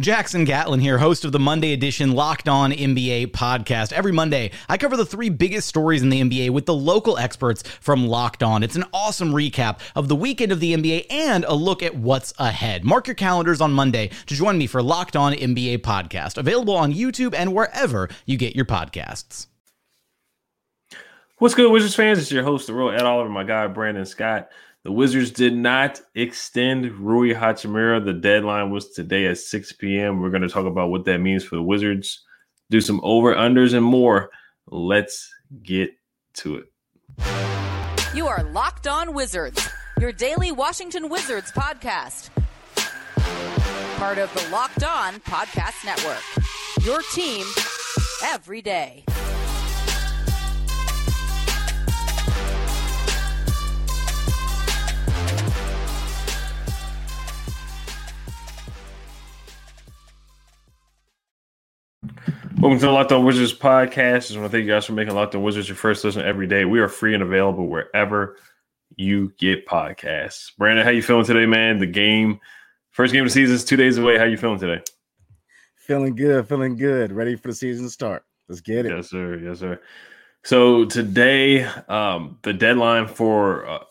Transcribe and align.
Jackson 0.00 0.44
Gatlin 0.44 0.80
here, 0.80 0.96
host 0.96 1.22
of 1.26 1.32
the 1.32 1.38
Monday 1.38 1.74
edition 1.74 2.12
Locked 2.12 2.48
On 2.48 2.72
NBA 2.72 3.26
podcast. 3.26 3.92
Every 3.92 4.10
Monday, 4.10 4.50
I 4.66 4.78
cover 4.78 4.96
the 4.96 5.04
three 5.04 5.28
biggest 5.28 5.68
stories 5.68 6.00
in 6.00 6.08
the 6.08 6.22
NBA 6.22 6.48
with 6.48 6.64
the 6.64 6.72
local 6.72 7.18
experts 7.18 7.62
from 7.62 8.06
Locked 8.06 8.42
On. 8.42 8.62
It's 8.62 8.74
an 8.74 8.86
awesome 8.94 9.32
recap 9.32 9.80
of 9.94 10.08
the 10.08 10.16
weekend 10.16 10.50
of 10.50 10.60
the 10.60 10.72
NBA 10.74 11.08
and 11.10 11.44
a 11.44 11.52
look 11.52 11.82
at 11.82 11.94
what's 11.94 12.32
ahead. 12.38 12.86
Mark 12.86 13.06
your 13.06 13.14
calendars 13.14 13.60
on 13.60 13.74
Monday 13.74 14.08
to 14.24 14.34
join 14.34 14.56
me 14.56 14.66
for 14.66 14.82
Locked 14.82 15.14
On 15.14 15.34
NBA 15.34 15.80
podcast, 15.80 16.38
available 16.38 16.74
on 16.74 16.94
YouTube 16.94 17.34
and 17.34 17.52
wherever 17.52 18.08
you 18.24 18.38
get 18.38 18.56
your 18.56 18.64
podcasts. 18.64 19.46
What's 21.36 21.54
good, 21.54 21.70
Wizards 21.70 21.94
fans? 21.94 22.18
It's 22.18 22.32
your 22.32 22.44
host, 22.44 22.66
the 22.66 22.72
real 22.72 22.88
Ed 22.88 23.02
Oliver, 23.02 23.28
my 23.28 23.44
guy 23.44 23.66
Brandon 23.66 24.06
Scott. 24.06 24.48
The 24.84 24.90
Wizards 24.90 25.30
did 25.30 25.54
not 25.54 26.00
extend 26.16 26.90
Rui 26.98 27.32
Hachimura. 27.32 28.04
The 28.04 28.14
deadline 28.14 28.70
was 28.70 28.90
today 28.90 29.26
at 29.26 29.38
6 29.38 29.72
p.m. 29.74 30.20
We're 30.20 30.30
going 30.30 30.42
to 30.42 30.48
talk 30.48 30.66
about 30.66 30.90
what 30.90 31.04
that 31.04 31.18
means 31.18 31.44
for 31.44 31.54
the 31.54 31.62
Wizards, 31.62 32.24
do 32.68 32.80
some 32.80 33.00
over 33.04 33.32
unders 33.32 33.74
and 33.74 33.84
more. 33.84 34.30
Let's 34.66 35.32
get 35.62 35.90
to 36.34 36.56
it. 36.56 36.64
You 38.12 38.26
are 38.26 38.42
Locked 38.42 38.88
On 38.88 39.14
Wizards, 39.14 39.68
your 40.00 40.10
daily 40.10 40.50
Washington 40.50 41.08
Wizards 41.08 41.52
podcast. 41.52 42.30
Part 43.98 44.18
of 44.18 44.34
the 44.34 44.48
Locked 44.50 44.82
On 44.82 45.14
Podcast 45.20 45.84
Network. 45.84 46.22
Your 46.84 47.02
team 47.12 47.46
every 48.24 48.60
day. 48.60 49.04
Welcome 62.62 62.78
to 62.78 62.86
the 62.86 62.92
Locked 62.92 63.10
On 63.10 63.24
Wizards 63.24 63.52
podcast. 63.52 64.14
I 64.14 64.18
just 64.18 64.36
want 64.36 64.44
to 64.44 64.56
thank 64.56 64.64
you 64.64 64.70
guys 64.70 64.86
for 64.86 64.92
making 64.92 65.16
Locked 65.16 65.34
On 65.34 65.42
Wizards 65.42 65.68
your 65.68 65.74
first 65.74 66.04
listen 66.04 66.22
every 66.22 66.46
day. 66.46 66.64
We 66.64 66.78
are 66.78 66.86
free 66.86 67.12
and 67.12 67.20
available 67.20 67.66
wherever 67.66 68.36
you 68.94 69.32
get 69.36 69.66
podcasts. 69.66 70.56
Brandon, 70.56 70.84
how 70.84 70.92
you 70.92 71.02
feeling 71.02 71.24
today, 71.24 71.44
man? 71.44 71.80
The 71.80 71.86
game, 71.86 72.38
first 72.92 73.12
game 73.12 73.22
of 73.24 73.26
the 73.26 73.32
season 73.32 73.56
is 73.56 73.64
two 73.64 73.74
days 73.74 73.98
away. 73.98 74.16
How 74.16 74.26
you 74.26 74.36
feeling 74.36 74.60
today? 74.60 74.80
Feeling 75.74 76.14
good, 76.14 76.46
feeling 76.46 76.76
good. 76.76 77.10
Ready 77.10 77.34
for 77.34 77.48
the 77.48 77.54
season 77.54 77.86
to 77.86 77.90
start. 77.90 78.22
Let's 78.48 78.60
get 78.60 78.86
it. 78.86 78.92
Yes, 78.94 79.10
sir. 79.10 79.40
Yes, 79.40 79.58
sir. 79.58 79.80
So 80.44 80.84
today, 80.84 81.64
um, 81.64 82.38
the 82.42 82.52
deadline 82.52 83.08
for 83.08 83.66
uh, 83.66 83.84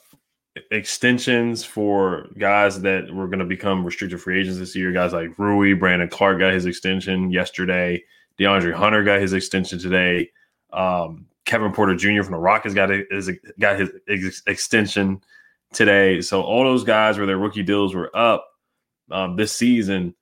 extensions 0.72 1.66
for 1.66 2.30
guys 2.38 2.80
that 2.84 3.14
were 3.14 3.28
going 3.28 3.40
to 3.40 3.46
become 3.46 3.84
restricted 3.84 4.22
free 4.22 4.40
agents 4.40 4.60
this 4.60 4.78
year, 4.78 4.94
guys 4.94 5.12
like 5.12 5.38
Rui, 5.38 5.74
Brandon 5.74 6.08
Clarke 6.08 6.40
got 6.40 6.54
his 6.54 6.66
extension 6.66 7.32
yesterday. 7.32 8.02
DeAndre 8.42 8.74
Hunter 8.74 9.04
got 9.04 9.22
his 9.22 9.34
extension 9.34 9.78
today. 9.78 10.32
Um, 10.74 11.28
Kevin 11.46 11.72
Porter 11.72 11.96
Jr. 11.96 12.24
from 12.24 12.32
the 12.32 12.40
Rockets 12.40 12.74
got 12.74 12.90
his 12.90 13.30
got 13.60 13.80
his 13.80 13.90
ex- 14.08 14.42
extension 14.48 15.22
today. 15.74 16.22
So 16.22 16.42
all 16.42 16.64
those 16.64 16.84
guys 16.84 17.18
where 17.18 17.28
their 17.28 17.38
rookie 17.38 17.64
deals 17.64 17.94
were 17.94 18.16
up 18.16 18.48
um, 19.12 19.36
this 19.36 19.52
season, 19.56 20.16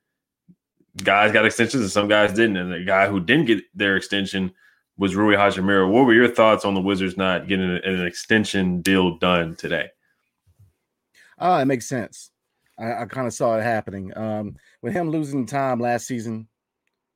guys 1.04 1.32
got 1.32 1.46
extensions 1.46 1.84
and 1.84 1.92
some 1.92 2.08
guys 2.08 2.34
didn't. 2.34 2.58
And 2.58 2.74
the 2.74 2.84
guy 2.84 3.08
who 3.08 3.20
didn't 3.20 3.46
get 3.46 3.64
their 3.74 3.96
extension 3.96 4.52
was 4.98 5.16
Rui 5.16 5.36
Hachimura. 5.36 5.90
What 5.90 6.06
were 6.06 6.14
your 6.14 6.28
thoughts 6.28 6.66
on 6.66 6.74
the 6.74 6.82
Wizards 6.82 7.16
not 7.16 7.48
getting 7.48 7.80
an 7.84 8.06
extension 8.06 8.82
deal 8.82 9.18
done 9.18 9.56
today? 9.56 9.88
Oh, 11.38 11.58
it 11.58 11.66
makes 11.66 11.88
sense. 11.88 12.32
I, 12.78 13.04
I 13.04 13.06
kind 13.06 13.28
of 13.28 13.34
saw 13.34 13.58
it 13.58 13.64
happening. 13.64 14.16
Um, 14.18 14.58
with 14.82 14.94
him 14.94 15.10
losing 15.10 15.46
time 15.46 15.80
last 15.80 16.06
season, 16.06 16.48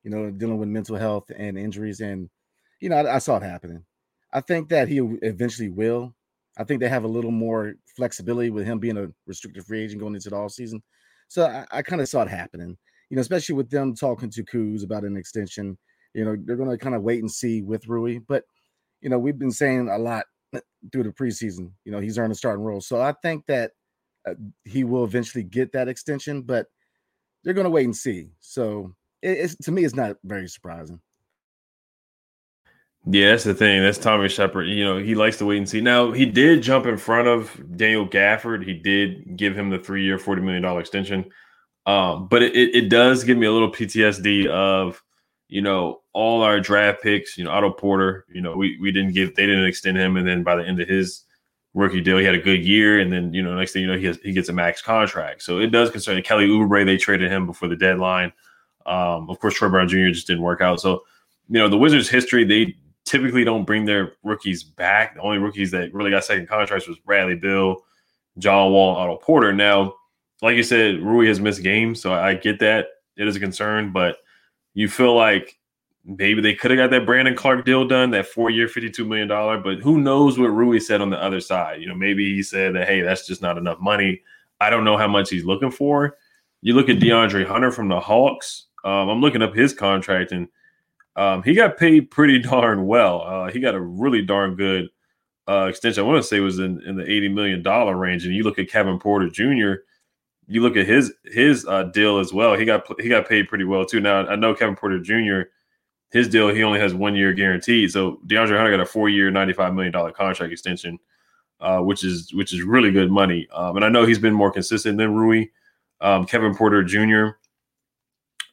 you 0.04 0.10
know, 0.10 0.30
dealing 0.30 0.58
with 0.58 0.68
mental 0.68 0.96
health 0.96 1.30
and 1.36 1.58
injuries. 1.58 2.00
And, 2.00 2.28
you 2.80 2.90
know, 2.90 2.96
I, 2.96 3.16
I 3.16 3.18
saw 3.18 3.38
it 3.38 3.42
happening. 3.42 3.84
I 4.32 4.40
think 4.40 4.68
that 4.68 4.88
he 4.88 4.98
eventually 5.22 5.70
will. 5.70 6.14
I 6.58 6.64
think 6.64 6.80
they 6.80 6.88
have 6.88 7.04
a 7.04 7.08
little 7.08 7.30
more 7.30 7.74
flexibility 7.96 8.50
with 8.50 8.66
him 8.66 8.78
being 8.78 8.98
a 8.98 9.08
restricted 9.26 9.64
free 9.64 9.82
agent 9.82 10.00
going 10.00 10.14
into 10.14 10.30
the 10.30 10.36
all 10.36 10.48
season. 10.48 10.82
So 11.28 11.46
I, 11.46 11.78
I 11.78 11.82
kind 11.82 12.02
of 12.02 12.08
saw 12.08 12.22
it 12.22 12.28
happening, 12.28 12.76
you 13.10 13.16
know, 13.16 13.20
especially 13.20 13.54
with 13.54 13.70
them 13.70 13.94
talking 13.94 14.30
to 14.30 14.44
Kuz 14.44 14.84
about 14.84 15.04
an 15.04 15.16
extension. 15.16 15.78
You 16.12 16.24
know, 16.24 16.36
they're 16.44 16.56
going 16.56 16.70
to 16.70 16.78
kind 16.78 16.94
of 16.94 17.02
wait 17.02 17.20
and 17.20 17.30
see 17.30 17.62
with 17.62 17.88
Rui. 17.88 18.20
But, 18.28 18.44
you 19.00 19.08
know, 19.08 19.18
we've 19.18 19.38
been 19.38 19.50
saying 19.50 19.88
a 19.88 19.98
lot 19.98 20.26
through 20.92 21.04
the 21.04 21.10
preseason. 21.10 21.72
You 21.84 21.92
know, 21.92 22.00
he's 22.00 22.18
earned 22.18 22.32
a 22.32 22.36
starting 22.36 22.64
role. 22.64 22.80
So 22.80 23.00
I 23.00 23.14
think 23.22 23.46
that 23.46 23.72
uh, 24.28 24.34
he 24.64 24.84
will 24.84 25.04
eventually 25.04 25.44
get 25.44 25.72
that 25.72 25.88
extension, 25.88 26.42
but 26.42 26.66
they're 27.42 27.54
going 27.54 27.64
to 27.64 27.70
wait 27.70 27.84
and 27.84 27.96
see. 27.96 28.30
So 28.40 28.94
it's 29.24 29.56
to 29.56 29.72
me, 29.72 29.84
it's 29.84 29.94
not 29.94 30.16
very 30.24 30.48
surprising. 30.48 31.00
Yeah, 33.06 33.30
that's 33.30 33.44
the 33.44 33.54
thing. 33.54 33.82
That's 33.82 33.98
Tommy 33.98 34.28
Sheppard. 34.28 34.66
You 34.66 34.84
know, 34.84 34.98
he 34.98 35.14
likes 35.14 35.36
to 35.38 35.44
wait 35.44 35.58
and 35.58 35.68
see. 35.68 35.82
Now, 35.82 36.12
he 36.12 36.24
did 36.24 36.62
jump 36.62 36.86
in 36.86 36.96
front 36.96 37.28
of 37.28 37.76
Daniel 37.76 38.08
Gafford. 38.08 38.64
He 38.64 38.72
did 38.72 39.36
give 39.36 39.54
him 39.54 39.68
the 39.68 39.78
three 39.78 40.04
year, 40.04 40.16
$40 40.16 40.42
million 40.42 40.64
extension. 40.78 41.30
Um, 41.84 42.28
but 42.28 42.42
it, 42.42 42.54
it, 42.54 42.88
does 42.88 43.24
give 43.24 43.36
me 43.36 43.46
a 43.46 43.52
little 43.52 43.70
PTSD 43.70 44.46
of, 44.46 45.02
you 45.48 45.60
know, 45.60 46.00
all 46.14 46.40
our 46.40 46.58
draft 46.58 47.02
picks, 47.02 47.36
you 47.36 47.44
know, 47.44 47.50
Otto 47.50 47.72
Porter, 47.72 48.24
you 48.32 48.40
know, 48.40 48.56
we, 48.56 48.78
we 48.80 48.90
didn't 48.90 49.12
give, 49.12 49.34
they 49.34 49.44
didn't 49.44 49.66
extend 49.66 49.98
him. 49.98 50.16
And 50.16 50.26
then 50.26 50.42
by 50.42 50.56
the 50.56 50.64
end 50.64 50.80
of 50.80 50.88
his 50.88 51.24
rookie 51.74 52.00
deal, 52.00 52.16
he 52.16 52.24
had 52.24 52.34
a 52.34 52.40
good 52.40 52.64
year. 52.64 53.00
And 53.00 53.12
then, 53.12 53.34
you 53.34 53.42
know, 53.42 53.54
next 53.54 53.72
thing 53.72 53.82
you 53.82 53.88
know, 53.88 53.98
he, 53.98 54.06
has, 54.06 54.18
he 54.22 54.32
gets 54.32 54.48
a 54.48 54.54
max 54.54 54.80
contract. 54.80 55.42
So 55.42 55.58
it 55.58 55.66
does 55.66 55.90
concern 55.90 56.22
Kelly 56.22 56.48
Oubre. 56.48 56.86
They 56.86 56.96
traded 56.96 57.30
him 57.30 57.44
before 57.44 57.68
the 57.68 57.76
deadline. 57.76 58.32
Um, 58.86 59.30
of 59.30 59.38
course, 59.40 59.54
Troy 59.54 59.68
Brown 59.68 59.88
Jr. 59.88 60.08
just 60.08 60.26
didn't 60.26 60.42
work 60.42 60.60
out. 60.60 60.80
So, 60.80 61.04
you 61.48 61.58
know, 61.58 61.68
the 61.68 61.78
Wizards' 61.78 62.08
history, 62.08 62.44
they 62.44 62.76
typically 63.04 63.44
don't 63.44 63.64
bring 63.64 63.84
their 63.84 64.12
rookies 64.22 64.62
back. 64.62 65.14
The 65.14 65.20
only 65.20 65.38
rookies 65.38 65.70
that 65.72 65.92
really 65.92 66.10
got 66.10 66.24
second 66.24 66.48
contracts 66.48 66.88
was 66.88 66.98
Bradley 66.98 67.36
Beal, 67.36 67.84
John 68.38 68.72
Wall, 68.72 68.96
Otto 68.96 69.16
Porter. 69.16 69.52
Now, 69.52 69.94
like 70.42 70.56
you 70.56 70.62
said, 70.62 71.00
Rui 71.00 71.26
has 71.28 71.40
missed 71.40 71.62
games, 71.62 72.00
so 72.00 72.12
I 72.12 72.34
get 72.34 72.58
that. 72.60 72.86
It 73.16 73.28
is 73.28 73.36
a 73.36 73.40
concern, 73.40 73.92
but 73.92 74.16
you 74.74 74.88
feel 74.88 75.14
like 75.14 75.58
maybe 76.04 76.42
they 76.42 76.54
could 76.54 76.70
have 76.70 76.78
got 76.78 76.90
that 76.90 77.06
Brandon 77.06 77.34
Clarke 77.34 77.64
deal 77.64 77.86
done, 77.86 78.10
that 78.10 78.26
four 78.26 78.50
year, 78.50 78.66
$52 78.66 79.06
million. 79.06 79.28
But 79.62 79.78
who 79.78 79.98
knows 80.00 80.38
what 80.38 80.48
Rui 80.48 80.80
said 80.80 81.00
on 81.00 81.10
the 81.10 81.22
other 81.22 81.40
side? 81.40 81.80
You 81.80 81.88
know, 81.88 81.94
maybe 81.94 82.34
he 82.34 82.42
said 82.42 82.74
that, 82.74 82.86
hey, 82.86 83.00
that's 83.00 83.26
just 83.26 83.40
not 83.40 83.56
enough 83.56 83.80
money. 83.80 84.20
I 84.60 84.70
don't 84.70 84.84
know 84.84 84.96
how 84.96 85.08
much 85.08 85.30
he's 85.30 85.44
looking 85.44 85.70
for. 85.70 86.16
You 86.62 86.74
look 86.74 86.88
at 86.88 86.98
DeAndre 86.98 87.46
Hunter 87.46 87.70
from 87.70 87.88
the 87.88 88.00
Hawks. 88.00 88.66
Um, 88.84 89.08
I'm 89.08 89.20
looking 89.20 89.42
up 89.42 89.54
his 89.54 89.72
contract, 89.72 90.32
and 90.32 90.48
um, 91.16 91.42
he 91.42 91.54
got 91.54 91.76
paid 91.76 92.10
pretty 92.10 92.38
darn 92.40 92.86
well. 92.86 93.22
Uh, 93.22 93.50
he 93.50 93.60
got 93.60 93.74
a 93.74 93.80
really 93.80 94.22
darn 94.22 94.54
good 94.54 94.88
uh, 95.48 95.66
extension. 95.68 96.04
I 96.04 96.06
want 96.06 96.22
to 96.22 96.28
say 96.28 96.40
was 96.40 96.58
in, 96.58 96.82
in 96.86 96.96
the 96.96 97.04
$80 97.04 97.32
million 97.32 97.62
range. 97.96 98.24
And 98.24 98.34
you 98.34 98.42
look 98.44 98.58
at 98.58 98.68
Kevin 98.68 98.98
Porter 98.98 99.28
Jr., 99.28 99.82
you 100.46 100.60
look 100.60 100.76
at 100.76 100.86
his 100.86 101.12
his 101.24 101.66
uh, 101.66 101.84
deal 101.84 102.18
as 102.18 102.32
well. 102.32 102.54
He 102.54 102.64
got 102.66 102.84
he 103.00 103.08
got 103.08 103.26
paid 103.28 103.48
pretty 103.48 103.64
well 103.64 103.86
too. 103.86 104.00
Now 104.00 104.26
I 104.26 104.36
know 104.36 104.54
Kevin 104.54 104.76
Porter 104.76 105.00
Jr. 105.00 105.48
His 106.10 106.28
deal 106.28 106.48
he 106.48 106.62
only 106.62 106.78
has 106.80 106.92
one 106.92 107.14
year 107.14 107.32
guaranteed. 107.32 107.90
So 107.90 108.20
DeAndre 108.26 108.56
Hunter 108.56 108.70
got 108.70 108.80
a 108.80 108.86
four 108.86 109.08
year, 109.08 109.30
ninety 109.30 109.54
five 109.54 109.72
million 109.74 109.92
dollar 109.92 110.12
contract 110.12 110.52
extension, 110.52 110.98
uh, 111.60 111.78
which 111.78 112.04
is 112.04 112.32
which 112.34 112.52
is 112.52 112.62
really 112.62 112.90
good 112.90 113.10
money. 113.10 113.48
Um, 113.52 113.76
and 113.76 113.84
I 113.84 113.88
know 113.88 114.04
he's 114.04 114.18
been 114.18 114.34
more 114.34 114.50
consistent 114.50 114.98
than 114.98 115.14
Rui. 115.14 115.46
Um, 116.02 116.26
Kevin 116.26 116.54
Porter 116.54 116.84
Jr. 116.84 117.38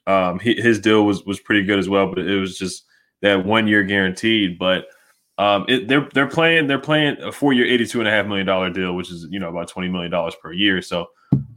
Um, 0.08 0.40
he, 0.40 0.56
his 0.56 0.80
deal 0.80 1.06
was 1.06 1.24
was 1.26 1.40
pretty 1.40 1.64
good 1.64 1.80
as 1.80 1.90
well, 1.90 2.08
but 2.08 2.20
it 2.20 2.40
was 2.40 2.58
just 2.58 2.86
that 3.22 3.46
one 3.46 3.68
year 3.68 3.84
guaranteed. 3.84 4.58
But 4.58 4.86
um, 5.38 5.66
it, 5.68 5.88
they're 5.88 6.08
they're 6.14 6.28
playing 6.28 6.68
they're 6.68 6.80
playing 6.80 7.18
a 7.22 7.32
four 7.32 7.54
year, 7.54 7.66
eighty 7.66 7.86
two 7.86 8.00
and 8.00 8.08
a 8.08 8.12
half 8.12 8.26
million 8.26 8.46
dollar 8.46 8.70
deal, 8.70 8.96
which 8.96 9.12
is 9.12 9.28
you 9.30 9.40
know 9.40 9.50
about 9.50 9.68
twenty 9.68 9.90
million 9.90 10.12
dollars 10.12 10.36
per 10.36 10.52
year. 10.52 10.82
So 10.82 11.08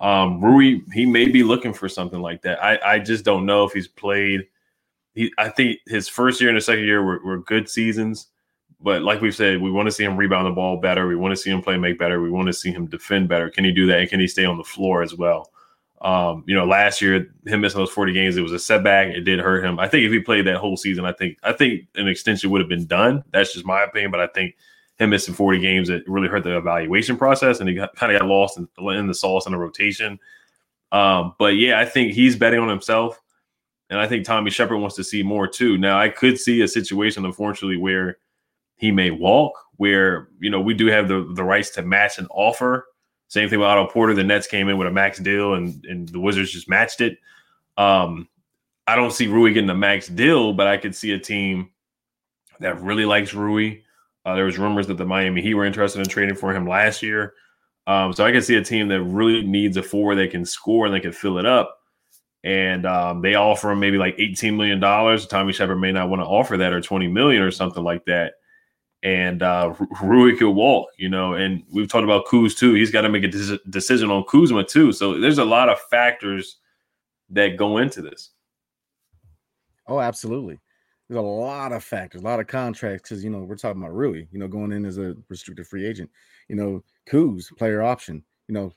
um, 0.00 0.41
Rui 0.43 0.81
he 0.93 1.06
may 1.06 1.29
be 1.29 1.43
looking 1.43 1.73
for 1.73 1.88
something 1.88 2.20
like 2.20 2.43
that. 2.43 2.62
I 2.62 2.79
I 2.85 2.99
just 2.99 3.25
don't 3.25 3.46
know 3.46 3.64
if 3.64 3.73
he's 3.73 3.88
played. 3.88 4.47
He 5.14 5.32
I 5.38 5.49
think 5.49 5.81
his 5.87 6.08
first 6.08 6.40
year 6.40 6.50
and 6.50 6.56
the 6.56 6.61
second 6.62 6.85
year 6.85 7.02
were, 7.02 7.20
were 7.25 7.38
good 7.38 7.69
seasons, 7.69 8.29
but 8.81 9.02
like 9.02 9.20
we've 9.20 9.35
said, 9.35 9.61
we 9.61 9.70
want 9.70 9.87
to 9.87 9.93
see 9.93 10.05
him 10.05 10.17
rebound 10.17 10.47
the 10.47 10.50
ball 10.50 10.79
better. 10.79 11.06
We 11.06 11.17
want 11.17 11.32
to 11.32 11.37
see 11.37 11.50
him 11.50 11.62
play 11.62 11.76
make 11.76 11.99
better. 11.99 12.20
We 12.20 12.31
want 12.31 12.47
to 12.47 12.52
see 12.52 12.70
him 12.70 12.87
defend 12.87 13.29
better. 13.29 13.49
Can 13.49 13.64
he 13.64 13.73
do 13.73 13.87
that? 13.87 13.99
And 13.99 14.08
can 14.08 14.20
he 14.20 14.26
stay 14.26 14.44
on 14.44 14.58
the 14.58 14.64
floor 14.64 15.02
as 15.02 15.14
well? 15.14 15.50
Um, 16.05 16.45
you 16.47 16.55
know, 16.55 16.67
last 16.67 17.01
year 17.01 17.33
him 17.47 17.62
missing 17.62 17.79
those 17.79 17.91
40 17.91 18.12
games, 18.12 18.37
it 18.37 18.43
was 18.43 18.53
a 18.53 18.59
setback. 18.59 19.09
It 19.09 19.23
did 19.23 19.39
hurt 19.39 19.65
him. 19.65 19.79
I 19.79 19.89
think 19.89 20.05
if 20.05 20.12
he 20.12 20.21
played 20.21 20.47
that 20.47 20.59
whole 20.59 20.77
season, 20.77 21.06
I 21.06 21.12
think 21.12 21.39
I 21.43 21.55
think 21.55 21.89
an 21.95 22.09
extension 22.09 22.51
would 22.51 22.61
have 22.61 22.69
been 22.69 22.85
done. 22.85 23.25
That's 23.33 23.55
just 23.55 23.65
my 23.65 23.83
opinion, 23.83 24.11
but 24.11 24.21
I 24.21 24.27
think 24.27 24.55
him 24.99 25.11
missing 25.11 25.35
40 25.35 25.59
games 25.61 25.89
it 25.89 26.06
really 26.06 26.29
hurt 26.29 26.45
the 26.45 26.59
evaluation 26.59 27.17
process, 27.17 27.59
and 27.59 27.71
he 27.71 27.75
kind 27.75 28.15
of 28.15 28.21
got 28.21 28.29
lost 28.29 28.59
in, 28.59 28.69
in, 28.91 29.06
the 29.06 29.15
sauce 29.15 29.47
in 29.47 29.53
the 29.53 29.59
rotation. 29.59 30.21
Um, 30.93 31.35
but 31.39 31.56
yeah, 31.56 31.81
I 31.81 31.87
think 31.87 32.12
he's 32.12 32.37
betting 32.37 32.61
on 32.61 32.69
himself, 32.69 33.19
and 33.89 33.99
I 33.99 34.07
think 34.07 34.27
Tommy 34.27 34.50
Sheppard 34.50 34.79
wants 34.79 34.97
to 34.97 35.05
see 35.05 35.23
more 35.23 35.49
too. 35.49 35.79
Now, 35.79 35.99
I 35.99 36.11
could 36.11 36.39
see 36.39 36.61
a 36.61 36.69
situation, 36.69 37.25
unfortunately, 37.25 37.79
where 37.79 38.19
he 38.77 38.93
may 38.93 39.11
walk, 39.11 39.55
where 39.77 40.29
you 40.39 40.50
know 40.50 40.61
we 40.61 40.75
do 40.75 40.87
have 40.89 41.09
the 41.09 41.33
the 41.35 41.43
rights 41.43 41.71
to 41.71 41.83
match 41.83 42.19
an 42.19 42.27
offer 42.31 42.87
same 43.35 43.49
thing 43.49 43.59
with 43.59 43.67
Otto 43.67 43.89
Porter. 43.89 44.15
The 44.15 44.23
Nets 44.23 44.47
came 44.47 44.69
in 44.69 44.79
with 44.79 44.87
a 44.87 44.93
max 44.93 45.19
deal, 45.19 45.55
and 45.55 45.85
and 45.87 46.09
the 46.09 46.21
Wizards 46.21 46.53
just 46.53 46.69
matched 46.69 47.01
it. 47.01 47.19
Um, 47.77 48.29
I 48.87 48.95
don't 48.95 49.13
see 49.13 49.27
Rui 49.27 49.53
getting 49.53 49.69
a 49.71 49.75
max 49.75 50.07
deal, 50.07 50.53
but 50.53 50.69
I 50.69 50.77
could 50.77 50.95
see 50.95 51.11
a 51.13 51.19
team 51.19 51.71
that 52.61 52.81
really 52.81 53.05
likes 53.05 53.35
Rui. 53.35 53.79
Uh, 54.25 54.37
there 54.37 54.45
was 54.45 54.57
rumors 54.57 54.87
that 54.87 54.99
the 54.99 55.05
Miami 55.05 55.43
Heat 55.43 55.55
were 55.55 55.65
interested 55.65 55.99
in 55.99 56.07
trading 56.07 56.37
for 56.37 56.55
him 56.55 56.67
last 56.69 57.03
year. 57.03 57.35
Um, 57.89 58.13
so 58.13 58.25
I 58.25 58.31
can 58.31 58.41
see 58.41 58.55
a 58.55 58.65
team 58.65 58.89
that 58.89 59.03
really 59.03 59.43
needs 59.43 59.77
a 59.77 59.83
four 59.83 60.15
that 60.15 60.31
can 60.31 60.45
score 60.45 60.87
and 60.87 60.95
they 60.95 61.01
can 61.01 61.13
fill 61.13 61.39
it 61.39 61.45
up. 61.45 61.81
And 62.45 62.87
um, 62.87 63.21
they 63.21 63.35
offer 63.35 63.73
him 63.73 63.81
maybe 63.81 63.99
like 63.99 64.17
$18 64.17 64.57
million. 64.57 64.81
Tommy 65.29 65.53
Sheppard 65.53 65.81
may 65.81 65.93
not 65.93 66.09
want 66.09 66.23
to 66.23 66.27
offer 66.27 66.57
that 66.57 66.73
or 66.73 66.81
20 66.81 67.09
million 67.09 67.43
or 67.43 67.51
something 67.51 67.83
like 67.83 68.05
that 68.05 68.35
and 69.05 69.43
uh, 69.43 69.75
Rui 70.03 70.35
walk, 70.43 70.89
you 70.97 71.11
know. 71.11 71.35
And 71.35 71.62
we've 71.71 71.89
talked 71.89 72.05
about 72.05 72.25
Kuz 72.27 72.56
too. 72.56 72.73
He's 72.75 72.91
got 72.91 73.03
to 73.03 73.11
make 73.11 73.23
a 73.23 73.29
de- 73.29 73.61
decision 73.69 74.11
on 74.11 74.25
Kuzma 74.25 74.65
too. 74.65 74.93
So 74.93 75.21
there's 75.21 75.39
a 75.39 75.45
lot 75.45 75.69
of 75.69 75.79
factors 75.91 76.56
that 77.31 77.59
go 77.59 77.79
into 77.79 78.01
this. 78.01 78.31
Oh, 79.87 80.01
absolutely. 80.01 80.59
There's 81.06 81.19
a 81.19 81.23
lot 81.23 81.73
of 81.73 81.85
factors, 81.85 82.23
a 82.23 82.25
lot 82.25 82.41
of 82.41 82.47
contracts 82.47 83.11
because 83.11 83.23
you 83.23 83.29
know 83.29 83.41
we're 83.41 83.56
talking 83.56 83.83
about 83.83 83.95
Rui, 83.95 84.27
you 84.33 84.39
know, 84.39 84.49
going 84.49 84.73
in 84.73 84.87
as 84.87 84.97
a 84.97 85.15
restricted 85.29 85.67
free 85.67 85.87
agent. 85.87 86.11
You 86.49 86.57
know, 86.57 86.83
Kuz 87.09 87.55
player 87.59 87.83
option. 87.83 88.25
You 88.49 88.55
know, 88.55 88.73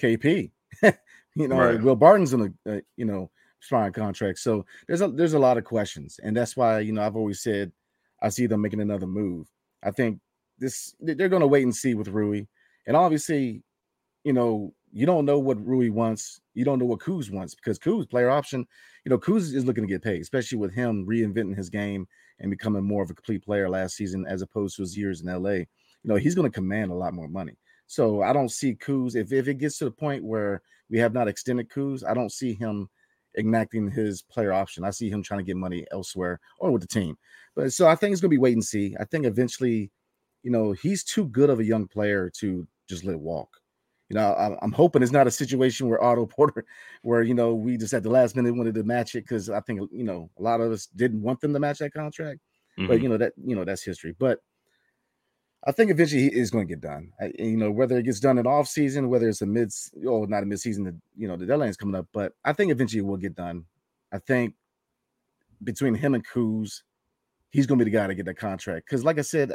KP. 0.00 0.50
you 0.82 1.48
know, 1.48 1.56
right. 1.56 1.82
Will 1.82 1.96
Barton's 1.96 2.34
in 2.34 2.54
a, 2.66 2.70
a 2.70 2.82
you 2.96 3.06
know 3.06 3.30
strong 3.60 3.92
contract. 3.92 4.40
So 4.40 4.66
there's 4.86 5.00
a 5.00 5.08
there's 5.08 5.32
a 5.32 5.38
lot 5.38 5.56
of 5.56 5.64
questions, 5.64 6.20
and 6.22 6.36
that's 6.36 6.54
why 6.54 6.80
you 6.80 6.92
know 6.92 7.02
I've 7.02 7.16
always 7.16 7.42
said 7.42 7.72
I 8.20 8.28
see 8.28 8.46
them 8.46 8.60
making 8.60 8.80
another 8.80 9.06
move. 9.06 9.50
I 9.84 9.90
think 9.90 10.18
this 10.58 10.94
they're 11.00 11.28
going 11.28 11.40
to 11.40 11.46
wait 11.46 11.64
and 11.64 11.74
see 11.74 11.94
with 11.94 12.08
Rui, 12.08 12.44
and 12.86 12.96
obviously, 12.96 13.62
you 14.24 14.32
know, 14.32 14.72
you 14.92 15.06
don't 15.06 15.24
know 15.24 15.38
what 15.38 15.64
Rui 15.64 15.90
wants. 15.90 16.40
You 16.54 16.64
don't 16.64 16.78
know 16.78 16.84
what 16.84 17.00
Kuz 17.00 17.30
wants 17.30 17.54
because 17.54 17.78
Kuz 17.78 18.08
player 18.08 18.30
option. 18.30 18.66
You 19.04 19.10
know, 19.10 19.18
Kuz 19.18 19.54
is 19.54 19.64
looking 19.64 19.84
to 19.84 19.92
get 19.92 20.02
paid, 20.02 20.22
especially 20.22 20.58
with 20.58 20.72
him 20.72 21.06
reinventing 21.06 21.56
his 21.56 21.68
game 21.68 22.06
and 22.38 22.50
becoming 22.50 22.84
more 22.84 23.02
of 23.02 23.10
a 23.10 23.14
complete 23.14 23.44
player 23.44 23.68
last 23.68 23.96
season 23.96 24.24
as 24.26 24.40
opposed 24.40 24.76
to 24.76 24.82
his 24.82 24.96
years 24.96 25.20
in 25.20 25.26
LA. 25.26 25.50
You 25.50 25.66
know, 26.04 26.16
he's 26.16 26.34
going 26.34 26.50
to 26.50 26.54
command 26.54 26.90
a 26.90 26.94
lot 26.94 27.14
more 27.14 27.28
money. 27.28 27.56
So 27.86 28.22
I 28.22 28.32
don't 28.32 28.50
see 28.50 28.74
Kuz 28.74 29.16
if 29.16 29.32
if 29.32 29.48
it 29.48 29.58
gets 29.58 29.78
to 29.78 29.84
the 29.84 29.90
point 29.90 30.24
where 30.24 30.62
we 30.88 30.98
have 30.98 31.12
not 31.12 31.28
extended 31.28 31.68
Kuz, 31.68 32.08
I 32.08 32.14
don't 32.14 32.32
see 32.32 32.54
him 32.54 32.88
enacting 33.36 33.90
his 33.90 34.22
player 34.22 34.52
option. 34.52 34.84
I 34.84 34.90
see 34.90 35.10
him 35.10 35.22
trying 35.22 35.40
to 35.40 35.44
get 35.44 35.56
money 35.56 35.84
elsewhere 35.90 36.40
or 36.58 36.70
with 36.70 36.82
the 36.82 36.88
team. 36.88 37.16
But 37.56 37.72
so 37.72 37.88
I 37.88 37.94
think 37.94 38.12
it's 38.12 38.20
gonna 38.20 38.30
be 38.30 38.38
wait 38.38 38.54
and 38.54 38.64
see. 38.64 38.96
I 38.98 39.04
think 39.04 39.26
eventually, 39.26 39.90
you 40.42 40.50
know, 40.50 40.72
he's 40.72 41.04
too 41.04 41.26
good 41.26 41.50
of 41.50 41.60
a 41.60 41.64
young 41.64 41.86
player 41.86 42.30
to 42.40 42.66
just 42.88 43.04
let 43.04 43.18
walk. 43.18 43.48
You 44.10 44.16
know, 44.16 44.58
I'm 44.60 44.72
hoping 44.72 45.02
it's 45.02 45.12
not 45.12 45.26
a 45.26 45.30
situation 45.30 45.88
where 45.88 46.02
Otto 46.02 46.26
Porter, 46.36 46.64
where 47.02 47.22
you 47.22 47.34
know 47.34 47.54
we 47.54 47.76
just 47.76 47.94
at 47.94 48.02
the 48.02 48.10
last 48.10 48.36
minute 48.36 48.54
wanted 48.54 48.74
to 48.74 48.84
match 48.84 49.14
it 49.14 49.22
because 49.22 49.48
I 49.48 49.60
think 49.60 49.80
you 49.92 50.04
know 50.04 50.30
a 50.38 50.42
lot 50.42 50.60
of 50.60 50.70
us 50.72 50.86
didn't 50.86 51.22
want 51.22 51.40
them 51.40 51.52
to 51.52 51.60
match 51.60 51.78
that 51.78 51.94
contract. 51.94 52.40
Mm-hmm. 52.78 52.88
But 52.88 53.00
you 53.02 53.08
know 53.08 53.16
that 53.16 53.32
you 53.42 53.56
know 53.56 53.64
that's 53.64 53.82
history. 53.82 54.14
But 54.18 54.40
I 55.66 55.72
think 55.72 55.90
eventually 55.90 56.22
he 56.22 56.28
is 56.28 56.50
going 56.50 56.66
to 56.66 56.72
get 56.72 56.82
done. 56.82 57.10
I, 57.20 57.32
you 57.38 57.56
know, 57.56 57.70
whether 57.70 57.96
it 57.96 58.02
gets 58.02 58.20
done 58.20 58.36
in 58.36 58.46
off 58.46 58.68
season, 58.68 59.08
whether 59.08 59.28
it's 59.28 59.40
a 59.40 59.46
mid, 59.46 59.72
oh, 60.06 60.24
not 60.24 60.42
a 60.42 60.46
mid 60.46 60.60
season, 60.60 61.00
you 61.16 61.26
know, 61.26 61.36
the 61.36 61.46
deadline 61.46 61.70
is 61.70 61.76
coming 61.76 61.94
up, 61.94 62.06
but 62.12 62.32
I 62.44 62.52
think 62.52 62.70
eventually 62.70 63.00
it 63.00 63.06
will 63.06 63.16
get 63.16 63.34
done. 63.34 63.64
I 64.12 64.18
think 64.18 64.54
between 65.62 65.94
him 65.94 66.14
and 66.14 66.26
Kuz, 66.26 66.82
he's 67.54 67.66
going 67.66 67.78
to 67.78 67.84
be 67.84 67.90
the 67.90 67.96
guy 67.96 68.08
to 68.08 68.16
get 68.16 68.26
that 68.26 68.34
contract. 68.34 68.84
Because, 68.84 69.04
like 69.04 69.18
I 69.18 69.22
said, 69.22 69.54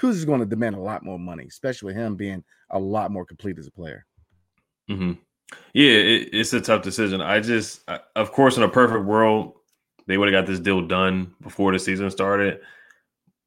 Kuz 0.00 0.12
is 0.12 0.24
going 0.24 0.40
to 0.40 0.46
demand 0.46 0.74
a 0.74 0.80
lot 0.80 1.04
more 1.04 1.18
money, 1.18 1.44
especially 1.46 1.88
with 1.88 1.96
him 1.96 2.16
being 2.16 2.42
a 2.70 2.78
lot 2.78 3.10
more 3.10 3.26
complete 3.26 3.58
as 3.58 3.66
a 3.66 3.70
player. 3.70 4.06
Mm-hmm. 4.90 5.12
Yeah, 5.74 5.92
it, 5.92 6.30
it's 6.32 6.54
a 6.54 6.62
tough 6.62 6.82
decision. 6.82 7.20
I 7.20 7.40
just, 7.40 7.82
I, 7.88 8.00
of 8.16 8.32
course, 8.32 8.56
in 8.56 8.62
a 8.62 8.68
perfect 8.68 9.04
world, 9.04 9.52
they 10.06 10.16
would 10.16 10.32
have 10.32 10.44
got 10.44 10.50
this 10.50 10.60
deal 10.60 10.80
done 10.86 11.34
before 11.42 11.72
the 11.72 11.78
season 11.78 12.10
started. 12.10 12.60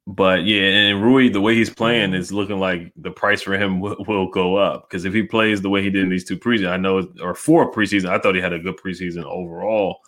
But 0.06 0.44
yeah, 0.44 0.62
and 0.62 1.02
Rui, 1.02 1.28
the 1.28 1.40
way 1.40 1.56
he's 1.56 1.70
playing 1.70 2.14
is 2.14 2.32
looking 2.32 2.60
like 2.60 2.92
the 2.96 3.10
price 3.10 3.42
for 3.42 3.54
him 3.54 3.80
will, 3.80 3.96
will 4.06 4.30
go 4.30 4.54
up 4.54 4.88
because 4.88 5.04
if 5.04 5.12
he 5.12 5.24
plays 5.24 5.60
the 5.60 5.68
way 5.68 5.82
he 5.82 5.90
did 5.90 6.04
in 6.04 6.10
these 6.10 6.24
two 6.24 6.38
preseason, 6.38 6.70
I 6.70 6.76
know, 6.76 7.08
or 7.20 7.34
four 7.34 7.72
preseason, 7.72 8.08
I 8.08 8.18
thought 8.18 8.36
he 8.36 8.40
had 8.40 8.52
a 8.52 8.58
good 8.60 8.76
preseason 8.76 9.24
overall. 9.24 9.98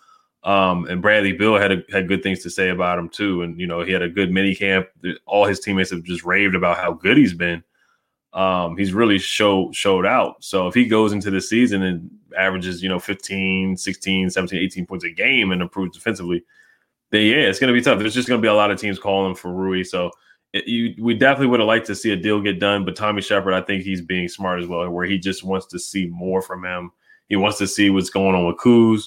Um, 0.45 0.87
and 0.87 1.01
Bradley 1.01 1.33
Beal 1.33 1.57
had 1.57 1.71
a, 1.71 1.83
had 1.93 2.09
good 2.09 2.23
things 2.23 2.43
to 2.43 2.51
say 2.51 2.71
about 2.71 2.99
him 2.99 3.09
too, 3.09 3.43
and 3.43 3.59
you 3.61 3.67
know 3.67 3.83
he 3.83 3.93
had 3.93 4.03
a 4.03 4.09
good 4.09 4.33
mini 4.33 4.55
camp. 4.55 4.89
All 5.27 5.45
his 5.45 5.61
teammates 5.61 5.91
have 5.91 6.03
just 6.03 6.25
raved 6.25 6.55
about 6.55 6.79
how 6.79 6.93
good 6.93 7.17
he's 7.17 7.35
been. 7.35 7.63
Um, 8.33 8.77
he's 8.77 8.93
really 8.93 9.19
showed 9.19 9.75
showed 9.75 10.07
out. 10.07 10.43
So 10.43 10.67
if 10.67 10.75
he 10.75 10.87
goes 10.87 11.13
into 11.13 11.31
the 11.31 11.41
season 11.41 11.83
and 11.83 12.11
averages, 12.37 12.83
you 12.83 12.89
know, 12.89 12.99
15, 12.99 13.77
16, 13.77 14.31
17, 14.31 14.59
18 14.59 14.87
points 14.87 15.05
a 15.05 15.11
game 15.11 15.53
and 15.53 15.63
improves 15.63 15.97
defensively, 15.97 16.43
then 17.11 17.27
yeah, 17.27 17.49
it's 17.49 17.61
going 17.61 17.73
to 17.73 17.79
be 17.79 17.85
tough. 17.85 17.99
There's 17.99 18.15
just 18.15 18.29
going 18.29 18.41
to 18.41 18.43
be 18.43 18.49
a 18.49 18.55
lot 18.55 18.71
of 18.71 18.81
teams 18.81 18.99
calling 18.99 19.35
for 19.35 19.53
Rui. 19.53 19.85
So 19.85 20.11
it, 20.53 20.67
you, 20.67 20.95
we 20.99 21.15
definitely 21.15 21.49
would 21.49 21.61
have 21.61 21.67
liked 21.67 21.87
to 21.87 21.95
see 21.95 22.11
a 22.13 22.17
deal 22.17 22.41
get 22.41 22.59
done. 22.59 22.85
But 22.85 22.97
Tommy 22.97 23.23
Sheppard, 23.23 23.55
I 23.55 23.61
think 23.61 23.85
he's 23.85 24.01
being 24.01 24.29
smart 24.29 24.61
as 24.61 24.67
well, 24.67 24.89
where 24.91 25.07
he 25.07 25.19
just 25.19 25.45
wants 25.45 25.67
to 25.67 25.79
see 25.79 26.07
more 26.07 26.43
from 26.43 26.65
him. 26.65 26.91
He 27.29 27.37
wants 27.37 27.59
to 27.59 27.67
see 27.67 27.91
what's 27.91 28.11
going 28.11 28.35
on 28.35 28.47
with 28.47 28.57
Kuz. 28.57 29.05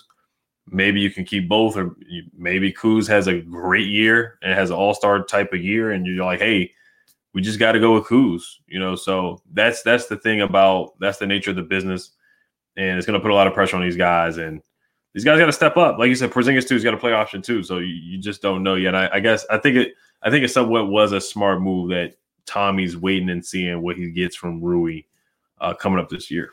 Maybe 0.71 0.99
you 0.99 1.11
can 1.11 1.25
keep 1.25 1.47
both, 1.47 1.77
or 1.77 1.95
maybe 2.35 2.73
Kuz 2.73 3.07
has 3.07 3.27
a 3.27 3.39
great 3.39 3.87
year 3.87 4.39
and 4.41 4.53
has 4.53 4.71
an 4.71 4.75
all 4.75 4.93
star 4.93 5.23
type 5.23 5.53
of 5.53 5.63
year, 5.63 5.91
and 5.91 6.05
you're 6.05 6.25
like, 6.25 6.39
hey, 6.39 6.71
we 7.33 7.41
just 7.41 7.59
got 7.59 7.73
to 7.73 7.79
go 7.79 7.93
with 7.93 8.05
Kuz, 8.05 8.41
you 8.67 8.79
know. 8.79 8.95
So 8.95 9.41
that's 9.53 9.83
that's 9.83 10.07
the 10.07 10.17
thing 10.17 10.41
about 10.41 10.99
that's 10.99 11.19
the 11.19 11.27
nature 11.27 11.51
of 11.51 11.55
the 11.55 11.61
business, 11.61 12.11
and 12.77 12.97
it's 12.97 13.05
going 13.05 13.19
to 13.19 13.21
put 13.21 13.31
a 13.31 13.35
lot 13.35 13.45
of 13.45 13.53
pressure 13.53 13.75
on 13.75 13.83
these 13.83 13.97
guys. 13.97 14.37
And 14.37 14.61
these 15.13 15.23
guys 15.23 15.37
got 15.37 15.45
to 15.45 15.53
step 15.53 15.77
up. 15.77 15.99
Like 15.99 16.09
you 16.09 16.15
said, 16.15 16.31
Porzingis 16.31 16.67
too 16.67 16.75
has 16.75 16.83
got 16.83 16.91
to 16.91 16.97
play 16.97 17.13
option 17.13 17.41
too. 17.41 17.61
So 17.61 17.77
you, 17.77 17.93
you 17.93 18.17
just 18.17 18.41
don't 18.41 18.63
know 18.63 18.75
yet. 18.75 18.95
I, 18.95 19.09
I, 19.13 19.19
guess 19.19 19.45
I 19.49 19.57
think 19.57 19.77
it. 19.77 19.93
I 20.23 20.31
think 20.31 20.43
it 20.43 20.49
somewhat 20.49 20.87
was 20.87 21.11
a 21.11 21.21
smart 21.21 21.61
move 21.61 21.89
that 21.89 22.15
Tommy's 22.45 22.97
waiting 22.97 23.29
and 23.29 23.45
seeing 23.45 23.81
what 23.81 23.97
he 23.97 24.09
gets 24.11 24.35
from 24.35 24.61
Rui 24.61 25.01
uh, 25.59 25.73
coming 25.73 25.99
up 25.99 26.09
this 26.09 26.31
year. 26.31 26.51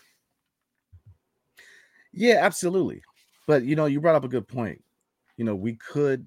Yeah, 2.12 2.36
absolutely. 2.40 3.02
But 3.46 3.64
you 3.64 3.76
know, 3.76 3.86
you 3.86 4.00
brought 4.00 4.14
up 4.14 4.24
a 4.24 4.28
good 4.28 4.46
point. 4.48 4.82
You 5.36 5.44
know, 5.44 5.54
we 5.54 5.74
could 5.74 6.26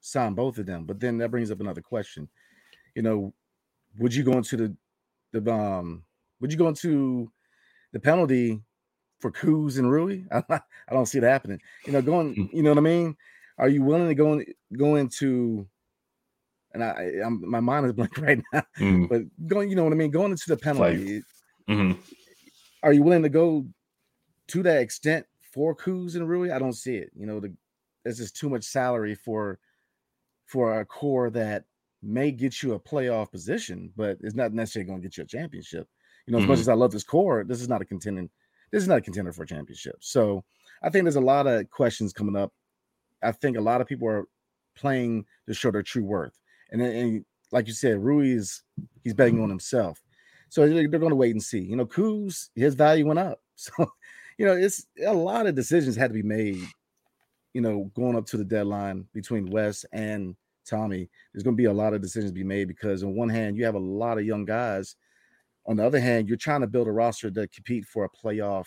sign 0.00 0.34
both 0.34 0.58
of 0.58 0.66
them. 0.66 0.84
But 0.84 1.00
then 1.00 1.18
that 1.18 1.30
brings 1.30 1.50
up 1.50 1.60
another 1.60 1.80
question. 1.82 2.28
You 2.94 3.02
know, 3.02 3.34
would 3.98 4.14
you 4.14 4.22
go 4.22 4.32
into 4.32 4.56
the 4.56 4.76
the 5.32 5.52
um 5.52 6.04
would 6.40 6.52
you 6.52 6.58
go 6.58 6.68
into 6.68 7.30
the 7.92 8.00
penalty 8.00 8.60
for 9.18 9.30
Kuz 9.32 9.78
and 9.78 9.90
Rui? 9.90 10.22
I, 10.30 10.42
I 10.88 10.92
don't 10.92 11.06
see 11.06 11.18
it 11.18 11.24
happening. 11.24 11.60
You 11.86 11.92
know, 11.92 12.02
going, 12.02 12.34
Hmm. 12.34 12.56
you 12.56 12.62
know 12.62 12.70
what 12.70 12.78
I 12.78 12.82
mean? 12.82 13.16
Are 13.58 13.68
you 13.68 13.82
willing 13.82 14.08
to 14.08 14.14
go 14.14 14.34
in, 14.34 14.44
go 14.76 14.96
into 14.96 15.66
and 16.72 16.84
I 16.84 17.20
I'm, 17.24 17.48
my 17.48 17.60
mind 17.60 17.86
is 17.86 17.92
blank 17.94 18.16
right 18.18 18.42
now, 18.52 18.62
Mhm. 18.78 19.08
but 19.08 19.22
going, 19.48 19.70
you 19.70 19.76
know 19.76 19.84
what 19.84 19.92
I 19.94 19.96
mean, 19.96 20.10
going 20.10 20.30
into 20.30 20.48
the 20.48 20.56
penalty, 20.56 21.22
Mhm. 21.68 21.96
are 22.82 22.92
you 22.92 23.02
willing 23.02 23.22
to 23.22 23.28
go 23.30 23.66
to 24.48 24.62
that 24.62 24.82
extent 24.82 25.26
for 25.56 25.74
Kuz 25.74 26.16
and 26.16 26.28
Rui? 26.28 26.52
I 26.52 26.58
don't 26.58 26.74
see 26.74 26.96
it. 26.96 27.10
You 27.16 27.24
know, 27.26 27.40
the, 27.40 27.50
there's 28.04 28.18
just 28.18 28.36
too 28.36 28.50
much 28.50 28.62
salary 28.62 29.14
for 29.14 29.58
for 30.44 30.80
a 30.80 30.84
core 30.84 31.30
that 31.30 31.64
may 32.02 32.30
get 32.30 32.62
you 32.62 32.74
a 32.74 32.78
playoff 32.78 33.32
position, 33.32 33.90
but 33.96 34.18
it's 34.20 34.34
not 34.34 34.52
necessarily 34.52 34.86
going 34.86 35.00
to 35.00 35.08
get 35.08 35.16
you 35.16 35.24
a 35.24 35.26
championship. 35.26 35.88
You 36.26 36.32
know, 36.32 36.38
as 36.38 36.46
much 36.46 36.58
Mhm. 36.58 36.60
as 36.60 36.68
I 36.68 36.74
love 36.74 36.92
this 36.92 37.02
core, 37.04 37.42
this 37.42 37.62
is 37.62 37.68
not 37.70 37.80
a 37.80 37.86
contending. 37.86 38.28
This 38.70 38.82
is 38.82 38.88
not 38.88 38.98
a 38.98 39.00
contender 39.00 39.32
for 39.32 39.44
a 39.44 39.46
championship. 39.46 39.96
So 40.00 40.44
I 40.82 40.90
think 40.90 41.04
there's 41.04 41.16
a 41.16 41.20
lot 41.20 41.46
of 41.46 41.70
questions 41.70 42.12
coming 42.12 42.36
up. 42.36 42.52
I 43.22 43.32
think 43.32 43.56
a 43.56 43.62
lot 43.62 43.80
of 43.80 43.86
people 43.86 44.08
are 44.08 44.26
playing 44.76 45.24
to 45.48 45.54
show 45.54 45.70
their 45.70 45.82
true 45.82 46.04
worth, 46.04 46.38
and 46.70 46.80
then 46.82 46.92
and 46.94 47.24
like 47.50 47.66
you 47.66 47.72
said, 47.72 48.04
Rui 48.04 48.28
is 48.28 48.62
he's 49.04 49.14
betting 49.14 49.40
on 49.42 49.48
himself. 49.48 50.02
So 50.50 50.68
they're, 50.68 50.86
they're 50.88 51.00
going 51.00 51.10
to 51.10 51.16
wait 51.16 51.30
and 51.34 51.42
see. 51.42 51.60
You 51.60 51.76
know, 51.76 51.86
Kuz, 51.86 52.50
his 52.54 52.74
value 52.74 53.06
went 53.06 53.20
up. 53.20 53.40
So, 53.58 53.72
you 54.38 54.46
know, 54.46 54.52
it's 54.52 54.86
a 55.04 55.12
lot 55.12 55.46
of 55.46 55.54
decisions 55.54 55.96
had 55.96 56.10
to 56.10 56.14
be 56.14 56.22
made, 56.22 56.62
you 57.54 57.60
know, 57.60 57.90
going 57.94 58.16
up 58.16 58.26
to 58.26 58.36
the 58.36 58.44
deadline 58.44 59.06
between 59.12 59.50
Wes 59.50 59.84
and 59.92 60.36
Tommy. 60.68 61.08
There's 61.32 61.42
going 61.42 61.56
to 61.56 61.62
be 61.62 61.66
a 61.66 61.72
lot 61.72 61.94
of 61.94 62.02
decisions 62.02 62.30
to 62.30 62.34
be 62.34 62.44
made 62.44 62.68
because, 62.68 63.02
on 63.02 63.14
one 63.14 63.28
hand, 63.28 63.56
you 63.56 63.64
have 63.64 63.74
a 63.74 63.80
lot 63.80 64.18
of 64.18 64.26
young 64.26 64.44
guys. 64.44 64.96
On 65.66 65.76
the 65.76 65.86
other 65.86 66.00
hand, 66.00 66.28
you're 66.28 66.36
trying 66.36 66.60
to 66.60 66.66
build 66.66 66.86
a 66.86 66.92
roster 66.92 67.30
to 67.30 67.48
compete 67.48 67.86
for 67.86 68.04
a 68.04 68.10
playoff, 68.10 68.66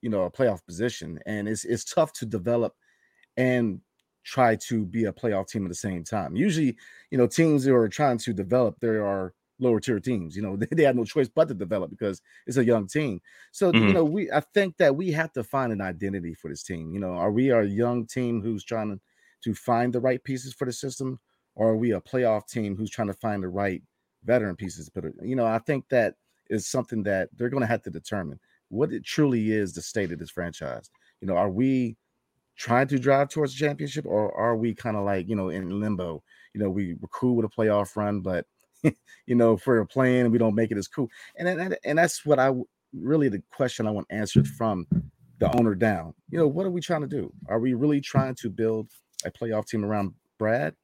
you 0.00 0.08
know, 0.08 0.22
a 0.22 0.30
playoff 0.30 0.64
position. 0.64 1.18
And 1.26 1.48
it's 1.48 1.64
it's 1.64 1.84
tough 1.84 2.12
to 2.14 2.26
develop 2.26 2.74
and 3.36 3.80
try 4.24 4.56
to 4.56 4.84
be 4.84 5.06
a 5.06 5.12
playoff 5.12 5.48
team 5.48 5.64
at 5.64 5.68
the 5.68 5.74
same 5.74 6.04
time. 6.04 6.36
Usually, 6.36 6.76
you 7.10 7.18
know, 7.18 7.26
teams 7.26 7.64
that 7.64 7.74
are 7.74 7.88
trying 7.88 8.18
to 8.18 8.32
develop, 8.32 8.76
there 8.80 9.04
are 9.04 9.34
lower 9.62 9.80
tier 9.80 10.00
teams. 10.00 10.36
You 10.36 10.42
know, 10.42 10.56
they, 10.58 10.66
they 10.70 10.82
have 10.84 10.96
no 10.96 11.04
choice 11.04 11.28
but 11.28 11.48
to 11.48 11.54
develop 11.54 11.90
because 11.90 12.20
it's 12.46 12.56
a 12.56 12.64
young 12.64 12.86
team. 12.88 13.20
So, 13.52 13.74
you 13.84 13.92
Mhm. 13.92 13.94
know, 13.94 14.04
we 14.04 14.30
I 14.30 14.40
think 14.40 14.76
that 14.78 14.96
we 14.96 15.12
have 15.12 15.32
to 15.32 15.44
find 15.44 15.72
an 15.72 15.80
identity 15.80 16.34
for 16.34 16.50
this 16.50 16.62
team. 16.62 16.92
You 16.92 17.00
know, 17.00 17.12
are 17.14 17.32
we 17.32 17.50
a 17.50 17.62
young 17.62 18.06
team 18.06 18.42
who's 18.42 18.64
trying 18.64 18.90
to, 18.90 19.00
to 19.44 19.54
find 19.54 19.92
the 19.92 20.00
right 20.00 20.22
pieces 20.22 20.52
for 20.54 20.64
the 20.66 20.72
system, 20.72 21.20
or 21.54 21.70
are 21.70 21.76
we 21.76 21.92
a 21.92 22.00
playoff 22.00 22.46
team 22.48 22.76
who's 22.76 22.90
trying 22.90 23.08
to 23.08 23.14
find 23.14 23.42
the 23.42 23.48
right 23.48 23.82
veteran 24.24 24.56
pieces? 24.56 24.88
But 24.88 25.04
you 25.22 25.36
know, 25.36 25.46
I 25.46 25.58
think 25.58 25.88
that 25.88 26.16
is 26.50 26.66
something 26.66 27.02
that 27.04 27.30
they're 27.36 27.48
going 27.48 27.62
to 27.62 27.66
have 27.66 27.82
to 27.82 27.90
determine 27.90 28.40
what 28.68 28.92
it 28.92 29.04
truly 29.04 29.52
is 29.52 29.74
the 29.74 29.82
state 29.82 30.12
of 30.12 30.18
this 30.18 30.30
franchise. 30.30 30.90
You 31.20 31.26
know, 31.28 31.36
are 31.36 31.50
we 31.50 31.96
trying 32.56 32.88
to 32.88 32.98
drive 32.98 33.28
towards 33.30 33.54
a 33.54 33.58
championship, 33.58 34.06
or 34.06 34.32
are 34.36 34.56
we 34.56 34.74
kind 34.74 34.96
of 34.96 35.04
like 35.04 35.28
you 35.28 35.36
know 35.36 35.48
in 35.48 35.80
limbo? 35.80 36.22
You 36.54 36.60
know, 36.62 36.70
we 36.70 36.94
we're 36.94 37.08
cool 37.08 37.36
with 37.36 37.46
a 37.46 37.48
playoff 37.48 37.96
run, 37.96 38.20
but 38.20 38.46
you 39.26 39.34
know, 39.34 39.56
for 39.56 39.78
we're 39.78 39.84
playing 39.84 40.30
we 40.30 40.38
don't 40.38 40.54
make 40.54 40.70
it 40.70 40.78
as 40.78 40.88
cool, 40.88 41.08
and 41.36 41.48
and, 41.48 41.76
and 41.84 41.98
that's 41.98 42.24
what 42.24 42.38
I 42.38 42.52
really 42.92 43.28
the 43.28 43.42
question 43.52 43.86
I 43.86 43.90
want 43.90 44.06
answered 44.10 44.46
from 44.46 44.86
the 45.38 45.54
owner 45.58 45.74
down. 45.74 46.14
You 46.30 46.38
know, 46.38 46.46
what 46.46 46.66
are 46.66 46.70
we 46.70 46.80
trying 46.80 47.00
to 47.02 47.06
do? 47.06 47.32
Are 47.48 47.58
we 47.58 47.74
really 47.74 48.00
trying 48.00 48.34
to 48.36 48.50
build 48.50 48.88
a 49.24 49.30
playoff 49.30 49.66
team 49.66 49.84
around 49.84 50.14
Brad, 50.38 50.74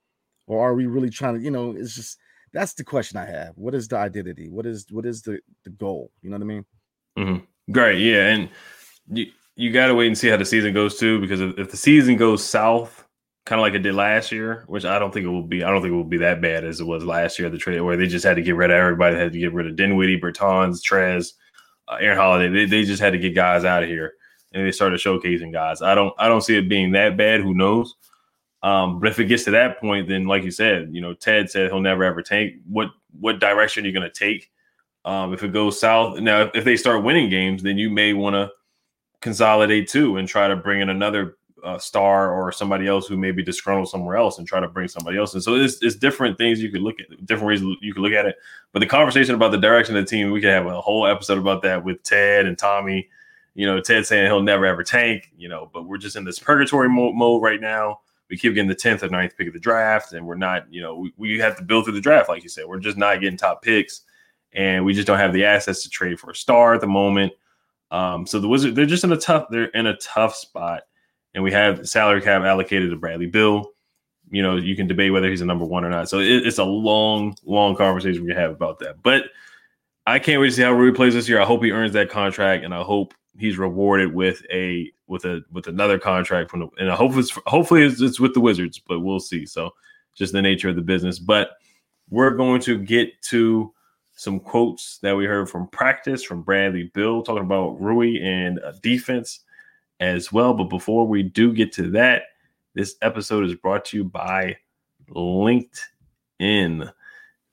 or 0.47 0.67
are 0.67 0.75
we 0.75 0.87
really 0.87 1.11
trying 1.11 1.35
to? 1.35 1.40
You 1.40 1.50
know, 1.50 1.73
it's 1.73 1.95
just 1.95 2.19
that's 2.52 2.75
the 2.75 2.85
question 2.85 3.19
I 3.19 3.26
have. 3.26 3.52
What 3.57 3.75
is 3.75 3.88
the 3.88 3.97
identity? 3.97 4.49
What 4.49 4.67
is 4.67 4.87
what 4.90 5.07
is 5.07 5.23
the 5.23 5.40
the 5.64 5.71
goal? 5.71 6.11
You 6.23 6.31
know 6.31 6.37
what 6.37 6.43
I 6.43 6.47
mean? 6.47 6.64
Mm-hmm. 7.19 7.73
Great, 7.73 8.00
yeah, 8.00 8.28
and 8.28 8.49
you 9.11 9.26
you 9.57 9.73
got 9.73 9.88
to 9.88 9.95
wait 9.95 10.07
and 10.07 10.17
see 10.17 10.28
how 10.28 10.37
the 10.37 10.45
season 10.45 10.73
goes 10.73 10.99
too, 10.99 11.21
because 11.21 11.40
if, 11.40 11.59
if 11.59 11.71
the 11.71 11.76
season 11.76 12.17
goes 12.17 12.45
south, 12.45 13.05
kind 13.49 13.59
of 13.59 13.62
like 13.62 13.73
it 13.73 13.78
did 13.78 13.95
last 13.95 14.31
year, 14.31 14.64
which 14.67 14.85
I 14.85 14.99
don't 14.99 15.12
think 15.12 15.25
it 15.25 15.31
will 15.31 15.43
be, 15.43 15.64
I 15.64 15.71
don't 15.71 15.81
think 15.81 15.93
it 15.93 15.97
will 15.97 16.05
be 16.05 16.19
that 16.19 16.43
bad 16.43 16.64
as 16.64 16.81
it 16.81 16.87
was 16.87 17.02
last 17.02 17.38
year. 17.38 17.49
The 17.49 17.57
trade 17.57 17.81
where 17.81 17.97
they 17.97 18.07
just 18.07 18.25
had 18.25 18.37
to 18.37 18.43
get 18.43 18.57
rid 18.57 18.71
of 18.71 18.76
everybody, 18.76 19.14
they 19.14 19.23
had 19.23 19.33
to 19.33 19.38
get 19.38 19.55
rid 19.55 19.67
of 19.67 19.75
Dinwiddie, 19.75 20.21
Bertans, 20.21 20.83
Trez, 20.83 21.33
uh, 21.88 21.97
Aaron 21.99 22.19
Holiday. 22.19 22.49
They, 22.50 22.64
they 22.67 22.85
just 22.85 23.00
had 23.00 23.14
to 23.14 23.19
get 23.19 23.35
guys 23.35 23.64
out 23.64 23.83
of 23.83 23.88
here, 23.88 24.12
and 24.52 24.67
they 24.67 24.71
started 24.71 25.00
showcasing 25.00 25.50
guys. 25.50 25.81
I 25.81 25.95
don't 25.95 26.12
I 26.19 26.28
don't 26.28 26.43
see 26.43 26.59
it 26.59 26.69
being 26.69 26.93
that 26.93 27.17
bad. 27.17 27.40
Who 27.40 27.55
knows? 27.55 27.95
Um, 28.62 29.00
but 29.00 29.09
if 29.09 29.19
it 29.19 29.25
gets 29.25 29.45
to 29.45 29.52
that 29.52 29.81
point, 29.81 30.09
then 30.09 30.26
like 30.26 30.43
you 30.43 30.50
said, 30.50 30.90
you 30.93 31.00
know, 31.00 31.14
Ted 31.14 31.50
said 31.50 31.71
he'll 31.71 31.81
never 31.81 32.05
ever 32.05 32.23
take. 32.23 32.57
What 32.69 32.90
what 33.19 33.40
direction 33.40 33.85
are 33.85 33.87
you 33.87 33.99
going 33.99 34.11
to 34.11 34.19
take? 34.19 34.50
Um, 35.07 35.33
if 35.33 35.43
it 35.43 35.55
goes 35.55 35.81
south, 35.81 36.19
now 36.21 36.50
if 36.52 36.64
they 36.64 36.76
start 36.76 37.02
winning 37.02 37.31
games, 37.31 37.62
then 37.62 37.78
you 37.78 37.88
may 37.88 38.12
want 38.12 38.35
to 38.35 38.50
consolidate 39.23 39.88
too 39.88 40.19
and 40.19 40.28
try 40.28 40.49
to 40.49 40.57
bring 40.57 40.83
in 40.83 40.90
another 40.90 41.38
uh, 41.65 41.79
star 41.79 42.33
or 42.33 42.53
somebody 42.53 42.87
else 42.87 43.07
who 43.07 43.17
may 43.17 43.31
be 43.31 43.43
disgruntled 43.43 43.88
somewhere 43.88 44.17
else 44.17 44.38
and 44.38 44.47
try 44.47 44.61
to 44.61 44.69
bring 44.69 44.88
somebody 44.88 45.19
else 45.19 45.35
in. 45.35 45.41
So 45.41 45.55
it's, 45.55 45.83
it's 45.83 45.97
different 45.97 46.38
things 46.38 46.62
you 46.62 46.71
could 46.71 46.83
look 46.83 47.00
at, 47.00 47.27
different 47.27 47.49
ways 47.49 47.62
you 47.81 47.93
could 47.93 48.03
look 48.03 48.12
at 48.12 48.27
it. 48.27 48.37
But 48.73 48.81
the 48.81 48.87
conversation 48.87 49.35
about 49.35 49.50
the 49.50 49.59
direction 49.59 49.97
of 49.97 50.05
the 50.05 50.09
team, 50.11 50.31
we 50.31 50.41
could 50.41 50.50
have 50.50 50.67
a 50.67 50.81
whole 50.81 51.07
episode 51.07 51.38
about 51.38 51.62
that 51.62 51.85
with 51.85 52.03
Ted 52.03 52.47
and 52.47 52.57
Tommy. 52.57 53.09
You 53.55 53.67
know, 53.67 53.81
Ted 53.81 54.07
saying 54.07 54.27
he'll 54.27 54.43
never 54.43 54.67
ever 54.67 54.85
tank. 54.85 55.31
You 55.37 55.49
know, 55.49 55.71
but 55.73 55.87
we're 55.87 55.99
just 55.99 56.17
in 56.17 56.25
this 56.25 56.38
purgatory 56.38 56.88
mo- 56.88 57.12
mode 57.12 57.43
right 57.43 57.61
now. 57.61 58.00
We 58.31 58.37
keep 58.37 58.55
getting 58.55 58.69
the 58.69 58.75
tenth 58.75 59.03
or 59.03 59.09
9th 59.09 59.37
pick 59.37 59.49
of 59.49 59.55
the 59.55 59.59
draft, 59.59 60.12
and 60.12 60.27
we're 60.27 60.37
not. 60.37 60.73
You 60.73 60.83
know, 60.83 60.97
we, 60.97 61.12
we 61.17 61.38
have 61.38 61.57
to 61.57 61.65
build 61.65 61.85
through 61.85 61.95
the 61.95 62.00
draft, 62.00 62.29
like 62.29 62.43
you 62.43 62.49
said. 62.49 62.67
We're 62.67 62.79
just 62.79 62.99
not 62.99 63.21
getting 63.21 63.38
top 63.38 63.62
picks, 63.62 64.03
and 64.53 64.85
we 64.85 64.93
just 64.93 65.07
don't 65.07 65.19
have 65.19 65.33
the 65.33 65.45
assets 65.45 65.83
to 65.83 65.91
trade 65.91 66.21
for 66.21 66.31
a 66.31 66.35
star 66.35 66.75
at 66.75 66.81
the 66.81 66.87
moment. 66.87 67.33
Um, 67.91 68.27
so 68.27 68.38
the 68.38 68.49
Wizards, 68.49 68.77
they're 68.77 68.87
just 68.87 69.05
in 69.05 69.12
a 69.12 69.17
tough, 69.17 69.47
they're 69.50 69.67
in 69.67 69.87
a 69.87 69.97
tough 69.97 70.35
spot, 70.35 70.83
and 71.35 71.45
we 71.45 71.53
have 71.53 71.89
salary 71.89 72.21
cap 72.21 72.43
allocated 72.43 72.91
to 72.91 72.97
Bradley 72.97 73.27
Beal. 73.27 73.71
You 74.31 74.43
know, 74.43 74.57
you 74.57 74.77
can 74.77 74.87
debate 74.87 75.13
whether 75.13 75.31
he's 75.31 75.41
a 75.41 75.47
number 75.47 75.65
one 75.65 75.85
or 75.85 75.91
not. 75.91 76.09
So 76.09 76.19
it, 76.19 76.47
it's 76.47 76.59
a 76.59 76.65
long, 76.65 77.35
long 77.45 77.75
conversation 77.77 78.25
we 78.25 78.35
have 78.35 78.51
about 78.51 78.79
that. 78.81 79.03
But 79.03 79.25
I 80.07 80.19
can't 80.19 80.41
wait 80.41 80.49
to 80.49 80.53
see 80.53 80.63
how 80.63 80.73
Rui 80.73 80.93
plays 80.93 81.15
this 81.15 81.29
year. 81.29 81.41
I 81.41 81.45
hope 81.45 81.63
he 81.63 81.71
earns 81.71 81.93
that 81.93 82.11
contract, 82.11 82.65
and 82.65 82.75
I 82.75 82.83
hope 82.83 83.15
he's 83.39 83.59
rewarded 83.59 84.13
with 84.13 84.43
a 84.51 84.91
with 85.07 85.25
a 85.25 85.43
with 85.53 85.67
another 85.67 85.99
contract 85.99 86.51
from 86.51 86.61
the. 86.61 86.69
And 86.79 86.91
I 86.91 86.97
hope 86.97 87.15
it's 87.17 87.31
hopefully 87.47 87.85
it's, 87.85 88.01
it's 88.01 88.21
with 88.21 88.35
the 88.35 88.41
Wizards, 88.41 88.79
but 88.79 89.01
we'll 89.01 89.21
see. 89.21 89.47
So 89.47 89.75
just 90.15 90.33
the 90.33 90.43
nature 90.43 90.69
of 90.69 90.77
the 90.77 90.83
business. 90.83 91.19
But 91.19 91.53
we're 92.11 92.31
going 92.31 92.61
to 92.63 92.79
get 92.79 93.21
to 93.23 93.73
some 94.15 94.41
quotes 94.41 94.99
that 94.99 95.17
we 95.17 95.27
heard 95.27 95.49
from 95.49 95.69
practice 95.69 96.25
from 96.25 96.43
Bradley 96.43 96.91
Beal 96.93 97.23
talking 97.23 97.45
about 97.45 97.81
Rui 97.81 98.19
and 98.21 98.59
uh, 98.61 98.73
defense 98.83 99.41
as 100.00 100.33
well. 100.33 100.55
But 100.55 100.64
before 100.64 101.07
we 101.07 101.23
do 101.23 101.52
get 101.52 101.73
to 101.75 101.90
that, 101.90 102.23
this 102.75 102.97
episode 103.02 103.45
is 103.45 103.55
brought 103.55 103.85
to 103.87 103.97
you 103.97 104.05
by 104.05 104.57
LinkedIn. 105.11 106.93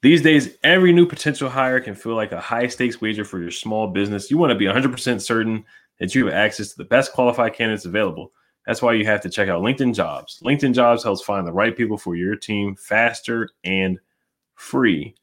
These 0.01 0.21
days, 0.21 0.57
every 0.63 0.93
new 0.93 1.07
potential 1.07 1.49
hire 1.49 1.79
can 1.79 1.95
feel 1.95 2.15
like 2.15 2.31
a 2.31 2.39
high 2.39 2.67
stakes 2.67 3.01
wager 3.01 3.25
for 3.25 3.39
your 3.39 3.51
small 3.51 3.87
business. 3.87 4.29
You 4.29 4.37
want 4.37 4.51
to 4.51 4.57
be 4.57 4.65
100% 4.65 5.21
certain 5.21 5.65
that 5.99 6.13
you 6.13 6.25
have 6.25 6.35
access 6.35 6.69
to 6.69 6.77
the 6.77 6.83
best 6.83 7.13
qualified 7.13 7.53
candidates 7.53 7.85
available. 7.85 8.31
That's 8.67 8.81
why 8.81 8.93
you 8.93 9.05
have 9.05 9.21
to 9.21 9.29
check 9.29 9.49
out 9.49 9.61
LinkedIn 9.61 9.95
Jobs. 9.95 10.39
LinkedIn 10.43 10.73
Jobs 10.73 11.03
helps 11.03 11.21
find 11.21 11.47
the 11.47 11.53
right 11.53 11.75
people 11.75 11.97
for 11.97 12.15
your 12.15 12.35
team 12.35 12.75
faster 12.75 13.49
and 13.63 13.99
free. 14.55 15.15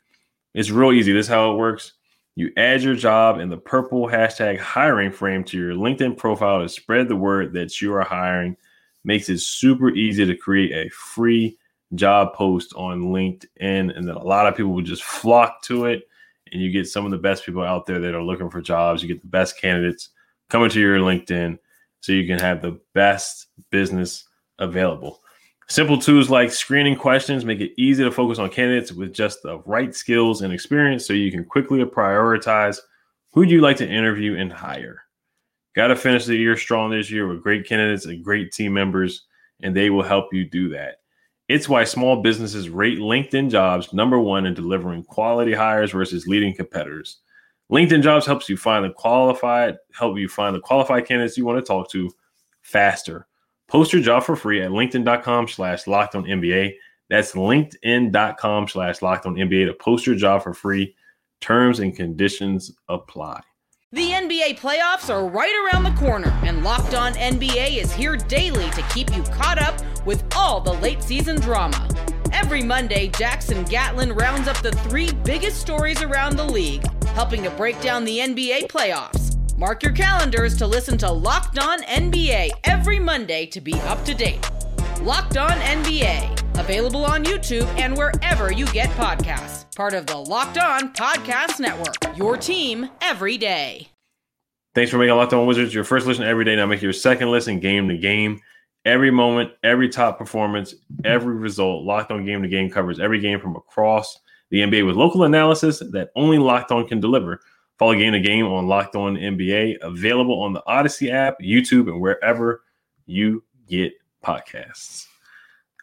It's 0.55 0.71
real 0.71 0.93
easy. 0.93 1.13
This 1.13 1.27
is 1.27 1.31
how 1.31 1.53
it 1.53 1.57
works. 1.57 1.93
You 2.35 2.51
add 2.57 2.83
your 2.83 2.95
job 2.95 3.39
in 3.41 3.51
the 3.51 3.59
purple 3.59 4.09
hashtag 4.09 4.59
hiring 4.59 5.13
frame 5.13 5.45
to 5.45 5.59
your 5.59 5.75
LinkedIn 5.75 6.17
profile 6.17 6.61
to 6.61 6.69
spread 6.69 7.09
the 7.09 7.17
word 7.17 7.53
that 7.53 7.81
you 7.81 7.93
are 7.95 8.03
hiring. 8.03 8.57
Makes 9.05 9.29
it 9.29 9.41
super 9.41 9.91
easy 9.91 10.25
to 10.25 10.37
create 10.37 10.73
a 10.73 10.91
free 10.91 11.59
job 11.95 12.35
post 12.35 12.73
on 12.75 13.03
LinkedIn. 13.03 13.47
And 13.61 14.09
then 14.09 14.15
a 14.15 14.23
lot 14.23 14.47
of 14.47 14.57
people 14.57 14.73
will 14.73 14.83
just 14.83 15.03
flock 15.03 15.63
to 15.65 15.87
it. 15.87 16.09
And 16.53 16.63
you 16.63 16.71
get 16.71 16.87
some 16.87 17.05
of 17.05 17.11
the 17.11 17.19
best 17.19 17.45
people 17.45 17.63
out 17.63 17.87
there 17.87 18.01
that 18.01 18.15
are 18.15 18.23
looking 18.23 18.51
for 18.51 18.61
jobs. 18.61 19.03
You 19.03 19.09
get 19.09 19.21
the 19.21 19.29
best 19.29 19.61
candidates 19.61 20.11
coming 20.49 20.71
to 20.71 20.81
your 20.81 20.99
LinkedIn 20.99 21.59
so 22.01 22.13
you 22.13 22.27
can 22.27 22.39
have 22.39 22.63
the 22.63 22.81
best 22.95 23.47
business 23.71 24.25
available. 24.59 25.22
Simple 25.73 25.97
tools 25.97 26.29
like 26.29 26.53
screening 26.53 26.97
questions 26.97 27.47
make 27.47 27.63
it 27.63 27.73
easy 27.79 28.05
to 28.05 28.11
focus 28.11 28.39
on 28.39 28.51
candidates 28.51 28.93
with 28.93 29.15
just 29.15 29.43
the 29.43 29.61
right 29.61 29.95
skills 29.95 30.43
and 30.43 30.53
experience 30.53 31.07
so 31.07 31.15
you 31.15 31.31
can 31.31 31.47
quickly 31.47 31.83
prioritize 31.83 32.77
who 33.33 33.41
you'd 33.41 33.63
like 33.63 33.79
to 33.79 33.89
interview 33.89 34.37
and 34.37 34.53
hire. 34.53 35.05
Got 35.75 35.87
to 35.87 35.97
finish 35.97 36.27
the 36.27 36.37
year 36.37 36.59
strong 36.59 36.91
this 36.91 37.11
year 37.11 37.27
with 37.27 37.43
great 37.43 37.67
candidates 37.67 38.05
and 38.05 38.23
great 38.23 38.53
team 38.53 38.75
members, 38.75 39.25
and 39.63 39.75
they 39.75 39.89
will 39.89 40.03
help 40.03 40.27
you 40.31 40.45
do 40.45 40.69
that. 40.69 40.97
It's 41.49 41.71
why 41.71 41.85
small 41.85 42.21
businesses 42.21 42.69
rate 42.69 42.99
LinkedIn 42.99 43.51
jobs 43.51 43.95
number 43.95 44.19
one 44.19 44.45
in 44.45 44.53
delivering 44.53 45.05
quality 45.05 45.55
hires 45.55 45.93
versus 45.93 46.27
leading 46.27 46.55
competitors. 46.55 47.21
LinkedIn 47.71 48.03
jobs 48.03 48.27
helps 48.27 48.47
you 48.51 48.59
find 48.59 48.85
the 48.85 48.91
qualified, 48.91 49.79
help 49.95 50.19
you 50.19 50.29
find 50.29 50.55
the 50.55 50.61
qualified 50.61 51.07
candidates 51.07 51.39
you 51.39 51.47
want 51.47 51.59
to 51.59 51.67
talk 51.67 51.91
to 51.93 52.11
faster. 52.61 53.27
Post 53.73 53.95
your 53.95 54.03
job 54.03 54.23
for 54.23 54.37
free 54.37 54.61
at 54.61 54.71
linkedin.com 54.71 55.49
slash 55.49 55.87
locked 55.87 56.15
on 56.15 56.25
NBA. 56.25 56.75
That's 57.09 57.33
linkedin.com 57.33 58.69
slash 58.69 59.01
locked 59.01 59.25
on 59.25 59.35
NBA 59.35 59.67
to 59.67 59.73
post 59.73 60.07
your 60.07 60.15
job 60.15 60.43
for 60.43 60.53
free. 60.53 60.95
Terms 61.41 61.81
and 61.81 61.97
conditions 61.97 62.71
apply. 62.91 63.41
The 63.91 64.11
NBA 64.11 64.59
playoffs 64.59 65.09
are 65.09 65.27
right 65.27 65.55
around 65.65 65.85
the 65.85 65.99
corner, 65.99 66.29
and 66.45 66.63
Locked 66.63 66.95
On 66.95 67.15
NBA 67.15 67.79
is 67.79 67.91
here 67.93 68.17
daily 68.17 68.69
to 68.73 68.83
keep 68.95 69.15
you 69.17 69.23
caught 69.23 69.59
up 69.59 69.81
with 70.05 70.23
all 70.37 70.61
the 70.61 70.75
late 70.75 71.03
season 71.03 71.41
drama. 71.41 71.89
Every 72.31 72.63
Monday, 72.63 73.09
Jackson 73.09 73.65
Gatlin 73.65 74.13
rounds 74.13 74.49
up 74.49 74.61
the 74.61 74.73
three 74.73 75.13
biggest 75.25 75.63
stories 75.63 76.03
around 76.03 76.37
the 76.37 76.45
league, 76.45 76.85
helping 77.09 77.43
to 77.45 77.51
break 77.51 77.81
down 77.81 78.05
the 78.05 78.19
NBA 78.19 78.69
playoffs. 78.69 79.32
Mark 79.57 79.83
your 79.83 79.93
calendars 79.93 80.57
to 80.57 80.67
listen 80.67 80.97
to 80.99 81.11
Locked 81.11 81.59
On 81.59 81.83
NBA 81.83 82.51
every 82.65 82.99
Monday 82.99 83.47
to 83.47 83.61
be 83.61 83.75
up 83.83 84.03
to 84.07 84.15
date. 84.15 84.51
Locked 85.03 85.37
On 85.37 85.51
NBA, 85.51 86.59
available 86.59 87.05
on 87.05 87.25
YouTube 87.25 87.67
and 87.79 87.97
wherever 87.97 88.51
you 88.51 88.67
get 88.67 88.89
podcasts. 88.91 89.75
Part 89.77 89.93
of 89.93 90.07
the 90.07 90.17
Locked 90.17 90.59
On 90.59 90.93
Podcast 90.95 91.61
Network, 91.61 92.17
your 92.17 92.37
team 92.37 92.89
every 93.03 93.37
day. 93.37 93.89
Thanks 94.75 94.91
for 94.91 94.97
making 94.97 95.17
Locked 95.17 95.35
On 95.35 95.47
Wizards 95.47 95.75
your 95.75 95.85
first 95.85 96.07
listen 96.07 96.25
every 96.25 96.47
day. 96.47 96.57
Now 96.57 96.67
make 96.67 96.81
your 96.81 96.95
second 96.95 97.31
listen 97.31 97.61
game 97.61 97.89
to 97.89 97.97
game. 97.99 98.41
Every 98.87 99.11
moment, 99.11 99.53
every 99.63 99.91
top 99.91 100.19
performance, 100.19 100.75
every 101.05 101.37
result, 101.37 101.85
Locked 101.85 102.11
On 102.11 102.25
Game 102.25 102.43
to 102.43 102.49
Game 102.49 102.71
covers 102.71 102.99
every 102.99 103.21
game 103.21 103.39
from 103.39 103.55
across 103.55 104.19
the 104.51 104.61
NBA 104.61 104.87
with 104.87 104.97
local 104.97 105.25
analysis 105.25 105.81
that 105.93 106.11
only 106.17 106.39
Locked 106.39 106.73
On 106.73 106.87
can 106.89 107.01
deliver. 107.01 107.41
Follow 107.83 107.97
Game 107.97 108.13
to 108.13 108.21
Game 108.21 108.47
on 108.47 108.69
Locked 108.69 108.95
On 108.95 109.17
NBA, 109.17 109.79
available 109.83 110.41
on 110.41 110.53
the 110.53 110.63
Odyssey 110.69 111.11
app, 111.11 111.41
YouTube, 111.41 111.89
and 111.89 112.01
wherever 112.01 112.63
you 113.07 113.43
get 113.67 113.93
podcasts. 114.25 115.09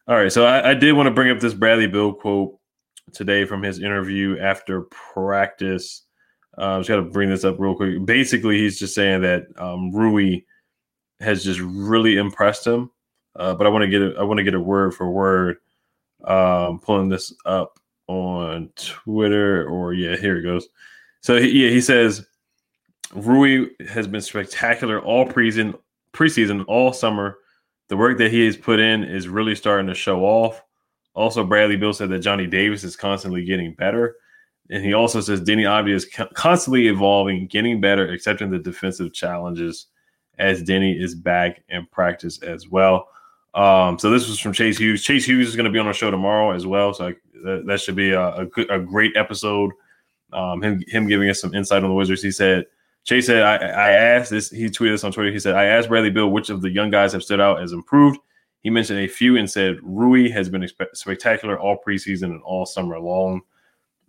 All 0.07 0.15
right, 0.15 0.31
so 0.31 0.45
I, 0.45 0.69
I 0.69 0.73
did 0.75 0.93
want 0.93 1.07
to 1.07 1.13
bring 1.13 1.29
up 1.29 1.41
this 1.41 1.53
Bradley 1.53 1.87
Beal 1.87 2.13
quote 2.13 2.57
today 3.11 3.43
from 3.43 3.61
his 3.61 3.79
interview 3.79 4.39
after 4.39 4.83
practice. 4.83 6.03
Uh, 6.57 6.75
I 6.75 6.77
just 6.77 6.87
got 6.87 6.95
to 6.95 7.01
bring 7.01 7.31
this 7.31 7.43
up 7.43 7.59
real 7.59 7.75
quick. 7.75 8.05
Basically, 8.05 8.57
he's 8.57 8.79
just 8.79 8.95
saying 8.95 9.19
that 9.23 9.47
um, 9.57 9.91
Rui 9.91 10.43
has 11.19 11.43
just 11.43 11.59
really 11.59 12.15
impressed 12.15 12.65
him. 12.65 12.91
Uh, 13.35 13.55
but 13.55 13.67
I 13.67 13.69
want 13.71 13.81
to 13.81 13.89
get 13.89 14.01
a, 14.01 14.15
I 14.17 14.23
want 14.23 14.37
to 14.37 14.45
get 14.45 14.53
a 14.53 14.61
word 14.61 14.93
for 14.93 15.11
word. 15.11 15.57
Um, 16.23 16.79
pulling 16.79 17.09
this 17.09 17.33
up 17.45 17.77
on 18.07 18.69
Twitter, 18.77 19.67
or 19.67 19.93
yeah, 19.93 20.15
here 20.15 20.37
it 20.37 20.43
goes. 20.43 20.69
So 21.21 21.35
yeah, 21.35 21.69
he 21.69 21.81
says 21.81 22.25
Rui 23.13 23.67
has 23.87 24.07
been 24.07 24.21
spectacular 24.21 25.01
all 25.01 25.25
preseason, 25.25 25.77
preseason, 26.13 26.65
all 26.67 26.93
summer. 26.93 27.37
The 27.89 27.97
work 27.97 28.17
that 28.19 28.31
he 28.31 28.45
has 28.45 28.55
put 28.55 28.79
in 28.79 29.03
is 29.03 29.27
really 29.27 29.55
starting 29.55 29.87
to 29.87 29.95
show 29.95 30.21
off. 30.21 30.61
Also, 31.15 31.43
Bradley 31.43 31.75
Beal 31.75 31.91
said 31.91 32.09
that 32.09 32.19
Johnny 32.19 32.47
Davis 32.47 32.83
is 32.83 32.95
constantly 32.95 33.43
getting 33.43 33.73
better. 33.73 34.15
And 34.69 34.85
he 34.85 34.93
also 34.93 35.19
says 35.19 35.41
Deni 35.41 35.63
Avdija 35.63 35.95
is 35.95 36.07
constantly 36.35 36.87
evolving, 36.87 37.47
getting 37.47 37.81
better, 37.81 38.11
accepting 38.11 38.51
the 38.51 38.59
defensive 38.59 39.13
challenges 39.13 39.87
as 40.37 40.63
Deni 40.63 41.01
is 41.01 41.15
back 41.15 41.63
in 41.69 41.87
practice 41.87 42.41
as 42.43 42.69
well. 42.69 43.09
Um, 43.55 43.97
so 43.97 44.11
this 44.11 44.29
was 44.29 44.39
from 44.39 44.53
Chase 44.53 44.77
Hughes. 44.77 45.03
Chase 45.03 45.25
Hughes 45.25 45.47
is 45.49 45.55
going 45.55 45.65
to 45.65 45.71
be 45.71 45.79
on 45.79 45.87
our 45.87 45.93
show 45.93 46.11
tomorrow 46.11 46.51
as 46.51 46.67
well. 46.67 46.93
So 46.93 47.07
I, 47.07 47.15
that, 47.43 47.63
that, 47.65 47.81
should 47.81 47.95
be 47.95 48.11
a, 48.11 48.35
a, 48.35 48.45
good, 48.45 48.69
a 48.69 48.79
great 48.79 49.17
episode 49.17 49.71
um, 50.33 50.61
him 50.61 50.83
him 50.87 51.07
giving 51.07 51.29
us 51.29 51.41
some 51.41 51.53
insight 51.53 51.83
on 51.83 51.89
the 51.89 51.95
Wizards. 51.95 52.21
He 52.21 52.31
said, 52.31 52.65
Chase 53.03 53.25
said, 53.25 53.43
I, 53.43 53.55
I 53.55 53.91
asked 53.91 54.29
this, 54.29 54.49
he 54.49 54.65
tweeted 54.65 54.91
this 54.91 55.03
on 55.03 55.11
Twitter. 55.11 55.31
He 55.31 55.39
said, 55.39 55.55
I 55.55 55.65
asked 55.65 55.89
Bradley 55.89 56.11
Beal 56.11 56.29
which 56.29 56.49
of 56.49 56.61
the 56.61 56.69
young 56.69 56.89
guys 56.89 57.13
have 57.13 57.23
stood 57.23 57.39
out 57.39 57.61
as 57.61 57.71
improved. 57.71 58.19
He 58.61 58.69
mentioned 58.69 58.99
a 58.99 59.07
few 59.07 59.37
and 59.37 59.49
said 59.49 59.77
Rui 59.81 60.29
has 60.29 60.49
been 60.49 60.67
spectacular 60.93 61.59
all 61.59 61.77
preseason 61.85 62.25
and 62.25 62.41
all 62.43 62.65
summer 62.65 62.99
long. 62.99 63.41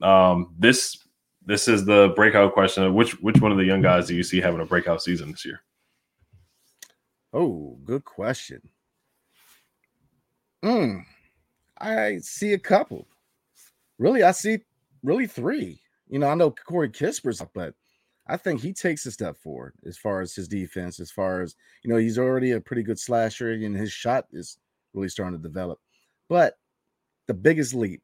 Um, 0.02 0.54
this 0.58 0.98
this 1.46 1.68
is 1.68 1.84
the 1.84 2.12
breakout 2.16 2.52
question. 2.52 2.92
Which 2.94 3.12
which 3.20 3.40
one 3.40 3.52
of 3.52 3.58
the 3.58 3.64
young 3.64 3.82
guys 3.82 4.06
do 4.06 4.14
you 4.14 4.22
see 4.22 4.40
having 4.40 4.60
a 4.60 4.66
breakout 4.66 5.02
season 5.02 5.30
this 5.30 5.44
year? 5.44 5.62
Oh, 7.32 7.78
good 7.84 8.04
question. 8.04 8.60
Hmm, 10.62 10.98
I 11.78 12.18
see 12.18 12.52
a 12.52 12.58
couple. 12.58 13.06
Really, 13.98 14.22
I 14.22 14.32
see 14.32 14.58
really 15.02 15.26
three. 15.26 15.80
You 16.10 16.18
know, 16.18 16.28
I 16.28 16.34
know 16.34 16.50
Corey 16.50 16.90
Kispert's, 16.90 17.42
but 17.54 17.74
I 18.26 18.36
think 18.36 18.60
he 18.60 18.72
takes 18.72 19.06
a 19.06 19.12
step 19.12 19.36
forward 19.36 19.74
as 19.86 19.96
far 19.96 20.20
as 20.20 20.34
his 20.34 20.48
defense, 20.48 20.98
as 21.00 21.10
far 21.10 21.40
as 21.40 21.54
you 21.82 21.90
know, 21.90 21.96
he's 21.96 22.18
already 22.18 22.50
a 22.52 22.60
pretty 22.60 22.82
good 22.82 22.98
slasher, 22.98 23.52
and 23.52 23.76
his 23.76 23.92
shot 23.92 24.26
is 24.32 24.58
really 24.92 25.08
starting 25.08 25.38
to 25.38 25.42
develop. 25.42 25.78
But 26.28 26.54
the 27.28 27.34
biggest 27.34 27.74
leap 27.74 28.02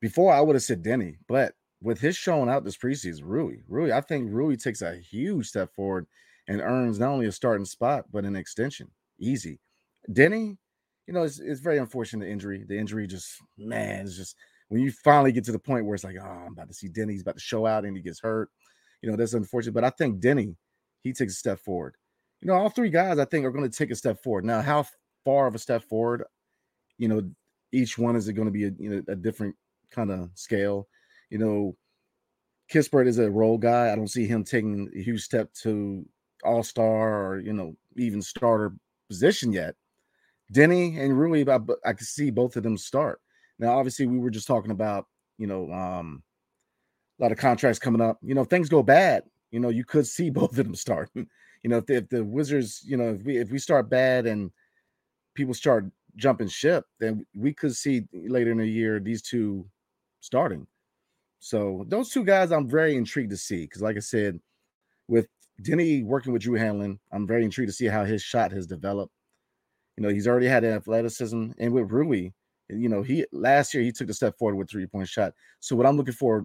before 0.00 0.32
I 0.32 0.40
would 0.40 0.56
have 0.56 0.62
said 0.62 0.82
Deni, 0.82 1.16
but 1.28 1.54
with 1.82 2.00
his 2.00 2.16
showing 2.16 2.48
out 2.48 2.64
this 2.64 2.76
preseason, 2.76 3.22
Rui, 3.24 3.58
Rui, 3.68 3.92
I 3.92 4.00
think 4.00 4.30
Rui 4.30 4.56
takes 4.56 4.82
a 4.82 4.96
huge 4.96 5.48
step 5.48 5.74
forward 5.74 6.06
and 6.48 6.60
earns 6.60 6.98
not 6.98 7.10
only 7.10 7.26
a 7.26 7.32
starting 7.32 7.66
spot 7.66 8.06
but 8.10 8.24
an 8.24 8.36
extension. 8.36 8.90
Easy. 9.18 9.60
Deni, 10.10 10.56
you 11.06 11.14
know, 11.14 11.22
it's, 11.22 11.40
it's 11.40 11.60
very 11.60 11.78
unfortunate 11.78 12.24
the 12.24 12.32
injury. 12.32 12.64
The 12.66 12.78
injury 12.78 13.06
just 13.06 13.42
man, 13.58 14.06
it's 14.06 14.16
just 14.16 14.36
when 14.68 14.82
you 14.82 14.92
finally 14.92 15.32
get 15.32 15.44
to 15.44 15.52
the 15.52 15.58
point 15.58 15.84
where 15.84 15.94
it's 15.94 16.04
like, 16.04 16.16
oh, 16.20 16.26
I'm 16.46 16.52
about 16.52 16.68
to 16.68 16.74
see 16.74 16.88
Deni, 16.88 17.12
he's 17.12 17.22
about 17.22 17.36
to 17.36 17.40
show 17.40 17.66
out 17.66 17.84
and 17.84 17.96
he 17.96 18.02
gets 18.02 18.20
hurt, 18.20 18.50
you 19.02 19.10
know, 19.10 19.16
that's 19.16 19.34
unfortunate. 19.34 19.72
But 19.72 19.84
I 19.84 19.90
think 19.90 20.20
Deni, 20.20 20.54
he 21.02 21.12
takes 21.12 21.34
a 21.34 21.36
step 21.36 21.58
forward. 21.60 21.94
You 22.40 22.48
know, 22.48 22.54
all 22.54 22.68
three 22.68 22.90
guys 22.90 23.18
I 23.18 23.24
think 23.24 23.44
are 23.44 23.50
going 23.50 23.68
to 23.68 23.76
take 23.76 23.90
a 23.90 23.96
step 23.96 24.22
forward. 24.22 24.44
Now, 24.44 24.60
how 24.60 24.86
far 25.24 25.46
of 25.46 25.54
a 25.54 25.58
step 25.58 25.82
forward, 25.84 26.24
you 26.98 27.08
know, 27.08 27.22
each 27.72 27.98
one 27.98 28.16
is 28.16 28.28
it 28.28 28.34
going 28.34 28.46
to 28.46 28.52
be 28.52 28.64
a, 28.64 28.70
you 28.78 28.90
know, 28.90 29.02
a 29.08 29.16
different 29.16 29.56
kind 29.90 30.10
of 30.10 30.30
scale. 30.34 30.88
You 31.30 31.38
know, 31.38 31.76
Kispert 32.72 33.06
is 33.06 33.18
a 33.18 33.30
role 33.30 33.58
guy. 33.58 33.92
I 33.92 33.96
don't 33.96 34.08
see 34.08 34.26
him 34.26 34.44
taking 34.44 34.90
a 34.94 35.02
huge 35.02 35.22
step 35.22 35.52
to 35.62 36.06
all 36.44 36.62
star 36.62 37.26
or, 37.26 37.40
you 37.40 37.52
know, 37.52 37.74
even 37.96 38.22
starter 38.22 38.74
position 39.08 39.52
yet. 39.52 39.74
Deni 40.52 40.98
and 40.98 41.18
Rui, 41.18 41.44
I, 41.48 41.58
I 41.84 41.92
can 41.92 42.06
see 42.06 42.30
both 42.30 42.56
of 42.56 42.62
them 42.62 42.76
start. 42.76 43.20
Now, 43.58 43.78
obviously, 43.78 44.06
we 44.06 44.18
were 44.18 44.30
just 44.30 44.46
talking 44.46 44.70
about, 44.70 45.06
you 45.38 45.46
know, 45.46 45.72
um, 45.72 46.22
a 47.18 47.22
lot 47.22 47.32
of 47.32 47.38
contracts 47.38 47.78
coming 47.78 48.00
up. 48.00 48.18
You 48.22 48.34
know, 48.34 48.44
things 48.44 48.68
go 48.68 48.82
bad, 48.82 49.24
you 49.50 49.60
know, 49.60 49.68
you 49.68 49.84
could 49.84 50.06
see 50.06 50.30
both 50.40 50.50
of 50.58 50.64
them 50.64 50.74
start. 50.74 51.10
you 51.14 51.26
know, 51.64 51.78
if 51.78 51.86
the, 51.86 51.96
if 51.96 52.08
the 52.08 52.24
Wizards, 52.24 52.82
you 52.86 52.96
know, 52.96 53.14
if 53.14 53.22
we 53.22 53.36
if 53.36 53.50
we 53.50 53.58
start 53.58 53.90
bad 53.90 54.26
and 54.26 54.50
people 55.34 55.54
start 55.54 55.86
jumping 56.16 56.48
ship, 56.48 56.84
then 57.00 57.24
we 57.34 57.52
could 57.52 57.74
see 57.74 58.02
later 58.12 58.50
in 58.50 58.58
the 58.58 58.66
year 58.66 59.00
these 59.00 59.22
two 59.22 59.66
starting. 60.20 60.66
So 61.40 61.84
those 61.88 62.10
two 62.10 62.24
guys, 62.24 62.50
I'm 62.50 62.68
very 62.68 62.96
intrigued 62.96 63.30
to 63.30 63.36
see 63.36 63.62
because, 63.62 63.82
like 63.82 63.96
I 63.96 64.00
said, 64.00 64.40
with 65.06 65.28
Deni 65.62 66.04
working 66.04 66.32
with 66.32 66.42
Drew 66.42 66.58
Hanlon, 66.58 66.98
I'm 67.12 67.26
very 67.26 67.44
intrigued 67.44 67.70
to 67.70 67.76
see 67.76 67.86
how 67.86 68.04
his 68.04 68.22
shot 68.22 68.52
has 68.52 68.66
developed. 68.66 69.12
You 69.96 70.02
know, 70.02 70.10
he's 70.10 70.28
already 70.28 70.46
had 70.46 70.64
athleticism, 70.64 71.50
and 71.58 71.72
with 71.72 71.90
Rui, 71.90 72.30
you 72.68 72.88
know, 72.88 73.02
he 73.02 73.24
last 73.32 73.72
year 73.74 73.82
he 73.82 73.92
took 73.92 74.10
a 74.10 74.14
step 74.14 74.38
forward 74.38 74.56
with 74.56 74.70
three 74.70 74.86
point 74.86 75.08
shot. 75.08 75.32
So 75.60 75.76
what 75.76 75.86
I'm 75.86 75.96
looking 75.96 76.14
for 76.14 76.44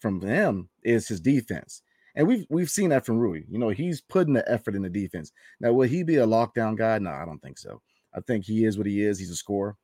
from 0.00 0.20
him 0.20 0.68
is 0.82 1.08
his 1.08 1.20
defense. 1.20 1.82
And 2.14 2.26
we've 2.26 2.46
we've 2.48 2.70
seen 2.70 2.90
that 2.90 3.04
from 3.04 3.18
Rui. 3.18 3.42
You 3.48 3.58
know, 3.58 3.68
he's 3.68 4.00
putting 4.00 4.32
the 4.34 4.50
effort 4.50 4.74
in 4.74 4.82
the 4.82 4.88
defense. 4.88 5.32
Now, 5.60 5.72
will 5.72 5.88
he 5.88 6.02
be 6.02 6.16
a 6.16 6.26
lockdown 6.26 6.76
guy? 6.76 6.98
No, 6.98 7.10
I 7.10 7.24
don't 7.24 7.40
think 7.42 7.58
so. 7.58 7.82
I 8.14 8.20
think 8.20 8.44
he 8.44 8.64
is 8.64 8.78
what 8.78 8.86
he 8.86 9.02
is. 9.02 9.18
He's 9.18 9.30
a 9.30 9.36
scorer. 9.36 9.76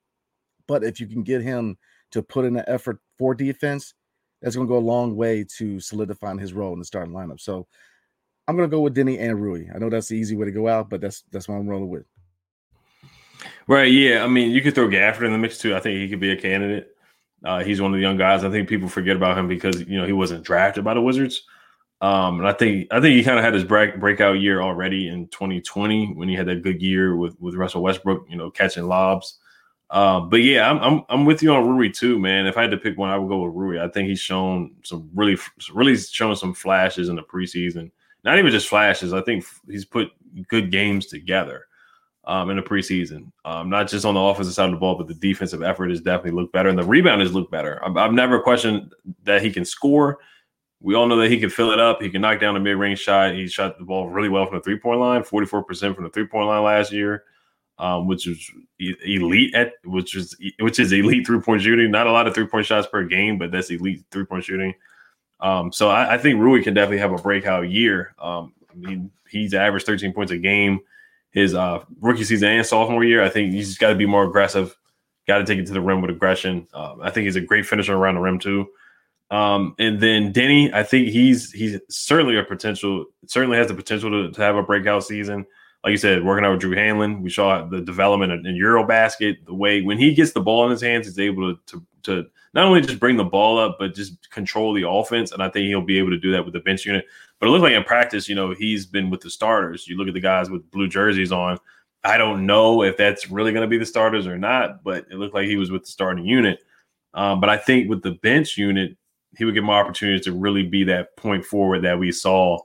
But 0.66 0.84
if 0.84 1.00
you 1.00 1.06
can 1.06 1.22
get 1.22 1.42
him 1.42 1.76
to 2.12 2.22
put 2.22 2.44
in 2.44 2.54
the 2.54 2.68
effort 2.70 3.00
for 3.18 3.34
defense, 3.34 3.94
that's 4.40 4.56
going 4.56 4.66
to 4.66 4.72
go 4.72 4.78
a 4.78 4.80
long 4.80 5.14
way 5.16 5.44
to 5.58 5.78
solidifying 5.80 6.38
his 6.38 6.54
role 6.54 6.72
in 6.72 6.78
the 6.78 6.84
starting 6.84 7.12
lineup. 7.12 7.40
So 7.40 7.66
I'm 8.48 8.56
going 8.56 8.68
to 8.68 8.74
go 8.74 8.80
with 8.80 8.96
Deni 8.96 9.20
and 9.20 9.40
Rui. 9.40 9.66
I 9.74 9.78
know 9.78 9.90
that's 9.90 10.08
the 10.08 10.16
easy 10.16 10.34
way 10.34 10.46
to 10.46 10.52
go 10.52 10.68
out, 10.68 10.88
but 10.88 11.00
that's 11.00 11.24
that's 11.30 11.48
what 11.48 11.56
I'm 11.56 11.68
rolling 11.68 11.88
with. 11.88 12.06
Right. 13.66 13.90
Yeah. 13.90 14.24
I 14.24 14.28
mean, 14.28 14.50
you 14.50 14.60
could 14.60 14.74
throw 14.74 14.88
Gafford 14.88 15.26
in 15.26 15.32
the 15.32 15.38
mix 15.38 15.58
too. 15.58 15.74
I 15.74 15.80
think 15.80 15.98
he 15.98 16.08
could 16.08 16.20
be 16.20 16.32
a 16.32 16.36
candidate. 16.36 16.88
Uh, 17.44 17.62
he's 17.64 17.80
one 17.80 17.92
of 17.92 17.96
the 17.96 18.02
young 18.02 18.16
guys. 18.16 18.44
I 18.44 18.50
think 18.50 18.68
people 18.68 18.88
forget 18.88 19.16
about 19.16 19.36
him 19.36 19.48
because 19.48 19.80
you 19.82 19.98
know 19.98 20.06
he 20.06 20.12
wasn't 20.12 20.44
drafted 20.44 20.84
by 20.84 20.94
the 20.94 21.00
Wizards. 21.00 21.44
Um, 22.00 22.40
and 22.40 22.48
I 22.48 22.52
think 22.52 22.88
I 22.90 23.00
think 23.00 23.16
he 23.16 23.22
kind 23.22 23.38
of 23.38 23.44
had 23.44 23.54
his 23.54 23.64
break, 23.64 23.98
breakout 24.00 24.40
year 24.40 24.60
already 24.60 25.08
in 25.08 25.28
2020 25.28 26.14
when 26.14 26.28
he 26.28 26.34
had 26.34 26.46
that 26.46 26.62
good 26.62 26.82
year 26.82 27.16
with 27.16 27.40
with 27.40 27.54
Russell 27.54 27.82
Westbrook, 27.82 28.26
you 28.28 28.36
know, 28.36 28.50
catching 28.50 28.84
lobs. 28.84 29.38
Uh, 29.90 30.20
but 30.20 30.42
yeah, 30.42 30.70
I'm, 30.70 30.78
I'm 30.78 31.02
I'm 31.08 31.24
with 31.24 31.42
you 31.42 31.52
on 31.52 31.68
Rui 31.68 31.90
too, 31.90 32.18
man. 32.18 32.46
If 32.46 32.56
I 32.56 32.62
had 32.62 32.70
to 32.72 32.76
pick 32.76 32.96
one, 32.96 33.10
I 33.10 33.18
would 33.18 33.28
go 33.28 33.44
with 33.44 33.54
Rui. 33.54 33.82
I 33.82 33.88
think 33.88 34.08
he's 34.08 34.20
shown 34.20 34.74
some 34.82 35.10
really 35.14 35.36
really 35.72 35.96
shown 35.96 36.34
some 36.34 36.54
flashes 36.54 37.08
in 37.08 37.16
the 37.16 37.22
preseason. 37.22 37.90
Not 38.24 38.38
even 38.38 38.52
just 38.52 38.68
flashes. 38.68 39.12
I 39.12 39.20
think 39.20 39.44
he's 39.68 39.84
put 39.84 40.10
good 40.48 40.70
games 40.70 41.06
together 41.06 41.66
um, 42.24 42.50
in 42.50 42.56
the 42.56 42.62
preseason. 42.62 43.32
Um, 43.44 43.68
not 43.68 43.88
just 43.88 44.04
on 44.04 44.14
the 44.14 44.20
offensive 44.20 44.54
side 44.54 44.66
of 44.66 44.72
the 44.72 44.76
ball, 44.78 44.96
but 44.96 45.08
the 45.08 45.14
defensive 45.14 45.62
effort 45.62 45.90
has 45.90 46.00
definitely 46.00 46.40
looked 46.40 46.52
better, 46.52 46.68
and 46.68 46.78
the 46.78 46.84
rebound 46.84 47.20
has 47.20 47.32
looked 47.32 47.50
better. 47.50 47.84
I've, 47.84 47.96
I've 47.96 48.12
never 48.12 48.40
questioned 48.40 48.92
that 49.24 49.42
he 49.42 49.50
can 49.50 49.64
score, 49.64 50.18
we 50.82 50.96
all 50.96 51.06
know 51.06 51.16
that 51.16 51.30
he 51.30 51.38
can 51.38 51.48
fill 51.48 51.70
it 51.70 51.78
up. 51.78 52.02
He 52.02 52.10
can 52.10 52.20
knock 52.20 52.40
down 52.40 52.56
a 52.56 52.60
mid 52.60 52.76
range 52.76 52.98
shot. 52.98 53.34
He 53.34 53.46
shot 53.46 53.78
the 53.78 53.84
ball 53.84 54.08
really 54.08 54.28
well 54.28 54.46
from 54.46 54.56
the 54.56 54.62
three 54.62 54.78
point 54.78 55.00
line, 55.00 55.22
44% 55.22 55.94
from 55.94 56.04
the 56.04 56.10
three 56.10 56.26
point 56.26 56.48
line 56.48 56.62
last 56.62 56.92
year, 56.92 57.24
um, 57.78 58.08
which 58.08 58.26
is 58.26 58.50
elite 58.80 59.54
at 59.54 59.74
which 59.84 60.16
is 60.16 60.36
which 60.58 60.80
is 60.80 60.92
elite 60.92 61.24
three 61.24 61.40
point 61.40 61.62
shooting. 61.62 61.90
Not 61.90 62.08
a 62.08 62.12
lot 62.12 62.26
of 62.26 62.34
three 62.34 62.46
point 62.46 62.66
shots 62.66 62.88
per 62.88 63.04
game, 63.04 63.38
but 63.38 63.52
that's 63.52 63.70
elite 63.70 64.04
three 64.10 64.24
point 64.24 64.44
shooting. 64.44 64.74
Um, 65.38 65.72
so 65.72 65.88
I, 65.88 66.14
I, 66.14 66.18
think 66.18 66.38
Rui 66.38 66.62
can 66.62 66.72
definitely 66.72 66.98
have 66.98 67.10
a 67.10 67.16
breakout 67.16 67.68
year. 67.68 68.14
Um, 68.20 68.52
I 68.70 68.74
mean, 68.76 69.10
he's 69.28 69.54
averaged 69.54 69.86
13 69.86 70.12
points 70.12 70.30
a 70.30 70.38
game 70.38 70.78
his 71.32 71.54
uh, 71.54 71.82
rookie 72.00 72.24
season 72.24 72.50
and 72.50 72.66
sophomore 72.66 73.04
year. 73.04 73.22
I 73.22 73.28
think 73.28 73.52
he's 73.52 73.76
got 73.76 73.88
to 73.88 73.94
be 73.94 74.06
more 74.06 74.24
aggressive. 74.24 74.76
Got 75.26 75.38
to 75.38 75.44
take 75.44 75.58
it 75.58 75.66
to 75.66 75.72
the 75.72 75.80
rim 75.80 76.00
with 76.00 76.10
aggression. 76.10 76.68
Um, 76.74 77.00
I 77.02 77.10
think 77.10 77.24
he's 77.24 77.36
a 77.36 77.40
great 77.40 77.66
finisher 77.66 77.94
around 77.94 78.14
the 78.14 78.20
rim 78.20 78.38
too. 78.38 78.68
Um, 79.30 79.74
and 79.78 79.98
then 79.98 80.32
Deni, 80.32 80.72
I 80.74 80.82
think 80.82 81.08
he's 81.08 81.50
he's 81.52 81.80
certainly 81.88 82.36
a 82.36 82.44
potential. 82.44 83.06
Certainly 83.26 83.56
has 83.56 83.68
the 83.68 83.74
potential 83.74 84.10
to, 84.10 84.30
to 84.30 84.40
have 84.42 84.56
a 84.56 84.62
breakout 84.62 85.04
season. 85.04 85.46
Like 85.82 85.92
you 85.92 85.96
said, 85.96 86.24
working 86.24 86.44
out 86.44 86.52
with 86.52 86.60
Drew 86.60 86.76
Hanlon, 86.76 87.22
we 87.22 87.30
saw 87.30 87.64
the 87.64 87.80
development 87.80 88.30
in, 88.30 88.46
in 88.46 88.54
Eurobasket. 88.54 89.46
The 89.46 89.54
way 89.54 89.80
when 89.80 89.98
he 89.98 90.14
gets 90.14 90.32
the 90.32 90.40
ball 90.40 90.64
in 90.64 90.70
his 90.70 90.82
hands, 90.82 91.06
he's 91.06 91.18
able 91.18 91.54
to, 91.54 91.60
to 91.66 91.86
to 92.04 92.26
not 92.54 92.66
only 92.66 92.80
just 92.80 93.00
bring 93.00 93.16
the 93.16 93.24
ball 93.24 93.58
up, 93.58 93.76
but 93.78 93.94
just 93.94 94.30
control 94.30 94.74
the 94.74 94.88
offense. 94.88 95.32
And 95.32 95.42
I 95.42 95.48
think 95.48 95.66
he'll 95.66 95.80
be 95.80 95.98
able 95.98 96.10
to 96.10 96.18
do 96.18 96.32
that 96.32 96.44
with 96.44 96.54
the 96.54 96.60
bench 96.60 96.84
unit. 96.84 97.06
But 97.38 97.48
it 97.48 97.50
looks 97.50 97.62
like 97.62 97.72
in 97.72 97.84
practice, 97.84 98.28
you 98.28 98.34
know, 98.34 98.52
he's 98.52 98.86
been 98.86 99.10
with 99.10 99.20
the 99.20 99.30
starters. 99.30 99.88
You 99.88 99.96
look 99.96 100.08
at 100.08 100.14
the 100.14 100.20
guys 100.20 100.50
with 100.50 100.70
blue 100.70 100.88
jerseys 100.88 101.32
on. 101.32 101.58
I 102.04 102.18
don't 102.18 102.46
know 102.46 102.82
if 102.82 102.96
that's 102.96 103.30
really 103.30 103.52
going 103.52 103.62
to 103.62 103.68
be 103.68 103.78
the 103.78 103.86
starters 103.86 104.26
or 104.26 104.36
not, 104.36 104.82
but 104.82 105.06
it 105.10 105.16
looked 105.16 105.34
like 105.34 105.46
he 105.46 105.56
was 105.56 105.70
with 105.70 105.84
the 105.84 105.90
starting 105.90 106.26
unit. 106.26 106.60
Um, 107.14 107.40
but 107.40 107.48
I 107.48 107.56
think 107.56 107.88
with 107.88 108.02
the 108.02 108.12
bench 108.12 108.56
unit, 108.56 108.96
he 109.36 109.44
would 109.44 109.54
get 109.54 109.64
more 109.64 109.76
opportunities 109.76 110.24
to 110.26 110.32
really 110.32 110.62
be 110.62 110.84
that 110.84 111.16
point 111.16 111.44
forward 111.44 111.82
that 111.82 111.98
we 111.98 112.12
saw 112.12 112.58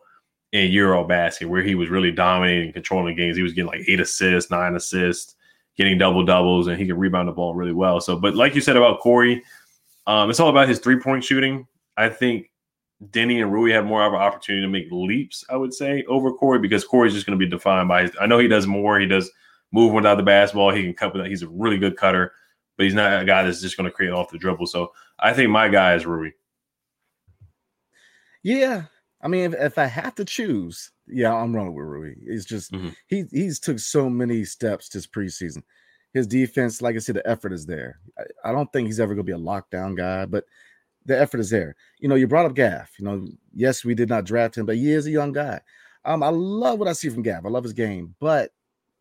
in 0.51 0.71
Eurobasket, 0.71 1.47
where 1.47 1.61
he 1.61 1.75
was 1.75 1.89
really 1.89 2.11
dominating, 2.11 2.73
controlling 2.73 3.15
games. 3.15 3.37
He 3.37 3.43
was 3.43 3.53
getting 3.53 3.71
like 3.71 3.87
eight 3.87 3.99
assists, 3.99 4.49
nine 4.51 4.75
assists, 4.75 5.35
getting 5.77 5.97
double 5.97 6.25
doubles, 6.25 6.67
and 6.67 6.77
he 6.79 6.85
can 6.85 6.97
rebound 6.97 7.27
the 7.27 7.33
ball 7.33 7.53
really 7.53 7.73
well. 7.73 8.01
So, 8.01 8.17
but 8.17 8.35
like 8.35 8.55
you 8.55 8.61
said 8.61 8.77
about 8.77 8.99
Corey, 8.99 9.43
um, 10.07 10.29
it's 10.29 10.39
all 10.39 10.49
about 10.49 10.67
his 10.67 10.79
three 10.79 10.99
point 10.99 11.23
shooting. 11.23 11.67
I 11.95 12.09
think 12.09 12.51
Deni 13.09 13.41
and 13.41 13.51
Rui 13.51 13.71
have 13.71 13.85
more 13.85 14.03
of 14.03 14.13
an 14.13 14.19
opportunity 14.19 14.65
to 14.65 14.71
make 14.71 14.87
leaps, 14.91 15.45
I 15.49 15.55
would 15.55 15.73
say, 15.73 16.03
over 16.07 16.31
Corey 16.31 16.59
because 16.59 16.83
Corey's 16.83 17.13
just 17.13 17.25
going 17.25 17.37
to 17.37 17.45
be 17.45 17.49
defined 17.49 17.87
by 17.87 18.03
his. 18.03 18.11
I 18.19 18.25
know 18.25 18.39
he 18.39 18.47
does 18.47 18.67
more. 18.67 18.99
He 18.99 19.05
does 19.05 19.29
move 19.71 19.93
without 19.93 20.15
the 20.15 20.23
basketball. 20.23 20.71
He 20.71 20.83
can 20.83 20.93
cut 20.93 21.13
with 21.13 21.21
that. 21.21 21.29
He's 21.29 21.43
a 21.43 21.49
really 21.49 21.77
good 21.77 21.97
cutter, 21.97 22.31
but 22.75 22.85
he's 22.85 22.95
not 22.95 23.21
a 23.21 23.25
guy 23.25 23.43
that's 23.43 23.61
just 23.61 23.77
going 23.77 23.85
to 23.85 23.91
create 23.91 24.11
off 24.11 24.31
the 24.31 24.37
dribble. 24.37 24.67
So 24.67 24.93
I 25.19 25.33
think 25.33 25.51
my 25.51 25.67
guy 25.67 25.95
is 25.95 26.05
Rui. 26.05 26.31
Yeah. 28.43 28.83
I 29.21 29.27
mean, 29.27 29.53
if, 29.53 29.59
if 29.59 29.77
I 29.77 29.85
have 29.85 30.15
to 30.15 30.25
choose, 30.25 30.91
yeah, 31.07 31.33
I'm 31.33 31.55
running 31.55 31.73
with 31.73 31.85
Rui. 31.85 32.15
It's 32.25 32.45
just 32.45 32.71
mm-hmm. 32.71 32.89
he 33.07 33.25
he's 33.31 33.59
took 33.59 33.79
so 33.79 34.09
many 34.09 34.43
steps 34.45 34.89
this 34.89 35.07
preseason. 35.07 35.63
His 36.13 36.27
defense, 36.27 36.81
like 36.81 36.95
I 36.95 36.99
said, 36.99 37.15
the 37.15 37.27
effort 37.27 37.53
is 37.53 37.65
there. 37.65 37.99
I, 38.17 38.49
I 38.49 38.51
don't 38.51 38.71
think 38.71 38.87
he's 38.87 38.99
ever 38.99 39.13
going 39.13 39.25
to 39.25 39.31
be 39.31 39.39
a 39.39 39.43
lockdown 39.43 39.95
guy, 39.95 40.25
but 40.25 40.45
the 41.05 41.19
effort 41.19 41.39
is 41.39 41.49
there. 41.49 41.75
You 41.99 42.09
know, 42.09 42.15
you 42.15 42.27
brought 42.27 42.45
up 42.45 42.55
Gaff. 42.55 42.91
You 42.99 43.05
know, 43.05 43.27
yes, 43.53 43.83
we 43.83 43.95
did 43.95 44.09
not 44.09 44.25
draft 44.25 44.57
him, 44.57 44.65
but 44.65 44.75
he 44.75 44.91
is 44.91 45.07
a 45.07 45.11
young 45.11 45.31
guy. 45.31 45.61
Um, 46.05 46.23
I 46.23 46.29
love 46.29 46.79
what 46.79 46.87
I 46.87 46.93
see 46.93 47.09
from 47.09 47.23
Gaff. 47.23 47.45
I 47.45 47.49
love 47.49 47.63
his 47.63 47.73
game, 47.73 48.15
but 48.19 48.51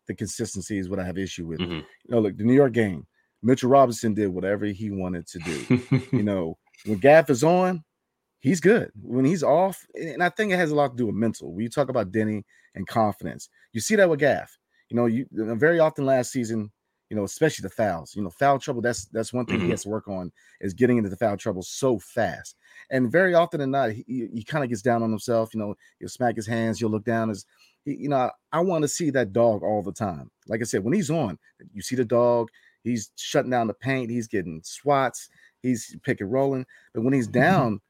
the 0.07 0.15
consistency 0.15 0.77
is 0.77 0.89
what 0.89 0.99
I 0.99 1.05
have 1.05 1.17
issue 1.17 1.45
with. 1.45 1.59
Mm-hmm. 1.59 1.73
You 1.73 1.85
know, 2.09 2.19
look, 2.19 2.37
the 2.37 2.43
New 2.43 2.53
York 2.53 2.73
game, 2.73 3.05
Mitchell 3.43 3.69
Robinson 3.69 4.13
did 4.13 4.29
whatever 4.29 4.65
he 4.65 4.89
wanted 4.89 5.27
to 5.27 5.39
do. 5.39 5.81
you 6.11 6.23
know, 6.23 6.57
when 6.85 6.97
Gaff 6.97 7.29
is 7.29 7.43
on, 7.43 7.83
he's 8.47 8.61
good. 8.61 8.91
When 9.01 9.25
he's 9.25 9.43
off, 9.43 9.85
and 9.95 10.23
I 10.23 10.29
think 10.29 10.51
it 10.51 10.57
has 10.57 10.71
a 10.71 10.75
lot 10.75 10.91
to 10.91 10.97
do 10.97 11.07
with 11.07 11.15
mental. 11.15 11.51
When 11.51 11.63
you 11.63 11.69
talk 11.69 11.89
about 11.89 12.11
Deni 12.11 12.43
and 12.75 12.87
confidence, 12.87 13.49
you 13.73 13.81
see 13.81 13.95
that 13.95 14.09
with 14.09 14.19
Gaff. 14.19 14.57
You 14.89 14.95
know, 14.95 15.05
you 15.05 15.25
very 15.31 15.79
often 15.79 16.05
last 16.05 16.31
season, 16.31 16.71
you 17.09 17.17
know, 17.17 17.25
especially 17.25 17.63
the 17.63 17.69
fouls. 17.69 18.15
You 18.15 18.23
know, 18.23 18.29
foul 18.29 18.59
trouble. 18.59 18.81
That's 18.81 19.05
that's 19.07 19.33
one 19.33 19.45
thing 19.45 19.57
mm-hmm. 19.57 19.65
he 19.65 19.71
has 19.71 19.83
to 19.83 19.89
work 19.89 20.07
on 20.07 20.31
is 20.61 20.73
getting 20.73 20.97
into 20.97 21.09
the 21.09 21.17
foul 21.17 21.35
trouble 21.37 21.61
so 21.61 21.99
fast. 21.99 22.55
And 22.89 23.11
very 23.11 23.33
often 23.33 23.59
than 23.59 23.71
not, 23.71 23.91
he, 23.91 24.29
he 24.33 24.43
kind 24.43 24.63
of 24.63 24.69
gets 24.69 24.81
down 24.81 25.03
on 25.03 25.09
himself. 25.09 25.53
You 25.53 25.59
know, 25.59 25.75
he'll 25.99 26.09
smack 26.09 26.35
his 26.37 26.47
hands. 26.47 26.79
You'll 26.79 26.91
look 26.91 27.05
down 27.05 27.29
as 27.29 27.45
you 27.85 28.09
know. 28.09 28.31
I 28.53 28.61
want 28.61 28.83
to 28.83 28.87
see 28.87 29.09
that 29.11 29.33
dog 29.33 29.61
all 29.63 29.83
the 29.83 29.91
time. 29.91 30.31
Like 30.47 30.61
I 30.61 30.65
said, 30.65 30.83
when 30.83 30.93
he's 30.93 31.11
on, 31.11 31.37
you 31.73 31.81
see 31.81 31.95
the 31.97 32.05
dog. 32.05 32.49
He's 32.83 33.11
shutting 33.17 33.51
down 33.51 33.67
the 33.67 33.73
paint. 33.73 34.09
He's 34.09 34.27
getting 34.27 34.61
swats. 34.63 35.27
He's 35.61 35.97
pick 36.03 36.21
and 36.21 36.31
rolling. 36.31 36.65
But 36.93 37.03
when 37.03 37.13
he's 37.13 37.27
mm-hmm. 37.27 37.41
down, 37.41 37.81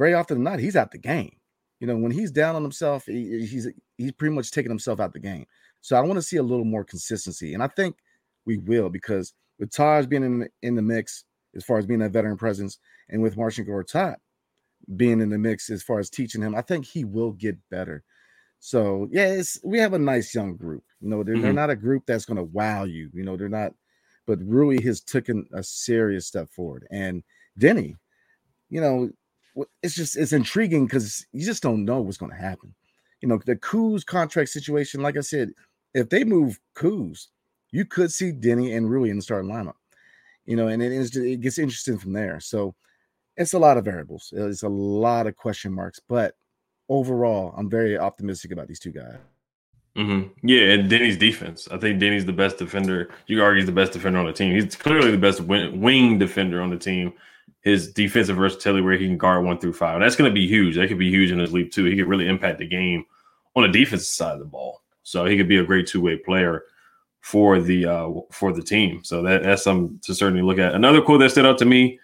very 0.00 0.14
often 0.14 0.38
than 0.38 0.44
not, 0.44 0.58
he's 0.58 0.76
out 0.76 0.90
the 0.90 0.98
game. 0.98 1.36
You 1.78 1.86
know, 1.86 1.96
when 1.96 2.10
he's 2.10 2.30
down 2.30 2.56
on 2.56 2.62
himself, 2.62 3.04
he, 3.04 3.46
he's 3.46 3.68
he's 3.98 4.12
pretty 4.12 4.34
much 4.34 4.50
taking 4.50 4.70
himself 4.70 4.98
out 4.98 5.12
the 5.12 5.20
game. 5.20 5.44
So 5.82 5.94
I 5.94 6.00
want 6.00 6.14
to 6.14 6.22
see 6.22 6.38
a 6.38 6.42
little 6.42 6.64
more 6.64 6.84
consistency, 6.84 7.52
and 7.52 7.62
I 7.62 7.68
think 7.68 7.96
we 8.46 8.56
will 8.56 8.88
because 8.88 9.34
with 9.58 9.70
Taj 9.70 10.06
being 10.06 10.24
in 10.24 10.38
the, 10.40 10.48
in 10.62 10.74
the 10.74 10.82
mix 10.82 11.24
as 11.54 11.64
far 11.64 11.76
as 11.76 11.84
being 11.84 12.00
that 12.00 12.12
veteran 12.12 12.38
presence, 12.38 12.78
and 13.10 13.20
with 13.20 13.36
Marcin 13.36 13.66
Gortat 13.66 14.16
being 14.96 15.20
in 15.20 15.28
the 15.28 15.36
mix 15.36 15.68
as 15.68 15.82
far 15.82 15.98
as 15.98 16.08
teaching 16.08 16.40
him, 16.40 16.54
I 16.54 16.62
think 16.62 16.86
he 16.86 17.04
will 17.04 17.32
get 17.32 17.58
better. 17.70 18.02
So 18.58 19.06
yeah, 19.10 19.42
we 19.62 19.78
have 19.80 19.92
a 19.92 19.98
nice 19.98 20.34
young 20.34 20.56
group. 20.56 20.82
You 21.02 21.10
know, 21.10 21.22
they're, 21.22 21.34
mm-hmm. 21.34 21.42
they're 21.42 21.52
not 21.52 21.70
a 21.70 21.76
group 21.76 22.04
that's 22.06 22.24
going 22.24 22.38
to 22.38 22.44
wow 22.44 22.84
you. 22.84 23.10
You 23.12 23.24
know, 23.24 23.36
they're 23.36 23.50
not. 23.50 23.72
But 24.26 24.38
Rui 24.42 24.82
has 24.82 25.02
taken 25.02 25.46
a 25.52 25.62
serious 25.62 26.26
step 26.26 26.48
forward, 26.48 26.86
and 26.90 27.22
Deni, 27.58 27.96
you 28.70 28.80
know, 28.80 29.10
it's 29.82 29.94
just 29.94 30.16
it's 30.16 30.32
intriguing 30.32 30.86
because 30.86 31.26
you 31.32 31.44
just 31.44 31.62
don't 31.62 31.84
know 31.84 32.00
what's 32.00 32.16
going 32.16 32.32
to 32.32 32.38
happen. 32.38 32.74
You 33.20 33.28
know, 33.28 33.40
the 33.44 33.56
Kuz 33.56 34.04
contract 34.04 34.50
situation, 34.50 35.02
like 35.02 35.16
I 35.16 35.20
said, 35.20 35.50
if 35.94 36.08
they 36.08 36.24
move 36.24 36.58
Kuz, 36.74 37.26
you 37.70 37.84
could 37.84 38.12
see 38.12 38.32
Deni 38.32 38.76
and 38.76 38.90
Rui 38.90 39.10
in 39.10 39.16
the 39.16 39.22
starting 39.22 39.50
lineup. 39.50 39.74
You 40.46 40.56
know, 40.56 40.68
and 40.68 40.82
it, 40.82 40.90
is, 40.90 41.14
it 41.16 41.40
gets 41.40 41.58
interesting 41.58 41.98
from 41.98 42.12
there. 42.12 42.40
So 42.40 42.74
it's 43.36 43.52
a 43.52 43.58
lot 43.58 43.76
of 43.76 43.84
variables. 43.84 44.32
It's 44.34 44.62
a 44.62 44.68
lot 44.68 45.26
of 45.26 45.36
question 45.36 45.72
marks, 45.72 46.00
but 46.08 46.34
overall, 46.88 47.54
I'm 47.56 47.70
very 47.70 47.98
optimistic 47.98 48.52
about 48.52 48.68
these 48.68 48.80
two 48.80 48.90
guys. 48.90 49.16
Mm-hmm. 49.96 50.46
Yeah, 50.46 50.72
and 50.72 50.88
Deni's 50.88 51.16
defense. 51.16 51.68
I 51.70 51.76
think 51.76 51.98
Deni's 51.98 52.24
the 52.24 52.32
best 52.32 52.58
defender. 52.58 53.10
You 53.26 53.42
argue 53.42 53.60
he's 53.60 53.66
the 53.66 53.72
best 53.72 53.92
defender 53.92 54.18
on 54.18 54.26
the 54.26 54.32
team. 54.32 54.54
He's 54.54 54.76
clearly 54.76 55.10
the 55.10 55.18
best 55.18 55.40
wing 55.40 56.18
defender 56.18 56.62
on 56.62 56.70
the 56.70 56.78
team 56.78 57.12
his 57.62 57.92
defensive 57.92 58.36
versatility 58.36 58.82
where 58.82 58.96
he 58.96 59.06
can 59.06 59.18
guard 59.18 59.44
one 59.44 59.58
through 59.58 59.72
five. 59.72 59.94
And 59.94 60.02
that's 60.02 60.16
going 60.16 60.30
to 60.30 60.34
be 60.34 60.46
huge. 60.46 60.76
That 60.76 60.88
could 60.88 60.98
be 60.98 61.10
huge 61.10 61.30
in 61.30 61.38
his 61.38 61.52
leap 61.52 61.72
too. 61.72 61.84
He 61.84 61.96
could 61.96 62.08
really 62.08 62.28
impact 62.28 62.58
the 62.58 62.66
game 62.66 63.04
on 63.56 63.62
the 63.62 63.68
defensive 63.68 64.06
side 64.06 64.34
of 64.34 64.38
the 64.38 64.44
ball. 64.44 64.82
So 65.02 65.24
he 65.24 65.36
could 65.36 65.48
be 65.48 65.58
a 65.58 65.64
great 65.64 65.86
two 65.86 66.00
way 66.00 66.16
player 66.16 66.64
for 67.20 67.60
the 67.60 67.86
uh, 67.86 68.08
for 68.30 68.52
the 68.52 68.62
team. 68.62 69.02
So 69.04 69.22
that, 69.22 69.42
that's 69.42 69.64
something 69.64 69.98
to 70.04 70.14
certainly 70.14 70.42
look 70.42 70.58
at. 70.58 70.74
Another 70.74 71.02
quote 71.02 71.20
that 71.20 71.30
stood 71.30 71.46
out 71.46 71.58
to 71.58 71.64
me 71.64 71.98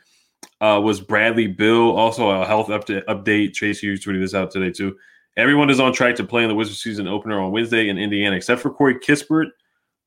uh, 0.60 0.80
was 0.82 1.00
Bradley 1.00 1.46
Beal. 1.46 1.90
Also 1.90 2.28
a 2.30 2.46
health 2.46 2.68
update. 2.68 3.04
update. 3.06 3.54
Chase 3.54 3.80
Hughes 3.80 4.04
tweeted 4.04 4.20
this 4.20 4.34
out 4.34 4.50
today 4.50 4.70
too. 4.70 4.96
Everyone 5.36 5.68
is 5.68 5.80
on 5.80 5.92
track 5.92 6.16
to 6.16 6.24
play 6.24 6.42
in 6.42 6.48
the 6.48 6.54
Wizards 6.54 6.80
season 6.80 7.06
opener 7.06 7.40
on 7.40 7.52
Wednesday 7.52 7.88
in 7.88 7.98
Indiana, 7.98 8.36
except 8.36 8.60
for 8.60 8.70
Corey 8.70 8.94
Kispert. 8.94 9.50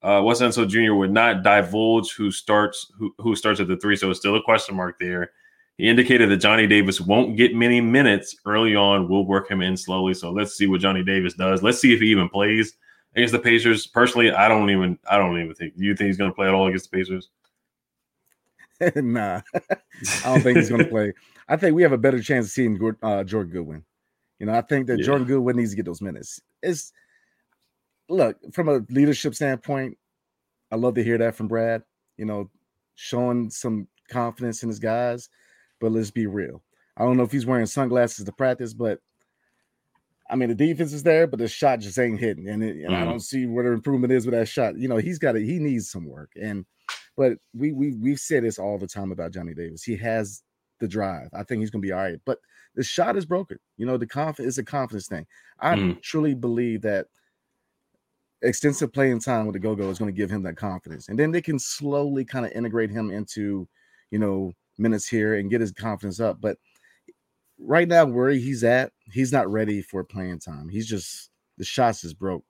Uh, 0.02 0.22
Wes 0.24 0.42
Unseld 0.42 0.70
Jr. 0.70 0.94
would 0.94 1.12
not 1.12 1.44
divulge 1.44 2.14
who 2.14 2.32
starts 2.32 2.92
who, 2.98 3.14
who 3.18 3.36
starts 3.36 3.60
at 3.60 3.68
the 3.68 3.78
three, 3.78 3.96
so 3.96 4.10
it's 4.10 4.20
still 4.20 4.36
a 4.36 4.44
question 4.44 4.76
mark 4.76 4.98
there. 5.00 5.32
He 5.78 5.88
indicated 5.88 6.30
that 6.30 6.38
Johnny 6.38 6.68
Davis 6.68 7.00
won't 7.00 7.38
get 7.38 7.56
many 7.56 7.80
minutes 7.80 8.36
early 8.46 8.76
on. 8.76 9.08
We'll 9.08 9.26
work 9.26 9.50
him 9.50 9.62
in 9.62 9.78
slowly. 9.78 10.14
So 10.14 10.30
let's 10.30 10.56
see 10.56 10.68
what 10.68 10.82
Johnny 10.82 11.04
Davis 11.04 11.34
does. 11.36 11.64
Let's 11.64 11.80
see 11.80 11.94
if 11.94 12.02
he 12.02 12.08
even 12.08 12.28
plays 12.28 12.74
against 13.16 13.32
the 13.32 13.40
Pacers. 13.40 13.88
Personally, 13.88 14.32
I 14.32 14.48
don't 14.48 14.70
even 14.70 15.00
I 15.10 15.18
don't 15.18 15.40
even 15.40 15.54
think. 15.54 15.78
Do 15.78 15.84
you 15.84 15.96
think 15.96 16.08
he's 16.08 16.18
going 16.18 16.32
to 16.32 16.36
play 16.36 16.48
at 16.48 16.54
all 16.54 16.68
against 16.68 16.92
the 16.92 16.98
Pacers? 16.98 17.30
nah, 18.96 19.42
I 19.56 20.24
don't 20.24 20.42
think 20.42 20.58
he's 20.58 20.70
going 20.70 20.84
to 20.86 20.90
play. 20.90 21.14
I 21.48 21.58
think 21.58 21.76
we 21.76 21.84
have 21.84 21.92
a 21.92 21.98
better 21.98 22.22
chance 22.22 22.46
of 22.46 22.52
seeing 22.52 22.96
uh, 23.02 23.24
Jordan 23.24 23.52
Goodwin. 23.52 23.84
You 24.40 24.46
know, 24.46 24.54
I 24.54 24.62
think 24.62 24.88
that 24.88 25.00
yeah. 25.00 25.06
Jordan 25.06 25.28
Goodwin 25.28 25.58
needs 25.58 25.72
to 25.72 25.76
get 25.76 25.86
those 25.86 26.02
minutes. 26.02 26.42
It's 26.62 26.94
look 28.10 28.38
from 28.54 28.70
a 28.70 28.86
leadership 28.90 29.36
standpoint. 29.36 29.98
I 30.72 30.76
love 30.76 30.96
to 30.96 31.04
hear 31.04 31.18
that 31.20 31.36
from 31.36 31.48
Brad. 31.48 31.84
You 32.18 32.26
know, 32.26 32.50
showing 32.96 33.50
some 33.50 33.88
confidence 34.10 34.64
in 34.64 34.70
his 34.70 34.80
guys 34.80 35.30
but 35.80 35.92
let's 35.92 36.12
be 36.12 36.28
real. 36.28 36.62
I 36.98 37.04
don't 37.04 37.18
know 37.18 37.24
if 37.24 37.32
he's 37.32 37.46
wearing 37.46 37.66
sunglasses 37.66 38.26
to 38.26 38.32
practice, 38.32 38.74
but 38.74 39.00
I 40.30 40.36
mean 40.36 40.50
the 40.50 40.56
defense 40.56 40.94
is 40.94 41.04
there, 41.04 41.28
but 41.28 41.40
the 41.40 41.48
shot 41.48 41.80
just 41.80 41.98
ain't 41.98 42.20
hitting, 42.20 42.50
and, 42.50 42.64
it, 42.64 42.78
and 42.78 42.94
mm. 42.94 43.02
I 43.02 43.06
don't 43.06 43.22
see 43.22 43.46
where 43.46 43.64
the 43.64 43.72
improvement 43.72 44.14
is 44.14 44.26
with 44.26 44.36
that 44.36 44.48
shot. 44.48 44.78
You 44.78 44.88
know, 44.88 44.98
he's 44.98 45.18
got 45.20 45.34
to 45.34 45.40
he 45.40 45.60
needs 45.60 45.90
some 45.90 46.06
work, 46.06 46.32
and 46.40 46.66
but 47.18 47.38
we 47.54 47.72
we 47.72 47.96
we've 47.96 48.20
said 48.20 48.44
this 48.44 48.60
all 48.60 48.78
the 48.78 48.88
time 48.88 49.12
about 49.12 49.34
Johnny 49.34 49.54
Davis. 49.54 49.84
He 49.84 49.96
has 49.98 50.44
the 50.80 50.88
drive. 50.88 51.30
I 51.34 51.44
think 51.44 51.62
he's 51.62 51.72
gonna 51.72 51.82
be 51.82 51.92
all 51.92 52.00
right, 52.00 52.20
but 52.26 52.40
the 52.76 52.84
shot 52.84 53.18
is 53.18 53.26
broken. 53.26 53.58
You 53.78 53.86
know, 53.86 53.98
the 53.98 54.08
confidence 54.08 54.54
is 54.54 54.60
a 54.60 54.64
confidence 54.64 55.08
thing. 55.08 55.26
I 55.60 55.76
mm. 55.76 56.02
truly 56.02 56.36
believe 56.36 56.82
that 56.82 57.08
extensive 58.42 58.94
playing 58.94 59.20
time 59.20 59.46
with 59.46 59.54
the 59.54 59.60
go-go 59.60 59.90
is 59.90 60.00
going 60.00 60.14
to 60.14 60.18
give 60.18 60.30
him 60.30 60.44
that 60.44 60.58
confidence, 60.58 61.10
and 61.10 61.18
then 61.18 61.32
they 61.32 61.42
can 61.42 61.60
slowly 61.60 62.26
kind 62.26 62.46
of 62.46 62.52
integrate 62.52 62.90
him 62.90 63.12
into, 63.12 63.68
you 64.12 64.20
know, 64.20 64.54
minutes 64.78 65.08
here 65.08 65.36
and 65.36 65.50
get 65.50 65.62
his 65.62 65.72
confidence 65.72 66.20
up. 66.20 66.40
But 66.40 66.58
right 67.60 67.88
now 67.88 68.06
where 68.06 68.30
he's 68.30 68.64
at, 68.64 68.92
he's 69.12 69.32
not 69.32 69.52
ready 69.52 69.82
for 69.82 70.04
playing 70.04 70.40
time. 70.40 70.70
He's 70.70 70.88
just 70.88 71.30
the 71.58 71.66
shots 71.66 72.04
is 72.04 72.14
broke. 72.14 72.46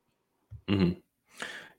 Mm-hmm. 0.70 1.00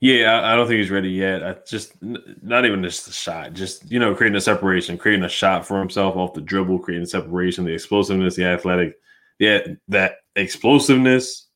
Yeah, 0.00 0.32
I, 0.32 0.52
I, 0.52 0.56
don't 0.56 0.66
think 0.66 0.78
he's 0.78 0.90
ready 0.90 1.10
yet. 1.10 1.44
I 1.44 1.56
just 1.66 1.92
not 2.00 2.64
even 2.64 2.82
just 2.82 3.04
the 3.04 3.12
shot, 3.12 3.52
just 3.52 3.90
you 3.90 3.98
know, 3.98 4.14
creating 4.14 4.36
a 4.36 4.40
separation, 4.40 4.96
creating 4.96 5.24
a 5.24 5.28
shot 5.28 5.66
for 5.66 5.78
himself 5.78 6.16
off 6.16 6.32
the 6.32 6.40
dribble, 6.40 6.78
creating 6.78 7.06
separation, 7.06 7.64
the 7.64 7.74
explosiveness, 7.74 8.34
the 8.34 8.46
athletic, 8.46 8.98
yeah, 9.38 9.60
that 9.88 10.16
explosiveness, 10.36 11.48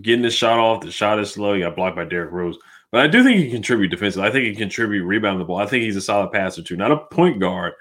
getting 0.00 0.22
the 0.22 0.30
shot 0.30 0.58
off. 0.58 0.82
The 0.82 0.90
shot 0.90 1.18
is 1.18 1.32
slow. 1.32 1.54
He 1.54 1.60
got 1.60 1.76
blocked 1.76 1.96
by 1.96 2.04
Derrick 2.04 2.32
Rose, 2.32 2.58
but 2.92 3.00
I 3.00 3.06
do 3.06 3.22
think 3.22 3.38
he 3.38 3.44
can 3.44 3.52
contribute 3.52 3.88
defensively. 3.88 4.28
I 4.28 4.32
think 4.32 4.44
he 4.44 4.50
can 4.52 4.60
contribute 4.60 5.04
rebound 5.04 5.40
the 5.40 5.44
ball. 5.44 5.58
I 5.58 5.66
think 5.66 5.84
he's 5.84 5.96
a 5.96 6.00
solid 6.00 6.32
passer 6.32 6.62
too, 6.62 6.76
not 6.76 6.92
a 6.92 6.98
point 6.98 7.40
guard, 7.40 7.72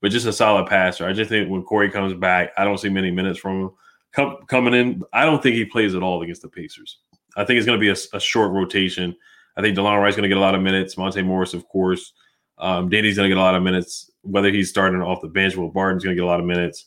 but 0.00 0.10
just 0.10 0.26
a 0.26 0.32
solid 0.32 0.68
passer. 0.68 1.06
I 1.06 1.12
just 1.12 1.30
think 1.30 1.50
when 1.50 1.62
Corey 1.62 1.90
comes 1.90 2.14
back, 2.14 2.52
I 2.56 2.64
don't 2.64 2.78
see 2.78 2.88
many 2.88 3.10
minutes 3.10 3.38
from 3.38 3.62
him 3.62 3.70
Com- 4.14 4.38
coming 4.46 4.74
in. 4.74 5.02
I 5.12 5.24
don't 5.24 5.42
think 5.42 5.56
he 5.56 5.64
plays 5.64 5.94
at 5.94 6.02
all 6.02 6.22
against 6.22 6.42
the 6.42 6.48
Pacers. 6.48 6.98
I 7.36 7.44
think 7.44 7.58
it's 7.58 7.66
going 7.66 7.78
to 7.78 7.80
be 7.80 7.90
a, 7.90 8.16
a 8.16 8.20
short 8.20 8.52
rotation. 8.52 9.14
I 9.56 9.62
think 9.62 9.76
Delon 9.76 10.00
Wright's 10.00 10.16
going 10.16 10.22
to 10.22 10.28
get 10.28 10.38
a 10.38 10.40
lot 10.40 10.54
of 10.54 10.62
minutes. 10.62 10.96
Monte 10.96 11.22
Morris, 11.22 11.54
of 11.54 11.68
course. 11.68 12.12
Um, 12.58 12.88
Danny's 12.88 13.16
going 13.16 13.28
to 13.28 13.34
get 13.34 13.40
a 13.40 13.44
lot 13.44 13.54
of 13.54 13.62
minutes. 13.62 14.10
Whether 14.22 14.50
he's 14.50 14.70
starting 14.70 15.00
off 15.02 15.20
the 15.20 15.28
bench, 15.28 15.56
Will 15.56 15.68
Barton's 15.68 16.04
going 16.04 16.16
to 16.16 16.20
get 16.20 16.24
a 16.24 16.28
lot 16.28 16.40
of 16.40 16.46
minutes. 16.46 16.86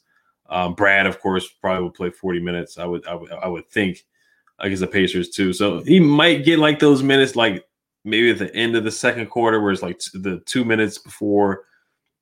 Um, 0.49 0.73
Brad, 0.73 1.05
of 1.05 1.19
course, 1.19 1.47
probably 1.61 1.83
will 1.83 1.91
play 1.91 2.09
40 2.09 2.41
minutes. 2.41 2.77
I 2.77 2.85
would, 2.85 3.05
I 3.07 3.15
would, 3.15 3.31
I 3.31 3.47
would 3.47 3.69
think 3.69 4.03
against 4.61 4.81
the 4.81 4.87
Pacers 4.87 5.29
too. 5.29 5.53
So 5.53 5.83
he 5.83 5.99
might 5.99 6.45
get 6.45 6.59
like 6.59 6.79
those 6.79 7.03
minutes, 7.03 7.35
like 7.35 7.65
maybe 8.05 8.31
at 8.31 8.39
the 8.39 8.53
end 8.55 8.75
of 8.75 8.83
the 8.83 8.91
second 8.91 9.27
quarter, 9.27 9.61
where 9.61 9.71
it's 9.71 9.81
like 9.81 9.99
t- 9.99 10.19
the 10.19 10.41
two 10.45 10.63
minutes 10.63 10.97
before 10.97 11.65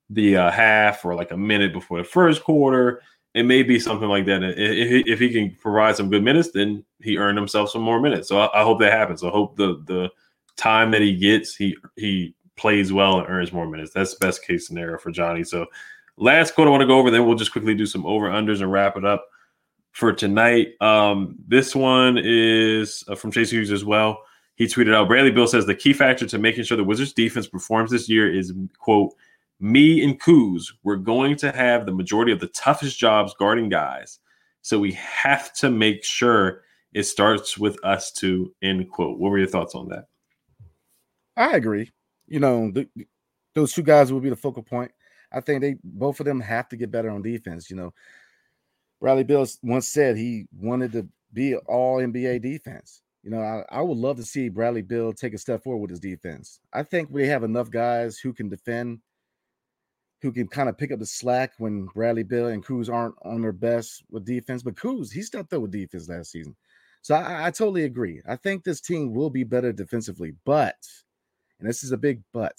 the 0.10 0.38
uh, 0.38 0.52
half, 0.52 1.06
or 1.06 1.16
like 1.16 1.32
a 1.32 1.38
minute 1.38 1.74
before 1.74 2.00
the 2.00 2.04
first 2.04 2.44
quarter. 2.44 3.02
It 3.36 3.44
may 3.44 3.62
be 3.62 3.80
something 3.80 4.10
like 4.10 4.26
that. 4.26 4.42
If 4.44 5.06
if 5.08 5.20
he 5.20 5.30
can 5.30 5.56
provide 5.62 5.96
some 5.96 6.10
good 6.10 6.24
minutes, 6.24 6.52
then 6.52 6.84
he 7.00 7.18
earned 7.18 7.38
himself 7.38 7.70
some 7.70 7.84
more 7.84 8.02
minutes. 8.02 8.28
So 8.28 8.40
I, 8.40 8.62
I 8.62 8.64
hope 8.64 8.80
that 8.80 8.92
happens. 8.92 9.24
I 9.24 9.30
hope 9.30 9.56
the 9.56 9.84
the 9.86 10.10
time 10.58 10.92
that 10.92 11.02
he 11.02 11.16
gets, 11.16 11.56
he 11.56 11.78
he 11.96 12.34
plays 12.58 12.92
well 12.92 13.20
and 13.20 13.30
earns 13.30 13.54
more 13.54 13.68
minutes. 13.68 13.94
That's 13.94 14.16
the 14.16 14.26
best 14.26 14.46
case 14.46 14.68
scenario 14.68 14.98
for 14.98 15.12
Johnny. 15.12 15.44
So 15.44 15.68
last 16.18 16.56
quote 16.56 16.68
I 16.68 16.72
want 16.72 16.82
to 16.82 16.88
go 16.88 17.00
over, 17.00 17.12
then 17.12 17.26
we'll 17.26 17.38
just 17.38 17.52
quickly 17.52 17.76
do 17.76 17.86
some 17.86 18.06
over 18.06 18.30
unders 18.30 18.62
and 18.62 18.72
wrap 18.72 18.98
it 18.98 19.06
up 19.06 19.26
for 20.00 20.14
tonight. 20.14 20.70
Um, 20.80 21.36
this 21.46 21.76
one 21.76 22.18
is 22.18 23.04
uh, 23.10 23.16
from 23.16 23.32
Chase 23.32 23.52
Hughes 23.52 23.70
as 23.70 23.84
well. 23.84 24.24
He 24.56 24.66
tweeted 24.66 24.96
out 24.96 25.10
Bradley 25.10 25.32
Beal 25.32 25.46
says 25.46 25.66
the 25.66 25.76
key 25.76 25.94
factor 25.94 26.26
to 26.26 26.38
making 26.38 26.64
sure 26.64 26.78
the 26.78 26.84
Wizards 26.84 27.14
defense 27.14 27.48
performs 27.48 27.92
this 27.92 28.08
year 28.10 28.34
is 28.34 28.54
quote 28.78 29.14
me 29.60 30.02
and 30.02 30.20
Kuz. 30.20 30.74
We're 30.84 30.96
going 30.96 31.36
to 31.38 31.52
have 31.52 31.86
the 31.86 31.92
majority 31.92 32.32
of 32.32 32.40
the 32.40 32.48
toughest 32.48 32.98
jobs 32.98 33.34
guarding 33.38 33.68
guys, 33.68 34.20
so 34.62 34.80
we 34.80 34.94
have 34.94 35.54
to 35.56 35.70
make 35.70 36.04
sure 36.06 36.64
it 36.94 37.04
starts 37.04 37.58
with 37.58 37.78
us 37.84 38.12
to 38.14 38.54
end 38.62 38.90
quote. 38.90 39.20
What 39.20 39.32
were 39.32 39.38
your 39.38 39.48
thoughts 39.48 39.76
on 39.76 39.90
that? 39.90 40.06
I 41.36 41.58
agree. 41.58 41.92
You 42.28 42.40
know, 42.40 42.72
the, 42.72 42.88
those 43.54 43.74
two 43.74 43.84
guys 43.84 44.14
will 44.14 44.22
be 44.22 44.30
the 44.30 44.36
focal 44.36 44.64
point. 44.64 44.92
I 45.32 45.42
think 45.42 45.62
they 45.62 45.76
both 45.84 46.20
of 46.20 46.26
them 46.26 46.40
have 46.40 46.70
to 46.70 46.78
get 46.78 46.92
better 46.92 47.10
on 47.10 47.22
defense. 47.22 47.70
You 47.70 47.76
know, 47.76 47.94
Bradley 49.00 49.24
Beal 49.24 49.46
once 49.64 49.88
said 49.88 50.18
he 50.18 50.46
wanted 50.58 50.92
to 50.94 51.08
be 51.34 51.56
all 51.56 51.98
NBA 51.98 52.42
defense. 52.42 53.02
You 53.24 53.32
know, 53.32 53.42
I, 53.42 53.64
I 53.70 53.82
would 53.82 53.98
love 53.98 54.18
to 54.18 54.24
see 54.24 54.50
Bradley 54.50 54.82
Beal 54.82 55.14
take 55.14 55.34
a 55.34 55.38
step 55.38 55.64
forward 55.64 55.82
with 55.82 55.90
his 55.92 56.00
defense. 56.00 56.60
I 56.74 56.84
think 56.84 57.10
we 57.12 57.28
have 57.28 57.44
enough 57.44 57.70
guys 57.70 58.18
who 58.18 58.34
can 58.34 58.50
defend, 58.50 59.00
who 60.22 60.32
can 60.32 60.48
kind 60.48 60.70
of 60.70 60.78
pick 60.78 60.92
up 60.92 61.00
the 61.00 61.06
slack 61.06 61.54
when 61.58 61.86
Bradley 61.86 62.24
Beal 62.24 62.48
and 62.48 62.66
Kuz 62.66 62.92
aren't 62.92 63.16
on 63.24 63.42
their 63.42 63.52
best 63.52 64.04
with 64.10 64.26
defense. 64.26 64.64
But 64.64 64.76
Kuz, 64.76 65.12
he 65.12 65.22
stepped 65.22 65.54
up 65.54 65.62
with 65.62 65.72
defense 65.72 66.10
last 66.10 66.32
season. 66.32 66.56
So 67.02 67.16
I, 67.16 67.48
I 67.48 67.52
totally 67.52 67.84
agree. 67.84 68.22
I 68.28 68.36
think 68.36 68.64
this 68.64 68.82
team 68.82 69.14
will 69.14 69.30
be 69.30 69.44
better 69.44 69.72
defensively, 69.72 70.34
but– 70.46 70.76
and 71.60 71.68
this 71.68 71.84
is 71.84 71.92
a 71.92 71.98
big 71.98 72.22
but. 72.34 72.58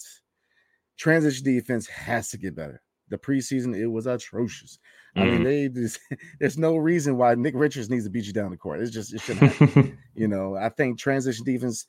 Transition 0.97 1.43
defense 1.43 1.87
has 1.87 2.29
to 2.29 2.37
get 2.37 2.55
better. 2.55 2.81
The 3.09 3.17
preseason, 3.17 3.75
it 3.75 3.87
was 3.87 4.07
atrocious. 4.07 4.77
Mm. 5.15 5.21
I 5.21 5.25
mean, 5.25 5.39
mm. 5.41 5.43
they 5.43 5.81
just, 5.81 5.99
there's 6.39 6.57
no 6.57 6.77
reason 6.77 7.17
why 7.17 7.35
Nick 7.35 7.53
Richards 7.55 7.89
needs 7.89 8.05
to 8.05 8.09
beat 8.09 8.25
you 8.25 8.33
down 8.33 8.51
the 8.51 8.57
court. 8.57 8.81
It's 8.81 8.91
just 8.91 9.13
it 9.13 9.21
shouldn't 9.21 9.51
happen. 9.51 9.97
you 10.15 10.27
know, 10.27 10.55
I 10.55 10.69
think 10.69 10.99
transition 10.99 11.45
defense 11.45 11.85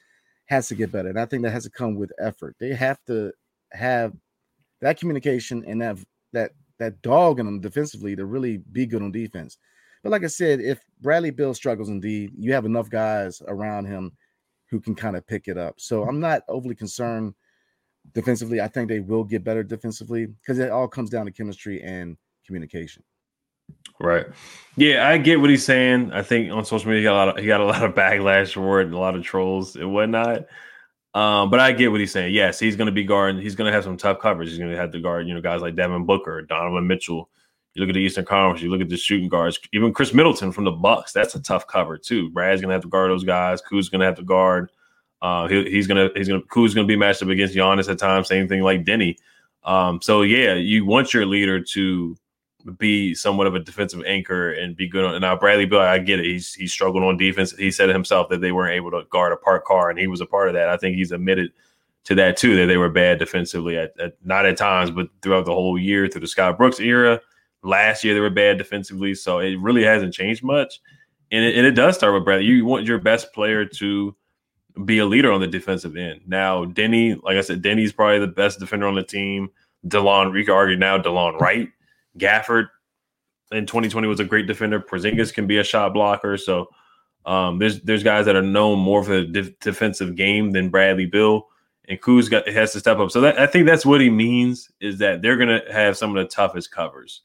has 0.47 0.69
to 0.69 0.75
get 0.75 0.93
better. 0.93 1.09
And 1.09 1.21
I 1.21 1.27
think 1.27 1.43
that 1.43 1.53
has 1.53 1.65
to 1.65 1.71
come 1.71 1.95
with 1.95 2.13
effort. 2.21 2.57
They 2.59 2.75
have 2.75 2.99
to 3.07 3.33
have 3.73 4.13
that 4.81 4.99
communication 4.99 5.65
and 5.67 5.81
that 5.81 5.99
that 6.33 6.53
that 6.79 7.01
dog 7.03 7.39
in 7.39 7.47
them 7.47 7.61
defensively 7.61 8.17
to 8.17 8.27
really 8.27 8.59
be 8.59 8.87
good 8.87 9.03
on 9.03 9.13
defense. 9.13 9.57
But 10.03 10.11
like 10.11 10.25
I 10.25 10.29
said, 10.29 10.61
if 10.61 10.81
Bradley 11.01 11.31
Beal 11.31 11.55
struggles 11.55 11.89
indeed, 11.89 12.33
you 12.37 12.53
have 12.53 12.65
enough 12.65 12.91
guys 12.91 13.41
around 13.47 13.87
him 13.87 14.13
who 14.69 14.81
can 14.81 14.95
kind 14.95 15.17
of 15.17 15.27
pick 15.27 15.47
it 15.47 15.57
up. 15.57 15.75
So 15.79 16.03
I'm 16.05 16.19
not 16.19 16.43
overly 16.49 16.75
concerned 16.75 17.35
defensively. 18.15 18.61
I 18.61 18.69
think 18.69 18.89
they 18.89 19.01
will 19.01 19.23
get 19.23 19.45
better 19.45 19.63
defensively 19.63 20.27
because 20.27 20.59
it 20.59 20.71
all 20.71 20.89
comes 20.89 21.11
down 21.11 21.27
to 21.27 21.33
chemistry 21.33 21.81
and 21.83 22.17
communication. 22.45 23.05
Right. 24.01 24.27
Yeah, 24.77 25.09
I 25.09 25.19
get 25.19 25.41
what 25.41 25.51
he's 25.51 25.65
saying. 25.65 26.13
I 26.13 26.23
think 26.23 26.51
on 26.51 26.65
social 26.65 26.89
media 26.89 27.01
he 27.01 27.05
got 27.05 27.15
a 27.15 27.19
lot 27.19 27.29
of, 27.29 27.37
he 27.39 27.47
got 27.47 27.61
a 27.61 27.65
lot 27.65 27.85
of 27.85 27.95
backlash 27.95 28.55
for 28.55 28.81
it 28.81 28.87
and 28.87 28.95
a 28.95 28.99
lot 28.99 29.15
of 29.15 29.23
trolls 29.23 29.77
and 29.77 29.93
whatnot. 29.93 30.47
Um, 31.15 31.51
but 31.51 31.61
I 31.61 31.73
get 31.73 31.91
what 31.91 32.01
he's 32.01 32.11
saying. 32.11 32.35
Yes, 32.35 32.59
he's 32.59 32.75
going 32.75 32.87
to 32.87 32.93
be 32.93 33.05
guarding. 33.05 33.41
He's 33.41 33.55
going 33.55 33.71
to 33.71 33.73
have 33.73 33.85
some 33.85 33.99
tough 33.99 34.19
coverage. 34.19 34.49
He's 34.49 34.59
going 34.59 34.71
to 34.71 34.77
have 34.77 34.93
to 34.93 35.01
guard, 35.01 35.29
you 35.29 35.35
know, 35.35 35.43
guys 35.43 35.61
like 35.61 35.77
Devin 35.77 36.07
Booker, 36.07 36.41
Donovan 36.43 36.87
Mitchell, 36.87 37.29
you 37.75 37.81
look 37.81 37.89
at 37.89 37.95
the 37.95 38.01
Eastern 38.01 38.25
Conference, 38.25 38.63
you 38.63 38.71
look 38.71 38.81
at 38.81 38.89
the 38.89 38.97
shooting 38.97 39.29
guards, 39.29 39.59
even 39.73 39.95
Khris 39.95 40.13
Middleton 40.13 40.53
from 40.53 40.65
the 40.65 40.71
Bucks. 40.71 41.13
That's 41.13 41.35
a 41.35 41.41
tough 41.41 41.67
cover 41.67 41.97
too. 41.97 42.31
Brad's 42.31 42.61
gonna 42.61 42.75
have 42.75 42.83
to 42.83 42.89
guard 42.89 43.11
those 43.11 43.25
guys. 43.25 43.63
Kuz's 43.63 43.89
gonna 43.89 44.05
have 44.05 44.17
to 44.17 44.23
guard. 44.23 44.71
Uh, 45.23 45.49
he, 45.49 45.71
he's 45.71 45.87
gonna 45.87 46.11
he's 46.15 46.29
gonna 46.29 46.43
Kuz's 46.43 46.75
gonna 46.75 46.87
be 46.87 46.97
matched 46.97 47.23
up 47.23 47.29
against 47.29 47.55
Giannis 47.55 47.89
at 47.89 47.99
times. 47.99 48.29
Same 48.29 48.47
thing 48.47 48.63
like 48.63 48.85
Deni. 48.85 49.17
Um, 49.65 50.03
so 50.03 50.23
yeah, 50.23 50.55
you 50.55 50.85
want 50.85 51.15
your 51.15 51.25
leader 51.25 51.61
to 51.61 52.17
be 52.79 53.15
somewhat 53.15 53.47
of 53.47 53.55
a 53.55 53.61
defensive 53.61 54.03
anchor 54.07 54.53
and 54.53 54.77
be 54.77 54.89
good 54.89 55.05
on. 55.05 55.21
Now 55.21 55.37
Bradley 55.37 55.67
Beal, 55.67 55.81
I 55.81 55.99
get 55.99 56.21
it. 56.21 56.27
He's 56.27 56.55
he 56.55 56.67
struggled 56.67 57.05
on 57.05 57.17
defense. 57.17 57.53
He 57.53 57.71
said 57.71 57.89
himself 57.89 58.29
that 58.31 58.41
they 58.41 58.53
weren't 58.53 58.75
able 58.75 58.91
to 58.93 59.03
guard 59.11 59.33
a 59.33 59.37
park 59.37 59.65
car, 59.65 59.91
and 59.91 59.99
he 59.99 60.07
was 60.07 60.21
a 60.21 60.27
part 60.27 60.49
of 60.49 60.55
that. 60.55 60.69
I 60.69 60.77
think 60.77 60.97
he's 60.97 61.13
admitted 61.13 61.53
to 62.05 62.15
that 62.17 62.37
too 62.37 62.57
that 62.57 62.67
they 62.67 62.77
were 62.77 62.89
bad 62.89 63.19
defensively 63.19 63.77
at, 63.77 63.99
at 64.01 64.15
not 64.25 64.47
at 64.47 64.57
times, 64.57 64.91
but 64.91 65.09
throughout 65.23 65.45
the 65.45 65.53
whole 65.53 65.79
year 65.79 66.09
through 66.09 66.23
the 66.23 66.27
Scott 66.27 66.59
Brooks 66.59 66.81
era. 66.81 67.21
Last 67.63 68.03
year 68.03 68.15
they 68.15 68.21
were 68.21 68.31
bad 68.31 68.59
defensively, 68.59 69.15
so 69.15 69.39
it 69.39 69.59
really 69.61 69.85
hasn't 69.85 70.15
changed 70.15 70.43
much. 70.43 70.81
And 71.31 71.45
it, 71.45 71.57
and 71.57 71.67
it 71.67 71.73
does 71.73 71.97
start 71.97 72.13
with 72.13 72.25
Bradley. 72.25 72.47
You 72.47 72.65
want 72.65 72.87
your 72.87 72.99
best 72.99 73.33
player 73.33 73.65
to 73.65 74.17
be 74.85 74.99
a 74.99 75.07
leader 75.07 75.31
on 75.31 75.41
the 75.41 75.47
defensive 75.47 75.97
end. 75.97 76.23
Now, 76.27 76.65
Deni, 76.65 77.23
like 77.23 77.37
I 77.37 77.41
said, 77.41 77.63
Deni's 77.63 77.93
probably 77.93 78.19
the 78.19 78.27
best 78.27 78.59
defender 78.59 78.87
on 78.87 78.95
the 78.95 79.03
team. 79.03 79.51
Delon, 79.87 80.33
we 80.33 80.45
could 80.45 80.55
argue 80.55 80.77
now, 80.77 80.99
Delon 80.99 81.39
Wright, 81.39 81.69
Gafford 82.19 82.69
in 83.51 83.67
2020 83.67 84.09
was 84.09 84.21
a 84.21 84.25
great 84.25 84.47
defender. 84.47 84.81
Porzingis 84.81 85.33
can 85.33 85.47
be 85.47 85.59
a 85.59 85.65
shot 85.65 85.93
blocker. 85.95 86.37
So 86.37 86.69
um, 87.25 87.59
there's 87.59 87.81
there's 87.83 88.03
guys 88.03 88.27
that 88.27 88.37
are 88.37 88.43
known 88.43 88.79
more 88.79 89.05
for 89.05 89.21
the 89.21 89.25
de- 89.25 89.55
defensive 89.61 90.17
game 90.17 90.51
than 90.51 90.71
Bradley 90.71 91.07
Beal, 91.07 91.49
and 91.89 92.01
Kuz 92.01 92.31
got 92.31 92.49
has 92.49 92.73
to 92.73 92.81
step 92.81 92.99
up. 92.99 93.11
So 93.11 93.21
that, 93.21 93.39
I 93.39 93.47
think 93.47 93.67
that's 93.67 93.87
what 93.87 94.01
he 94.01 94.11
means 94.11 94.71
is 94.81 94.99
that 94.99 95.23
they're 95.23 95.37
gonna 95.37 95.61
have 95.71 95.97
some 95.97 96.17
of 96.17 96.23
the 96.23 96.29
toughest 96.29 96.73
covers. 96.73 97.23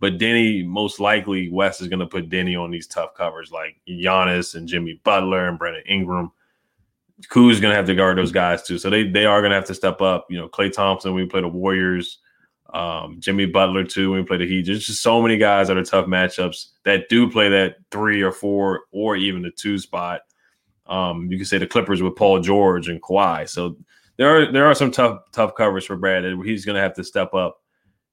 But 0.00 0.16
Deni, 0.18 0.64
most 0.66 0.98
likely, 0.98 1.50
Wes 1.50 1.82
is 1.82 1.88
going 1.88 2.00
to 2.00 2.06
put 2.06 2.30
Deni 2.30 2.58
on 2.58 2.70
these 2.70 2.86
tough 2.86 3.14
covers 3.14 3.52
like 3.52 3.76
Giannis 3.86 4.54
and 4.54 4.66
Jimmy 4.66 4.98
Butler 5.04 5.46
and 5.46 5.58
Brandon 5.58 5.82
Ingram. 5.86 6.32
Kuz 7.28 7.52
is 7.52 7.60
going 7.60 7.70
to 7.70 7.76
have 7.76 7.84
to 7.84 7.94
guard 7.94 8.16
those 8.16 8.32
guys 8.32 8.62
too. 8.62 8.78
So 8.78 8.88
they 8.88 9.06
they 9.06 9.26
are 9.26 9.42
going 9.42 9.50
to 9.50 9.56
have 9.56 9.66
to 9.66 9.74
step 9.74 10.00
up. 10.00 10.26
You 10.30 10.38
know, 10.38 10.48
Klay 10.48 10.72
Thompson, 10.72 11.12
we 11.12 11.26
play 11.26 11.42
the 11.42 11.48
Warriors. 11.48 12.18
Um, 12.72 13.16
Jimmy 13.18 13.46
Butler 13.46 13.84
too, 13.84 14.10
when 14.10 14.20
we 14.20 14.26
play 14.26 14.36
the 14.36 14.46
Heat. 14.46 14.66
There's 14.66 14.86
just 14.86 15.02
so 15.02 15.20
many 15.20 15.36
guys 15.36 15.68
that 15.68 15.76
are 15.76 15.84
tough 15.84 16.06
matchups 16.06 16.66
that 16.84 17.08
do 17.08 17.30
play 17.30 17.48
that 17.48 17.76
three 17.90 18.22
or 18.22 18.32
four 18.32 18.82
or 18.92 19.16
even 19.16 19.42
the 19.42 19.50
two 19.50 19.78
spot. 19.78 20.20
Um, 20.86 21.30
you 21.30 21.36
can 21.36 21.46
say 21.46 21.58
the 21.58 21.66
Clippers 21.66 22.02
with 22.02 22.16
Paul 22.16 22.40
George 22.40 22.88
and 22.88 23.02
Kawhi. 23.02 23.48
So 23.48 23.76
there 24.16 24.36
are 24.36 24.52
there 24.52 24.66
are 24.66 24.74
some 24.74 24.90
tough 24.90 25.20
tough 25.32 25.54
covers 25.54 25.84
for 25.84 25.96
Brad. 25.96 26.24
He's 26.44 26.64
going 26.64 26.76
to 26.76 26.82
have 26.82 26.94
to 26.94 27.04
step 27.04 27.34
up 27.34 27.60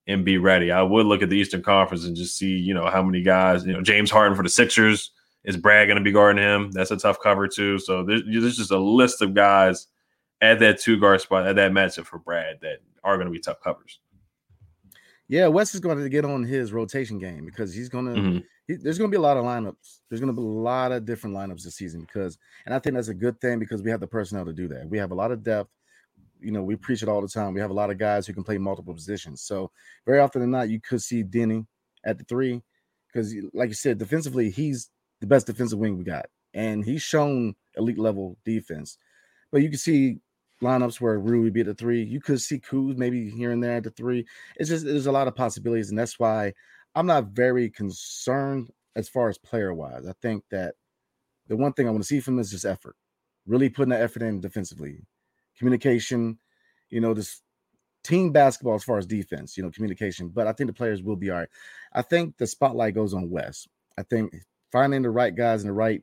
and 0.08 0.24
be 0.24 0.38
ready. 0.38 0.72
I 0.72 0.82
would 0.82 1.06
look 1.06 1.22
at 1.22 1.30
the 1.30 1.38
Eastern 1.38 1.62
Conference 1.62 2.06
and 2.06 2.16
just 2.16 2.38
see, 2.38 2.56
you 2.56 2.74
know, 2.74 2.88
how 2.88 3.04
many 3.04 3.22
guys, 3.22 3.66
you 3.66 3.74
know, 3.74 3.82
James 3.82 4.10
Harden 4.10 4.38
for 4.38 4.44
the 4.44 4.50
Sixers. 4.50 5.12
Is 5.44 5.56
Brad 5.56 5.88
going 5.88 5.98
to 5.98 6.04
be 6.04 6.12
guarding 6.12 6.44
him? 6.44 6.72
That's 6.72 6.92
a 6.92 6.98
tough 6.98 7.20
cover, 7.22 7.48
too. 7.48 7.80
So 7.80 8.04
there's, 8.04 8.24
there's 8.26 8.58
just 8.58 8.72
a 8.72 8.78
list 8.78 9.22
of 9.22 9.34
guys 9.34 9.88
at 10.42 10.60
that 10.60 10.80
two 10.80 11.00
guard 11.00 11.22
spot, 11.22 11.48
at 11.48 11.56
that 11.56 11.72
matchup 11.72 12.06
for 12.06 12.20
Brad 12.20 12.58
that 12.62 12.80
are 13.04 13.16
going 13.16 13.28
to 13.28 13.32
be 13.32 13.40
tough 13.40 13.62
covers. 13.62 14.00
Yeah, 15.30 15.48
Wes 15.48 15.74
is 15.74 15.82
going 15.82 15.98
to 15.98 16.10
get 16.10 16.24
on 16.24 16.44
his 16.44 16.72
rotation 16.72 17.20
game 17.20 17.46
because 17.46 17.74
he's 17.74 17.90
going 17.90 18.06
to. 18.06 18.12
Mm-hmm. 18.12 18.38
He, 18.68 18.76
there's 18.76 18.98
going 18.98 19.10
to 19.12 19.16
be 19.16 19.20
a 19.20 19.22
lot 19.22 19.38
of 19.38 19.44
lineups. 19.44 20.00
There's 20.10 20.22
going 20.22 20.34
to 20.34 20.42
be 20.42 20.46
a 20.46 20.50
lot 20.50 20.92
of 20.92 21.06
different 21.06 21.36
lineups 21.36 21.64
this 21.64 21.76
season 21.76 22.02
because, 22.02 22.38
and 22.66 22.74
I 22.74 22.80
think 22.80 22.96
that's 22.96 23.08
a 23.08 23.14
good 23.14 23.40
thing 23.40 23.60
because 23.60 23.82
we 23.82 23.92
have 23.92 24.00
the 24.00 24.08
personnel 24.08 24.46
to 24.46 24.54
do 24.54 24.68
that. 24.70 24.90
We 24.90 24.98
have 24.98 25.12
a 25.12 25.16
lot 25.16 25.32
of 25.32 25.44
depth 25.44 25.70
you 26.40 26.52
know, 26.52 26.64
we 26.64 26.76
preach 26.76 27.04
it 27.04 27.10
all 27.10 27.22
the 27.22 27.28
time. 27.28 27.54
We 27.54 27.62
have 27.62 27.72
a 27.72 27.76
lot 27.76 27.90
of 27.90 27.98
guys 27.98 28.28
who 28.28 28.34
can 28.34 28.44
play 28.44 28.58
multiple 28.58 28.94
positions. 28.94 29.42
So 29.42 29.72
very 30.06 30.20
often 30.20 30.42
than 30.42 30.52
not, 30.52 30.70
you 30.70 30.80
could 30.80 31.02
see 31.02 31.24
Deni 31.24 31.66
at 32.06 32.18
the 32.18 32.24
three. 32.26 32.62
because, 33.12 33.34
like 33.54 33.70
you 33.70 33.76
said, 33.76 33.98
defensively, 33.98 34.50
he's 34.50 34.90
the 35.22 35.28
best 35.28 35.48
defensive 35.48 35.80
wing 35.80 35.98
we 35.98 36.04
got, 36.04 36.28
and 36.54 36.86
he's 36.86 37.02
shown 37.02 37.56
elite 37.76 37.98
level 37.98 38.38
defense. 38.46 38.98
But 39.52 39.62
you 39.62 39.70
can 39.70 39.80
see 39.80 40.20
lineups 40.62 41.00
where 41.00 41.20
Rui 41.20 41.50
be 41.50 41.62
at 41.62 41.68
the 41.68 41.74
three. 41.74 42.04
You 42.04 42.20
could 42.20 42.42
see 42.42 42.60
Kuz 42.60 42.98
maybe 42.98 43.30
here 43.30 43.52
and 43.52 43.64
there 43.64 43.78
at 43.78 43.84
the 43.84 43.92
three. 43.92 44.26
It's 44.56 44.70
just 44.70 44.86
there's 44.86 45.08
a 45.08 45.12
lot 45.12 45.28
of 45.28 45.36
possibilities, 45.36 45.90
and 45.90 45.98
that's 45.98 46.20
why 46.20 46.54
I'm 46.96 47.06
not 47.06 47.28
very 47.28 47.70
concerned 47.70 48.70
as 48.96 49.08
far 49.08 49.30
as 49.30 49.38
player 49.38 49.74
wise. 49.74 50.08
I 50.08 50.14
think 50.22 50.44
that 50.52 50.76
the 51.48 51.56
one 51.56 51.74
thing 51.74 51.88
I 51.88 51.92
want 51.92 52.04
to 52.04 52.08
see 52.08 52.20
from 52.20 52.36
him 52.36 52.40
is 52.40 52.52
just 52.52 52.66
effort, 52.66 52.96
really 53.46 53.70
putting 53.70 53.92
the 53.92 54.00
effort 54.00 54.24
in 54.24 54.42
defensively, 54.42 55.06
communication. 55.58 56.40
You 56.90 57.02
know, 57.02 57.14
this 57.14 57.42
team 58.04 58.32
basketball 58.32 58.76
as 58.76 58.84
far 58.84 58.98
as 58.98 59.06
defense, 59.06 59.58
you 59.58 59.64
know, 59.64 59.70
communication. 59.70 60.30
But 60.30 60.48
I 60.48 60.54
think 60.54 60.70
the 60.70 60.74
players 60.74 61.04
will 61.04 61.18
be 61.18 61.30
all 61.30 61.40
right. 61.40 61.50
I 61.94 62.02
think 62.02 62.38
the 62.38 62.48
spotlight 62.48 62.96
goes 62.96 63.14
on 63.14 63.30
Wes. 63.30 63.68
I 63.98 64.04
think 64.04 64.34
finding 64.72 65.02
the 65.02 65.10
right 65.10 65.36
guys 65.36 65.62
in 65.62 65.68
the 65.68 65.74
right 65.74 66.02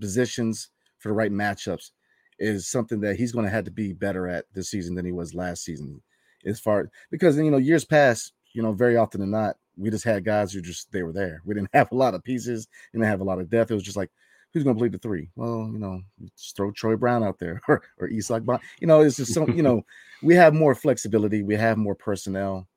positions 0.00 0.70
for 0.98 1.08
the 1.08 1.14
right 1.14 1.32
matchups 1.32 1.90
is 2.38 2.68
something 2.68 3.00
that 3.00 3.16
he's 3.16 3.32
going 3.32 3.44
to 3.44 3.50
have 3.50 3.64
to 3.64 3.70
be 3.70 3.92
better 3.92 4.28
at 4.28 4.46
this 4.54 4.70
season 4.70 4.94
than 4.94 5.04
he 5.04 5.12
was 5.12 5.34
last 5.34 5.64
season. 5.64 6.00
As 6.44 6.60
far 6.60 6.90
because 7.10 7.36
you 7.36 7.50
know 7.50 7.56
years 7.56 7.84
past, 7.84 8.32
you 8.52 8.62
know, 8.62 8.72
very 8.72 8.96
often 8.96 9.20
than 9.20 9.30
not, 9.30 9.56
we 9.76 9.90
just 9.90 10.04
had 10.04 10.24
guys 10.24 10.52
who 10.52 10.60
just 10.60 10.90
they 10.92 11.02
were 11.02 11.12
there. 11.12 11.42
We 11.44 11.54
didn't 11.54 11.70
have 11.74 11.90
a 11.92 11.96
lot 11.96 12.14
of 12.14 12.24
pieces, 12.24 12.68
didn't 12.92 13.06
have 13.06 13.20
a 13.20 13.24
lot 13.24 13.40
of 13.40 13.50
depth. 13.50 13.70
It 13.70 13.74
was 13.74 13.82
just 13.82 13.96
like, 13.96 14.10
who's 14.52 14.64
going 14.64 14.76
to 14.76 14.80
play 14.80 14.88
the 14.88 14.98
three? 14.98 15.30
Well, 15.36 15.68
you 15.72 15.78
know, 15.78 16.00
just 16.36 16.56
throw 16.56 16.70
Troy 16.70 16.96
Brown 16.96 17.22
out 17.22 17.38
there 17.38 17.60
or 17.68 17.82
or 17.98 18.08
Isaac 18.10 18.44
Bonga. 18.44 18.62
You 18.80 18.86
know, 18.86 19.00
it's 19.00 19.16
just 19.16 19.34
some. 19.34 19.50
you 19.50 19.62
know, 19.64 19.84
we 20.22 20.34
have 20.34 20.54
more 20.54 20.74
flexibility. 20.74 21.42
We 21.42 21.56
have 21.56 21.78
more 21.78 21.94
personnel, 21.94 22.68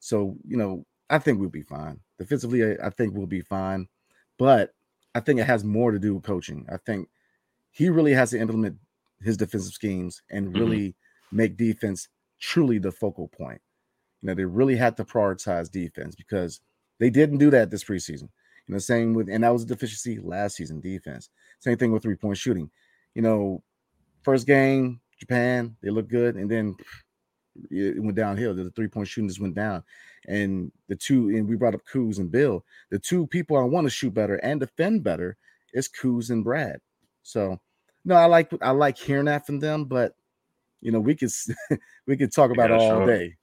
so 0.00 0.36
you 0.46 0.56
know, 0.56 0.84
I 1.10 1.18
think 1.18 1.38
we'll 1.38 1.48
be 1.48 1.62
fine 1.62 2.00
defensively. 2.18 2.64
I, 2.64 2.86
I 2.86 2.90
think 2.90 3.14
we'll 3.14 3.26
be 3.26 3.42
fine, 3.42 3.88
but 4.38 4.72
I 5.14 5.20
think 5.20 5.40
it 5.40 5.46
has 5.46 5.64
more 5.64 5.92
to 5.92 5.98
do 5.98 6.14
with 6.14 6.24
coaching. 6.24 6.66
I 6.70 6.76
think 6.78 7.08
he 7.70 7.90
really 7.90 8.12
has 8.12 8.30
to 8.30 8.38
implement 8.38 8.76
his 9.22 9.36
defensive 9.36 9.72
schemes 9.72 10.22
and 10.30 10.54
Mm-hmm. 10.54 10.58
really 10.58 10.96
make 11.32 11.56
defense 11.56 12.08
truly 12.40 12.78
the 12.78 12.92
focal 12.92 13.28
point. 13.28 13.60
You 14.22 14.28
know, 14.28 14.34
they 14.34 14.44
really 14.44 14.76
had 14.76 14.96
to 14.96 15.04
prioritize 15.04 15.70
defense 15.70 16.14
because 16.14 16.60
they 16.98 17.10
didn't 17.10 17.38
do 17.38 17.50
that 17.50 17.70
this 17.70 17.84
preseason. 17.84 18.28
You 18.66 18.74
know, 18.74 18.78
same 18.78 19.14
with 19.14 19.28
and 19.28 19.44
that 19.44 19.52
was 19.52 19.62
a 19.62 19.66
deficiency 19.66 20.18
last 20.18 20.56
season 20.56 20.80
defense. 20.80 21.30
Same 21.60 21.76
thing 21.76 21.92
with 21.92 22.02
three 22.02 22.16
point 22.16 22.38
shooting. 22.38 22.70
You 23.14 23.22
know, 23.22 23.62
first 24.22 24.46
game 24.46 25.00
Japan 25.18 25.76
they 25.82 25.90
looked 25.90 26.10
good, 26.10 26.36
and 26.36 26.50
then 26.50 26.76
it 27.70 28.02
went 28.02 28.16
downhill. 28.16 28.54
The 28.54 28.70
three 28.70 28.88
point 28.88 29.08
shooting 29.08 29.28
just 29.28 29.40
went 29.40 29.54
down, 29.54 29.84
and 30.26 30.72
the 30.88 30.96
two 30.96 31.28
and 31.28 31.48
we 31.48 31.56
brought 31.56 31.74
up 31.74 31.86
Kuz 31.90 32.18
and 32.18 32.30
Beal. 32.30 32.64
The 32.90 32.98
two 32.98 33.26
people 33.26 33.56
I 33.56 33.62
want 33.62 33.86
to 33.86 33.90
shoot 33.90 34.14
better 34.14 34.36
and 34.36 34.60
defend 34.60 35.04
better 35.04 35.36
is 35.72 35.88
Kuz 35.88 36.30
and 36.30 36.42
Brad. 36.42 36.80
So 37.22 37.60
no, 38.06 38.14
I 38.14 38.26
like 38.26 38.50
I 38.62 38.70
like 38.70 38.96
hearing 38.96 39.26
that 39.26 39.44
from 39.44 39.58
them, 39.58 39.84
but 39.84 40.14
you 40.80 40.92
know 40.92 41.00
we 41.00 41.14
could 41.14 41.30
we 42.06 42.16
could 42.16 42.32
talk 42.32 42.52
about 42.52 42.70
it 42.70 42.74
all 42.74 43.00
show 43.00 43.06
day 43.06 43.34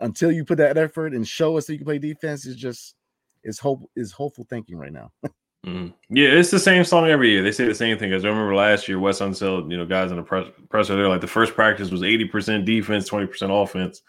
until 0.00 0.32
you 0.32 0.44
put 0.44 0.58
that 0.58 0.76
effort 0.76 1.14
and 1.14 1.26
show 1.26 1.56
us 1.56 1.66
that 1.66 1.74
you 1.74 1.78
can 1.78 1.86
play 1.86 1.98
defense. 1.98 2.44
Is 2.44 2.56
just 2.56 2.96
is 3.44 3.58
hope 3.58 3.88
is 3.96 4.12
hopeful 4.12 4.44
thinking 4.50 4.76
right 4.76 4.92
now. 4.92 5.12
Mhm. 5.66 5.92
Yeah, 6.08 6.28
it's 6.28 6.50
the 6.50 6.58
same 6.58 6.84
song 6.84 7.08
every 7.08 7.30
year. 7.30 7.42
They 7.42 7.52
say 7.52 7.66
the 7.66 7.74
same 7.74 7.98
thing. 7.98 8.08
Because 8.08 8.24
I 8.24 8.28
remember 8.28 8.54
last 8.54 8.88
year, 8.88 8.98
Wes 8.98 9.20
Unseld, 9.20 9.70
you 9.70 9.76
know, 9.76 9.84
guys 9.84 10.10
in 10.10 10.16
the 10.16 10.22
press, 10.22 10.46
presser, 10.70 10.96
they're 10.96 11.06
like 11.06 11.20
the 11.20 11.26
first 11.26 11.54
practice 11.54 11.90
was 11.90 12.00
80% 12.00 12.64
defense, 12.64 13.10
20% 13.10 13.62
offense. 13.62 14.00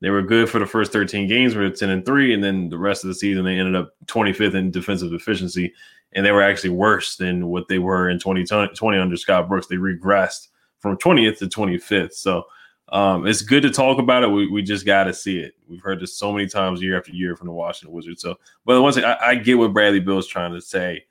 They 0.00 0.10
were 0.10 0.22
good 0.22 0.50
for 0.50 0.58
the 0.58 0.66
first 0.66 0.92
13 0.92 1.28
games, 1.28 1.54
were 1.54 1.70
10 1.70 1.90
and 1.90 2.04
3, 2.04 2.34
and 2.34 2.42
then 2.42 2.68
the 2.68 2.76
rest 2.76 3.04
of 3.04 3.08
the 3.08 3.14
season 3.14 3.44
they 3.44 3.56
ended 3.56 3.76
up 3.76 3.94
25th 4.06 4.54
in 4.54 4.72
defensive 4.72 5.12
efficiency. 5.12 5.72
And 6.12 6.24
they 6.24 6.32
were 6.32 6.42
actually 6.42 6.70
worse 6.70 7.16
than 7.16 7.48
what 7.48 7.68
they 7.68 7.78
were 7.78 8.08
in 8.08 8.18
2020 8.18 8.98
under 8.98 9.16
Scott 9.16 9.48
Brooks. 9.48 9.66
They 9.66 9.76
regressed 9.76 10.48
from 10.78 10.96
20th 10.96 11.38
to 11.38 11.46
25th. 11.46 12.14
So 12.14 12.44
um, 12.90 13.26
it's 13.26 13.42
good 13.42 13.62
to 13.62 13.70
talk 13.70 13.98
about 13.98 14.22
it. 14.22 14.28
We, 14.28 14.48
we 14.48 14.62
just 14.62 14.86
got 14.86 15.04
to 15.04 15.14
see 15.14 15.38
it. 15.38 15.54
We've 15.68 15.82
heard 15.82 16.00
this 16.00 16.16
so 16.16 16.32
many 16.32 16.46
times 16.46 16.80
year 16.80 16.96
after 16.96 17.10
year 17.10 17.36
from 17.36 17.48
the 17.48 17.52
Washington 17.52 17.94
Wizards. 17.94 18.22
So, 18.22 18.36
but 18.64 18.80
once 18.80 18.96
I, 18.96 19.16
I 19.20 19.34
get 19.34 19.58
what 19.58 19.72
Bradley 19.72 20.00
Beal's 20.00 20.28
trying 20.28 20.52
to 20.52 20.60
say 20.60 21.04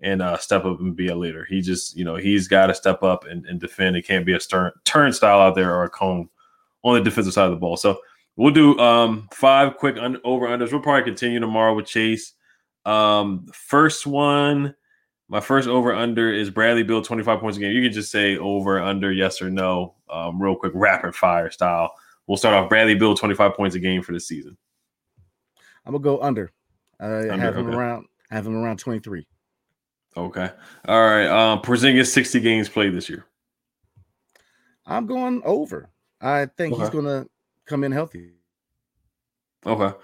and 0.00 0.22
uh, 0.22 0.36
step 0.38 0.64
up 0.64 0.80
and 0.80 0.96
be 0.96 1.08
a 1.08 1.16
leader. 1.16 1.44
He 1.44 1.60
just, 1.60 1.96
you 1.96 2.04
know, 2.04 2.16
he's 2.16 2.48
got 2.48 2.68
to 2.68 2.74
step 2.74 3.02
up 3.02 3.26
and, 3.26 3.44
and 3.46 3.60
defend. 3.60 3.96
It 3.96 4.06
can't 4.06 4.24
be 4.24 4.34
a 4.34 4.40
stern 4.40 4.72
turnstile 4.84 5.40
out 5.40 5.54
there 5.54 5.74
or 5.74 5.84
a 5.84 5.90
cone 5.90 6.28
on 6.84 6.94
the 6.94 7.00
defensive 7.02 7.32
side 7.32 7.46
of 7.46 7.50
the 7.50 7.56
ball. 7.56 7.76
So 7.76 7.98
we'll 8.36 8.54
do 8.54 8.78
um, 8.78 9.28
five 9.32 9.76
quick 9.76 9.96
un- 9.98 10.20
over 10.24 10.46
unders. 10.46 10.70
We'll 10.70 10.80
probably 10.80 11.04
continue 11.04 11.40
tomorrow 11.40 11.74
with 11.74 11.86
Chase. 11.86 12.34
Um, 12.88 13.46
first 13.52 14.06
one, 14.06 14.74
my 15.28 15.40
first 15.40 15.68
over 15.68 15.94
under 15.94 16.32
is 16.32 16.48
Bradley 16.48 16.82
Beal 16.82 17.02
25 17.02 17.38
points 17.38 17.58
a 17.58 17.60
game. 17.60 17.72
You 17.72 17.82
can 17.82 17.92
just 17.92 18.10
say 18.10 18.38
over, 18.38 18.80
under, 18.80 19.12
yes 19.12 19.42
or 19.42 19.50
no, 19.50 19.94
um, 20.10 20.40
real 20.40 20.56
quick, 20.56 20.72
rapid 20.74 21.14
fire 21.14 21.50
style. 21.50 21.92
We'll 22.26 22.38
start 22.38 22.54
off 22.54 22.70
Bradley 22.70 22.94
Beal 22.94 23.14
25 23.14 23.54
points 23.54 23.76
a 23.76 23.78
game 23.78 24.02
for 24.02 24.12
the 24.12 24.20
season. 24.20 24.56
I'm 25.84 25.92
gonna 25.92 26.02
go 26.02 26.20
under. 26.22 26.50
I 27.00 27.06
Under, 27.06 27.36
have 27.38 27.56
him 27.56 27.68
okay. 27.68 27.76
around. 27.76 28.06
I 28.30 28.34
have 28.34 28.46
him 28.46 28.56
around 28.56 28.78
23. 28.78 29.26
Okay. 30.16 30.50
All 30.88 31.00
right. 31.00 31.26
Um, 31.26 31.60
Porzingis 31.62 32.08
60 32.08 32.40
games 32.40 32.68
played 32.68 32.94
this 32.94 33.08
year. 33.08 33.26
I'm 34.84 35.06
going 35.06 35.42
over. 35.44 35.90
I 36.20 36.46
think 36.46 36.76
he's 36.76 36.90
gonna 36.90 37.26
come 37.66 37.84
in 37.84 37.92
healthy. 37.92 38.32
Okay. 39.66 39.96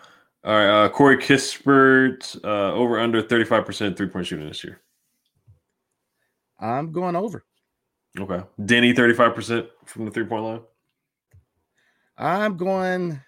All 0.44 0.54
right. 0.54 0.84
Uh, 0.84 0.88
Corey 0.90 1.16
Kispert, 1.16 2.42
uh, 2.44 2.74
over 2.74 3.00
under 3.00 3.22
35% 3.22 3.96
three 3.96 4.08
point 4.08 4.26
shooting 4.26 4.46
this 4.46 4.62
year. 4.62 4.80
I'm 6.60 6.92
going 6.92 7.16
over. 7.16 7.44
Okay. 8.18 8.42
Deni, 8.60 8.94
35% 8.94 9.68
from 9.86 10.04
the 10.04 10.10
three 10.10 10.24
point 10.24 10.44
line. 10.44 10.60
I'm 12.16 12.56
going 12.56 13.20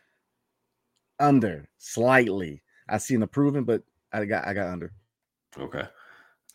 under 1.18 1.68
slightly. 1.78 2.62
I 2.88 2.98
see 2.98 3.14
an 3.14 3.22
improvement, 3.22 3.66
but 3.66 3.82
I 4.12 4.24
got 4.26 4.46
I 4.46 4.54
got 4.54 4.68
under. 4.68 4.92
Okay. 5.58 5.82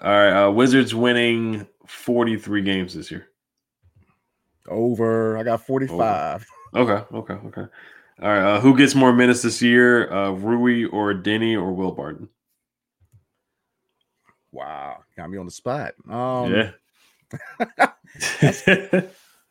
All 0.02 0.12
right. 0.12 0.46
Uh, 0.46 0.52
Wizards 0.52 0.96
winning 0.96 1.68
43 1.88 2.62
games 2.62 2.94
this 2.94 3.12
year. 3.12 3.28
Over. 4.70 5.38
I 5.38 5.44
got 5.44 5.66
45. 5.66 6.46
Okay. 6.76 7.04
Okay. 7.14 7.34
Okay. 7.34 7.66
All 8.22 8.30
right. 8.30 8.44
Uh, 8.56 8.60
who 8.62 8.78
gets 8.78 8.94
more 8.94 9.12
minutes 9.14 9.42
this 9.42 9.62
year? 9.62 10.12
Uh, 10.12 10.32
Rui 10.32 10.86
or 10.86 11.14
Deni 11.14 11.56
or 11.56 11.72
Will 11.74 11.92
Barton? 11.92 12.30
Wow. 14.52 14.98
Got 15.18 15.30
me 15.30 15.38
on 15.38 15.46
the 15.46 15.52
spot. 15.52 15.94
Um 16.10 16.54
yeah. 16.54 16.72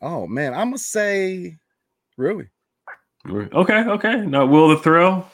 oh 0.03 0.27
man, 0.27 0.53
I'm 0.53 0.69
gonna 0.69 0.79
say 0.79 1.57
Rui. 2.19 2.45
okay. 3.29 3.85
Okay. 3.85 4.17
Now, 4.27 4.47
Will 4.47 4.69
the 4.69 4.77
Thrill? 4.77 5.27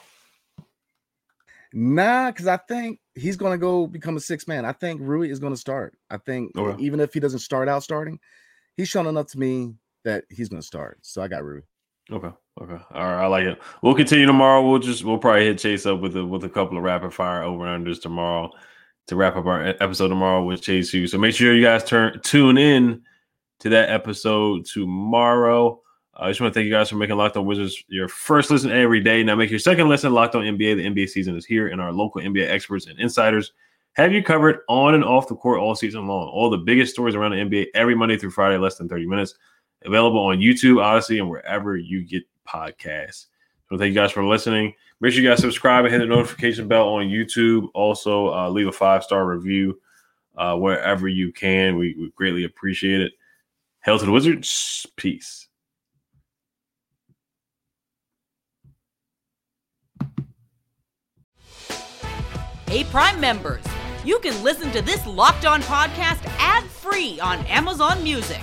Nah, 1.72 2.30
because 2.30 2.46
I 2.46 2.56
think 2.56 3.00
he's 3.14 3.36
gonna 3.36 3.58
go 3.58 3.86
become 3.86 4.16
a 4.16 4.20
six 4.20 4.46
man. 4.46 4.64
I 4.64 4.72
think 4.72 5.00
Rui 5.02 5.28
is 5.30 5.40
gonna 5.40 5.56
start. 5.56 5.98
I 6.10 6.18
think 6.18 6.56
Okay. 6.56 6.80
even 6.82 7.00
if 7.00 7.12
he 7.12 7.20
doesn't 7.20 7.40
start 7.40 7.68
out 7.68 7.82
starting, 7.82 8.18
he's 8.76 8.88
shown 8.88 9.06
enough 9.06 9.26
to 9.32 9.38
me 9.38 9.74
that 10.04 10.24
he's 10.30 10.48
gonna 10.48 10.62
start. 10.62 10.98
So 11.02 11.20
I 11.22 11.28
got 11.28 11.44
Rui. 11.44 11.62
Okay. 12.10 12.30
Okay. 12.60 12.84
All 12.94 13.04
right. 13.04 13.24
I 13.24 13.26
like 13.26 13.44
it. 13.44 13.60
We'll 13.82 13.94
continue 13.94 14.26
tomorrow. 14.26 14.68
We'll 14.68 14.78
just 14.78 15.04
we'll 15.04 15.18
probably 15.18 15.44
hit 15.44 15.58
Chase 15.58 15.86
up 15.86 16.00
with 16.00 16.16
a 16.16 16.24
with 16.24 16.44
a 16.44 16.48
couple 16.48 16.76
of 16.76 16.84
rapid 16.84 17.12
fire 17.12 17.42
over 17.42 17.64
unders 17.64 18.00
tomorrow 18.00 18.50
to 19.08 19.16
wrap 19.16 19.36
up 19.36 19.46
our 19.46 19.62
episode 19.80 20.08
tomorrow 20.08 20.44
with 20.44 20.62
Chase 20.62 20.90
Hughes. 20.90 21.12
So 21.12 21.18
make 21.18 21.34
sure 21.34 21.54
you 21.54 21.62
guys 21.62 21.84
turn 21.84 22.20
tune 22.22 22.58
in 22.58 23.02
to 23.60 23.68
that 23.70 23.90
episode 23.90 24.64
tomorrow. 24.66 25.80
Uh, 26.14 26.24
I 26.24 26.30
just 26.30 26.40
want 26.40 26.52
to 26.52 26.58
thank 26.58 26.66
you 26.66 26.72
guys 26.72 26.88
for 26.88 26.96
making 26.96 27.16
Locked 27.16 27.36
On 27.36 27.46
Wizards 27.46 27.82
your 27.88 28.08
first 28.08 28.50
listen 28.50 28.70
every 28.70 29.00
day. 29.00 29.22
Now 29.22 29.34
make 29.34 29.50
your 29.50 29.58
second 29.58 29.88
listen 29.88 30.12
Locked 30.12 30.34
On 30.34 30.42
NBA. 30.42 30.76
The 30.76 30.86
NBA 30.86 31.08
season 31.08 31.36
is 31.36 31.44
here, 31.44 31.68
and 31.68 31.80
our 31.80 31.92
local 31.92 32.22
NBA 32.22 32.48
experts 32.48 32.86
and 32.86 32.98
insiders 32.98 33.52
have 33.94 34.12
you 34.12 34.22
covered 34.22 34.60
on 34.68 34.94
and 34.94 35.04
off 35.04 35.28
the 35.28 35.36
court 35.36 35.60
all 35.60 35.74
season 35.74 36.06
long. 36.06 36.28
All 36.28 36.50
the 36.50 36.58
biggest 36.58 36.92
stories 36.92 37.14
around 37.14 37.32
the 37.32 37.38
NBA 37.38 37.66
every 37.74 37.94
Monday 37.94 38.16
through 38.16 38.30
Friday, 38.30 38.58
less 38.58 38.76
than 38.76 38.88
30 38.88 39.06
minutes. 39.06 39.34
Available 39.84 40.20
on 40.20 40.38
YouTube, 40.38 40.76
Audacy, 40.76 41.18
and 41.18 41.30
wherever 41.30 41.76
you 41.76 42.04
get 42.04 42.24
podcasts. 42.48 43.26
So 43.68 43.76
thank 43.76 43.88
you 43.88 43.94
guys 43.94 44.12
for 44.12 44.24
listening. 44.24 44.74
Make 45.00 45.12
sure 45.12 45.22
you 45.22 45.28
guys 45.28 45.40
subscribe 45.40 45.84
and 45.84 45.92
hit 45.92 46.00
the 46.00 46.06
notification 46.06 46.68
bell 46.68 46.88
on 46.88 47.06
YouTube. 47.06 47.68
Also, 47.74 48.32
uh, 48.32 48.48
leave 48.48 48.66
a 48.66 48.72
five 48.72 49.04
star 49.04 49.26
review 49.26 49.80
uh, 50.36 50.56
wherever 50.56 51.08
you 51.08 51.32
can. 51.32 51.76
We, 51.76 51.94
we 51.98 52.10
greatly 52.16 52.44
appreciate 52.44 53.00
it. 53.00 53.12
Hail 53.84 53.98
to 53.98 54.06
the 54.06 54.12
Wizards. 54.12 54.86
Peace. 54.96 55.48
Hey, 62.68 62.82
Prime 62.84 63.20
members, 63.20 63.62
you 64.04 64.18
can 64.18 64.42
listen 64.42 64.70
to 64.72 64.82
this 64.82 65.06
Locked 65.06 65.46
On 65.46 65.62
podcast 65.62 66.22
ad 66.38 66.64
free 66.64 67.20
on 67.20 67.38
Amazon 67.46 68.02
Music. 68.02 68.42